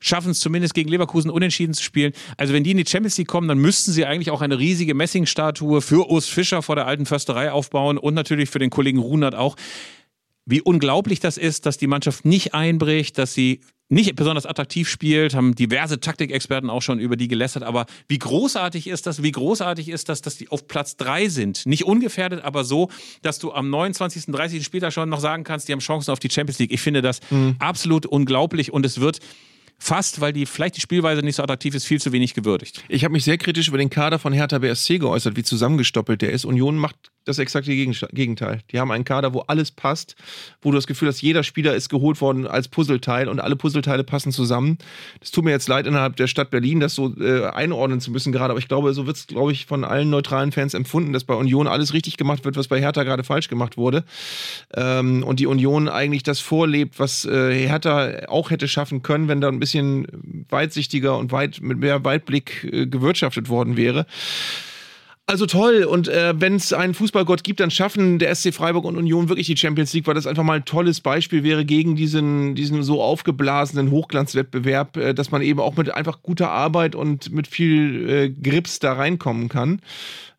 schaffen 0.00 0.30
es 0.30 0.40
zumindest 0.40 0.74
gegen 0.74 0.88
Leverkusen 0.88 1.30
unentschieden 1.30 1.74
zu 1.74 1.82
spielen. 1.82 2.12
Also 2.36 2.52
wenn 2.54 2.64
die 2.64 2.70
in 2.72 2.76
die 2.76 2.86
Champions 2.86 3.18
League 3.18 3.28
kommen, 3.28 3.48
dann 3.48 3.58
müssten 3.58 3.92
sie 3.92 4.04
eigentlich 4.06 4.30
auch 4.30 4.40
eine 4.42 4.58
riesige 4.58 4.94
Messingstatue 4.94 5.80
für 5.80 6.08
Urs 6.10 6.26
Fischer 6.28 6.62
vor 6.62 6.76
der 6.76 6.86
alten 6.86 7.06
Försterei 7.06 7.50
aufbauen 7.52 7.98
und 7.98 8.14
natürlich 8.14 8.48
für 8.50 8.58
den 8.58 8.70
Kollegen 8.70 8.98
Runert 8.98 9.34
auch 9.34 9.56
wie 10.48 10.62
unglaublich 10.62 11.20
das 11.20 11.36
ist, 11.36 11.66
dass 11.66 11.76
die 11.76 11.86
Mannschaft 11.86 12.24
nicht 12.24 12.54
einbricht, 12.54 13.18
dass 13.18 13.34
sie 13.34 13.60
nicht 13.90 14.14
besonders 14.16 14.46
attraktiv 14.46 14.88
spielt, 14.88 15.34
haben 15.34 15.54
diverse 15.54 16.00
Taktikexperten 16.00 16.68
auch 16.68 16.82
schon 16.82 16.98
über 16.98 17.16
die 17.16 17.28
gelästert, 17.28 17.62
aber 17.62 17.86
wie 18.06 18.18
großartig 18.18 18.86
ist 18.86 19.06
das, 19.06 19.22
wie 19.22 19.32
großartig 19.32 19.88
ist 19.88 20.08
das, 20.08 20.20
dass 20.20 20.36
die 20.36 20.48
auf 20.48 20.68
Platz 20.68 20.96
drei 20.96 21.28
sind. 21.28 21.64
Nicht 21.64 21.84
ungefährdet, 21.84 22.44
aber 22.44 22.64
so, 22.64 22.90
dass 23.22 23.38
du 23.38 23.52
am 23.52 23.70
29., 23.70 24.26
30. 24.26 24.64
Spieltag 24.64 24.92
schon 24.92 25.08
noch 25.08 25.20
sagen 25.20 25.44
kannst, 25.44 25.68
die 25.68 25.72
haben 25.72 25.80
Chancen 25.80 26.10
auf 26.10 26.18
die 26.18 26.30
Champions 26.30 26.58
League. 26.58 26.72
Ich 26.72 26.80
finde 26.80 27.00
das 27.00 27.20
absolut 27.58 28.04
unglaublich 28.04 28.72
und 28.72 28.84
es 28.84 29.00
wird 29.00 29.20
fast, 29.78 30.20
weil 30.20 30.32
die 30.32 30.44
vielleicht 30.44 30.76
die 30.76 30.80
Spielweise 30.80 31.22
nicht 31.22 31.36
so 31.36 31.42
attraktiv 31.42 31.74
ist, 31.74 31.84
viel 31.84 32.00
zu 32.00 32.12
wenig 32.12 32.34
gewürdigt. 32.34 32.84
Ich 32.88 33.04
habe 33.04 33.12
mich 33.12 33.24
sehr 33.24 33.38
kritisch 33.38 33.68
über 33.68 33.78
den 33.78 33.90
Kader 33.90 34.18
von 34.18 34.32
Hertha 34.32 34.58
BSC 34.58 34.98
geäußert, 34.98 35.36
wie 35.36 35.44
zusammengestoppelt 35.44 36.20
der 36.20 36.32
ist. 36.32 36.44
Union 36.44 36.76
macht 36.76 36.96
das 37.24 37.38
exakte 37.38 37.74
Gegenteil. 37.74 38.60
Die 38.72 38.80
haben 38.80 38.90
einen 38.90 39.04
Kader, 39.04 39.34
wo 39.34 39.40
alles 39.40 39.70
passt, 39.70 40.16
wo 40.62 40.70
du 40.70 40.76
das 40.76 40.86
Gefühl 40.86 41.08
hast, 41.08 41.20
jeder 41.20 41.42
Spieler 41.42 41.74
ist 41.74 41.88
geholt 41.88 42.20
worden 42.20 42.46
als 42.46 42.68
Puzzleteil 42.68 43.28
und 43.28 43.40
alle 43.40 43.54
Puzzleteile 43.54 44.02
passen 44.02 44.32
zusammen. 44.32 44.78
Das 45.20 45.30
tut 45.30 45.44
mir 45.44 45.50
jetzt 45.50 45.68
leid, 45.68 45.86
innerhalb 45.86 46.16
der 46.16 46.26
Stadt 46.26 46.50
Berlin 46.50 46.80
das 46.80 46.94
so 46.94 47.14
äh, 47.20 47.46
einordnen 47.46 48.00
zu 48.00 48.10
müssen 48.10 48.32
gerade, 48.32 48.50
aber 48.50 48.58
ich 48.58 48.68
glaube, 48.68 48.94
so 48.94 49.06
wird 49.06 49.16
es, 49.16 49.26
glaube 49.26 49.52
ich, 49.52 49.66
von 49.66 49.84
allen 49.84 50.10
neutralen 50.10 50.52
Fans 50.52 50.74
empfunden, 50.74 51.12
dass 51.12 51.24
bei 51.24 51.34
Union 51.34 51.66
alles 51.66 51.92
richtig 51.92 52.16
gemacht 52.16 52.44
wird, 52.44 52.56
was 52.56 52.68
bei 52.68 52.80
Hertha 52.80 53.02
gerade 53.04 53.24
falsch 53.24 53.48
gemacht 53.48 53.76
wurde. 53.76 54.04
Ähm, 54.74 55.22
und 55.22 55.40
die 55.40 55.46
Union 55.46 55.88
eigentlich 55.88 56.22
das 56.22 56.40
vorlebt, 56.40 56.98
was 56.98 57.24
äh, 57.24 57.66
Hertha 57.68 58.28
auch 58.28 58.50
hätte 58.50 58.68
schaffen 58.68 59.02
können, 59.02 59.28
wenn 59.28 59.40
da 59.40 59.48
ein 59.48 59.60
bisschen 59.60 60.06
weitsichtiger 60.48 61.18
und 61.18 61.30
weit, 61.32 61.60
mit 61.60 61.78
mehr 61.78 62.04
Weitblick 62.04 62.64
äh, 62.64 62.86
gewirtschaftet 62.86 63.48
worden 63.48 63.76
wäre. 63.76 64.06
Also 65.30 65.44
toll. 65.44 65.84
Und 65.84 66.08
äh, 66.08 66.32
wenn 66.40 66.54
es 66.54 66.72
einen 66.72 66.94
Fußballgott 66.94 67.44
gibt, 67.44 67.60
dann 67.60 67.70
schaffen 67.70 68.18
der 68.18 68.34
SC 68.34 68.54
Freiburg 68.54 68.86
und 68.86 68.96
Union 68.96 69.28
wirklich 69.28 69.46
die 69.46 69.58
Champions 69.58 69.92
League, 69.92 70.06
weil 70.06 70.14
das 70.14 70.26
einfach 70.26 70.42
mal 70.42 70.56
ein 70.56 70.64
tolles 70.64 71.02
Beispiel 71.02 71.44
wäre 71.44 71.66
gegen 71.66 71.96
diesen, 71.96 72.54
diesen 72.54 72.82
so 72.82 73.02
aufgeblasenen 73.02 73.90
Hochglanzwettbewerb, 73.90 74.96
äh, 74.96 75.12
dass 75.12 75.30
man 75.30 75.42
eben 75.42 75.60
auch 75.60 75.76
mit 75.76 75.94
einfach 75.94 76.22
guter 76.22 76.50
Arbeit 76.50 76.94
und 76.94 77.30
mit 77.30 77.46
viel 77.46 78.08
äh, 78.08 78.30
Grips 78.30 78.78
da 78.78 78.94
reinkommen 78.94 79.50
kann. 79.50 79.82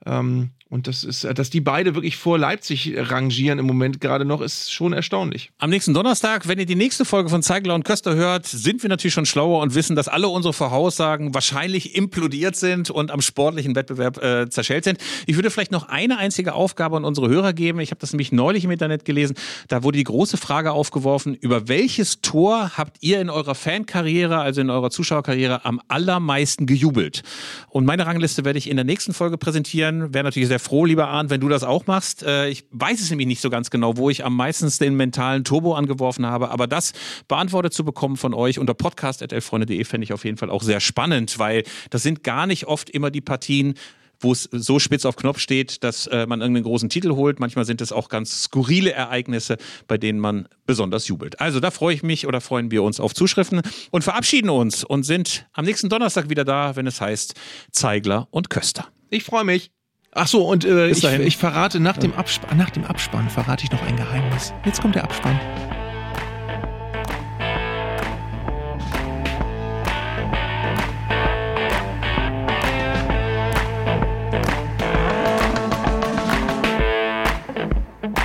Ähm, 0.08 0.50
und 0.72 0.86
das 0.86 1.04
ist, 1.04 1.24
äh, 1.24 1.34
dass 1.34 1.50
die 1.50 1.62
beide 1.62 1.96
wirklich 1.96 2.16
vor 2.16 2.38
Leipzig 2.38 2.94
rangieren 2.96 3.58
im 3.58 3.66
Moment 3.66 4.00
gerade 4.00 4.24
noch, 4.24 4.40
ist 4.40 4.72
schon 4.72 4.94
erstaunlich. 4.94 5.52
Am 5.58 5.72
nächsten 5.72 5.96
Donnerstag, 5.96 6.48
wenn 6.48 6.60
ihr 6.60 6.68
die 6.68 6.76
nächste 6.76 7.06
Folge 7.06 7.30
von 7.30 7.42
Zeigler 7.42 7.74
und 7.74 7.86
Köster 7.86 8.14
hört, 8.16 8.46
sind 8.46 8.84
wir 8.84 8.90
natürlich 8.90 9.16
schon 9.16 9.26
schlauer 9.26 9.62
und 9.62 9.74
wissen, 9.74 9.96
dass 9.96 10.08
alle 10.08 10.28
unsere 10.28 10.54
Voraussagen 10.54 11.34
wahrscheinlich 11.34 11.96
implodiert 11.96 12.56
sind 12.56 12.92
und 12.92 13.10
am 13.10 13.22
sportlichen 13.22 13.76
Wettbewerb 13.76 14.22
äh, 14.24 14.50
zerschellt 14.50 14.84
sind. 14.84 15.00
Ich 15.26 15.36
würde 15.36 15.50
vielleicht 15.50 15.72
noch 15.72 15.90
eine 15.90 16.20
einzige 16.20 16.54
Aufgabe 16.54 16.98
an 16.98 17.04
unsere 17.04 17.30
Hörer 17.30 17.54
geben. 17.54 17.80
Ich 17.80 17.90
habe 17.90 18.00
das 18.00 18.14
nämlich 18.14 18.32
neulich 18.32 18.64
im 18.64 18.72
Internet 18.72 19.06
gelesen. 19.06 19.36
Da 19.70 19.82
wurde 19.82 19.98
die 19.98 20.04
große 20.04 20.38
Frage 20.38 20.72
aufgeworfen, 20.72 21.34
über 21.34 21.68
welches 21.68 22.22
Tor 22.22 22.78
habt 22.78 22.98
ihr 23.02 23.20
in 23.22 23.32
eurer 23.32 23.56
Fankarriere, 23.56 24.38
also 24.38 24.62
in 24.62 24.70
eurer 24.70 24.92
Zuschauerkarriere, 24.92 25.66
am 25.66 25.82
allermeisten 25.88 26.68
gejubelt? 26.68 27.24
Und 27.70 27.86
meine 27.86 28.06
Rangliste 28.06 28.46
werde 28.46 28.60
ich 28.60 28.70
in 28.70 28.76
der 28.76 28.86
nächsten 28.86 29.14
Folge 29.14 29.40
präsentieren. 29.40 30.14
Wäre 30.14 30.26
natürlich 30.26 30.48
sehr 30.48 30.59
froh, 30.60 30.86
lieber 30.86 31.08
Arndt, 31.08 31.30
wenn 31.30 31.42
du 31.42 31.50
das 31.50 31.64
auch 31.64 31.88
machst. 31.88 32.24
Äh, 32.24 32.50
ich 32.50 32.66
weiß 32.72 33.00
es 33.00 33.10
nämlich 33.10 33.28
nicht 33.28 33.42
so 33.42 33.50
ganz 33.50 33.70
genau, 33.70 33.98
wo 33.98 34.10
ich 34.10 34.26
am 34.26 34.36
meisten 34.36 34.70
den 34.80 34.96
mentalen 34.96 35.44
Turbo 35.44 35.74
angeworfen 35.74 36.26
habe, 36.26 36.52
aber 36.52 36.68
das 36.68 36.94
beantwortet 37.28 37.74
zu 37.74 37.84
bekommen 37.84 38.18
von 38.18 38.34
euch 38.34 38.60
unter 38.60 38.74
podcast.elfreunde.de 38.74 39.84
fände 39.84 40.04
ich 40.04 40.14
auf 40.14 40.26
jeden 40.26 40.38
Fall 40.38 40.50
auch 40.50 40.64
sehr 40.64 40.80
spannend, 40.80 41.40
weil 41.40 41.64
das 41.90 42.04
sind 42.04 42.24
gar 42.24 42.46
nicht 42.46 42.68
oft 42.68 42.90
immer 42.90 43.10
die 43.10 43.22
Partien, 43.22 43.76
wo 44.20 44.32
es 44.32 44.50
so 44.52 44.80
spitz 44.80 45.06
auf 45.06 45.16
Knopf 45.16 45.40
steht, 45.40 45.84
dass 45.84 46.08
äh, 46.08 46.26
man 46.28 46.42
irgendeinen 46.42 46.66
großen 46.66 46.90
Titel 46.90 47.12
holt. 47.12 47.40
Manchmal 47.40 47.66
sind 47.66 47.82
es 47.82 47.92
auch 47.92 48.10
ganz 48.10 48.44
skurrile 48.44 48.92
Ereignisse, 48.92 49.58
bei 49.88 49.98
denen 49.98 50.20
man 50.20 50.48
besonders 50.66 51.08
jubelt. 51.08 51.40
Also 51.40 51.60
da 51.60 51.72
freue 51.72 51.94
ich 51.96 52.04
mich 52.04 52.28
oder 52.28 52.42
freuen 52.42 52.72
wir 52.72 52.84
uns 52.84 53.00
auf 53.00 53.14
Zuschriften 53.14 53.62
und 53.92 54.04
verabschieden 54.04 54.50
uns 54.50 54.84
und 54.84 55.04
sind 55.04 55.48
am 55.54 55.66
nächsten 55.66 55.90
Donnerstag 55.90 56.30
wieder 56.30 56.46
da, 56.46 56.76
wenn 56.76 56.88
es 56.88 57.00
heißt 57.02 57.36
Zeigler 57.72 58.28
und 58.32 58.50
Köster. 58.50 58.88
Ich 59.10 59.24
freue 59.24 59.46
mich. 59.46 59.72
Ach 60.12 60.28
so, 60.28 60.48
und 60.48 60.66
äh, 60.66 60.90
ich, 60.90 61.04
ich 61.04 61.38
verrate 61.38 61.80
nach 61.80 61.98
dem, 61.98 62.14
Abspann, 62.14 62.58
nach 62.58 62.72
dem 62.72 62.84
Abspann 62.84 63.30
verrate 63.30 63.64
ich 63.64 63.72
noch 63.72 63.82
ein 63.84 63.96
Geheimnis. 63.96 64.54
Jetzt 64.66 64.82
kommt 64.82 64.96
der 64.96 65.04
Abspann. 65.04 65.40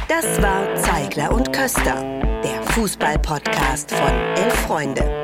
Das 0.09 0.41
war 0.43 0.75
Zeigler 0.77 1.33
und 1.33 1.53
Köster, 1.53 2.03
der 2.43 2.63
Fußball-Podcast 2.73 3.91
von 3.91 4.11
Elf 4.37 4.55
Freunde. 4.55 5.24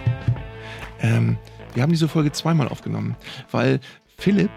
Ähm, 1.01 1.37
wir 1.73 1.83
haben 1.83 1.91
diese 1.91 2.07
Folge 2.07 2.31
zweimal 2.31 2.67
aufgenommen, 2.67 3.15
weil 3.51 3.79
Philipp 4.17 4.51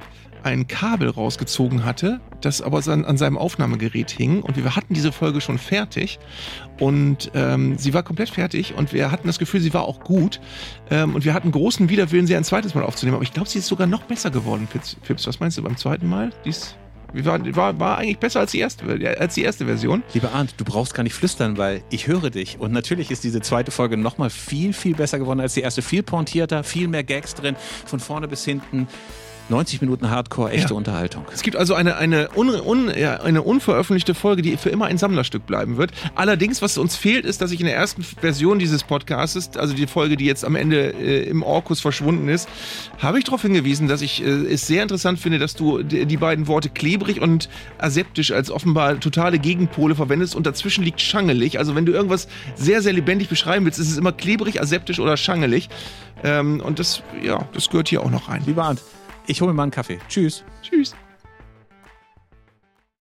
ein 0.44 0.68
Kabel 0.68 1.08
rausgezogen 1.08 1.84
hatte, 1.84 2.20
das 2.40 2.60
aber 2.60 2.86
an, 2.86 3.16
seinem 3.16 3.38
Aufnahmegerät 3.38 4.10
hing. 4.10 4.42
Und 4.42 4.56
wir 4.56 4.76
hatten 4.76 4.92
diese 4.92 5.10
Folge 5.10 5.40
schon 5.40 5.58
fertig. 5.58 6.18
Und 6.78 7.30
ähm, 7.34 7.78
sie 7.78 7.94
war 7.94 8.02
komplett 8.02 8.28
fertig. 8.28 8.74
Und 8.74 8.92
wir 8.92 9.10
hatten 9.10 9.26
das 9.26 9.38
Gefühl, 9.38 9.60
sie 9.60 9.72
war 9.72 9.84
auch 9.84 10.00
gut. 10.00 10.40
Ähm, 10.90 11.14
und 11.14 11.24
wir 11.24 11.32
hatten 11.32 11.50
großen 11.50 11.88
Widerwillen, 11.88 12.26
sie 12.26 12.36
ein 12.36 12.44
zweites 12.44 12.74
Mal 12.74 12.84
aufzunehmen, 12.84 13.14
aber 13.16 13.24
ich 13.24 13.32
glaube, 13.32 13.48
sie 13.48 13.58
ist 13.58 13.66
sogar 13.66 13.86
noch 13.86 14.02
besser 14.02 14.30
geworden. 14.30 14.68
Fips. 14.68 15.26
Was 15.26 15.40
meinst 15.40 15.56
du 15.56 15.62
beim 15.62 15.78
zweiten 15.78 16.08
Mal? 16.08 16.30
Die 16.44 16.52
war, 17.22 17.56
war, 17.56 17.78
war 17.78 17.98
eigentlich 17.98 18.18
besser 18.18 18.40
als 18.40 18.50
die 18.50 18.58
erste, 18.58 18.84
als 19.18 19.34
die 19.34 19.42
erste 19.42 19.66
Version. 19.66 20.02
Lieber 20.12 20.32
Arndt, 20.32 20.54
du 20.56 20.64
brauchst 20.64 20.94
gar 20.94 21.02
nicht 21.02 21.14
flüstern, 21.14 21.56
weil 21.58 21.82
ich 21.90 22.06
höre 22.06 22.30
dich. 22.30 22.58
Und 22.58 22.72
natürlich 22.72 23.10
ist 23.10 23.22
diese 23.24 23.40
zweite 23.40 23.70
Folge 23.70 23.96
nochmal 23.96 24.30
viel, 24.30 24.72
viel 24.72 24.94
besser 24.94 25.18
geworden 25.18 25.40
als 25.40 25.54
die 25.54 25.60
erste. 25.60 25.82
Viel 25.82 26.02
pointierter, 26.02 26.64
viel 26.64 26.88
mehr 26.88 27.04
Gags 27.04 27.34
drin, 27.34 27.56
von 27.86 28.00
vorne 28.00 28.26
bis 28.26 28.44
hinten. 28.44 28.88
90 29.48 29.80
Minuten 29.82 30.10
Hardcore, 30.10 30.50
echte 30.52 30.70
Ja. 30.70 30.76
Unterhaltung. 30.76 31.24
Es 31.32 31.42
gibt 31.42 31.56
also 31.56 31.74
eine, 31.74 31.96
eine, 31.96 32.30
un, 32.34 32.48
un, 32.48 32.90
ja, 32.96 33.20
eine 33.20 33.42
unveröffentlichte 33.42 34.14
Folge, 34.14 34.42
die 34.42 34.56
für 34.56 34.70
immer 34.70 34.86
ein 34.86 34.96
Sammlerstück 34.96 35.46
bleiben 35.46 35.76
wird. 35.76 35.92
Allerdings, 36.14 36.62
was 36.62 36.78
uns 36.78 36.96
fehlt, 36.96 37.26
ist, 37.26 37.42
dass 37.42 37.50
ich 37.52 37.60
in 37.60 37.66
der 37.66 37.76
ersten 37.76 38.02
Version 38.02 38.58
dieses 38.58 38.84
Podcasts, 38.84 39.56
also 39.56 39.74
die 39.74 39.86
Folge, 39.86 40.16
die 40.16 40.24
jetzt 40.24 40.44
am 40.44 40.56
Ende 40.56 40.94
äh, 40.94 41.28
im 41.28 41.42
Orkus 41.42 41.80
verschwunden 41.80 42.28
ist, 42.28 42.48
habe 42.98 43.18
ich 43.18 43.24
darauf 43.24 43.42
hingewiesen, 43.42 43.86
dass 43.86 44.00
ich 44.00 44.22
äh, 44.22 44.28
es 44.28 44.66
sehr 44.66 44.82
interessant 44.82 45.18
finde, 45.18 45.38
dass 45.38 45.54
du 45.54 45.82
die, 45.82 46.16
beiden 46.16 46.46
Worte 46.46 46.70
klebrig 46.70 47.20
und 47.20 47.48
aseptisch 47.78 48.30
als 48.32 48.50
offenbar 48.50 49.00
totale 49.00 49.38
Gegenpole 49.38 49.94
verwendest 49.94 50.34
und 50.36 50.46
dazwischen 50.46 50.84
liegt 50.84 51.00
schangelig. 51.00 51.58
Also 51.58 51.74
wenn 51.74 51.84
du 51.84 51.92
irgendwas 51.92 52.28
sehr, 52.54 52.82
sehr 52.82 52.92
lebendig 52.92 53.28
beschreiben 53.28 53.64
willst, 53.64 53.78
ist 53.78 53.90
es 53.90 53.98
immer 53.98 54.12
klebrig, 54.12 54.60
aseptisch 54.60 55.00
oder 55.00 55.16
schangelig. 55.16 55.68
Ähm, 56.22 56.60
und 56.60 56.78
das, 56.78 57.02
ja, 57.22 57.46
das 57.52 57.68
gehört 57.68 57.88
hier 57.88 58.02
auch 58.02 58.10
noch 58.10 58.28
rein. 58.28 58.42
Lieber 58.46 58.64
Arndt, 58.64 58.80
ich 59.26 59.40
hole 59.40 59.52
mir 59.52 59.56
mal 59.56 59.62
einen 59.64 59.72
Kaffee. 59.72 59.98
Tschüss. 60.08 60.44
Tschüss. 60.62 60.94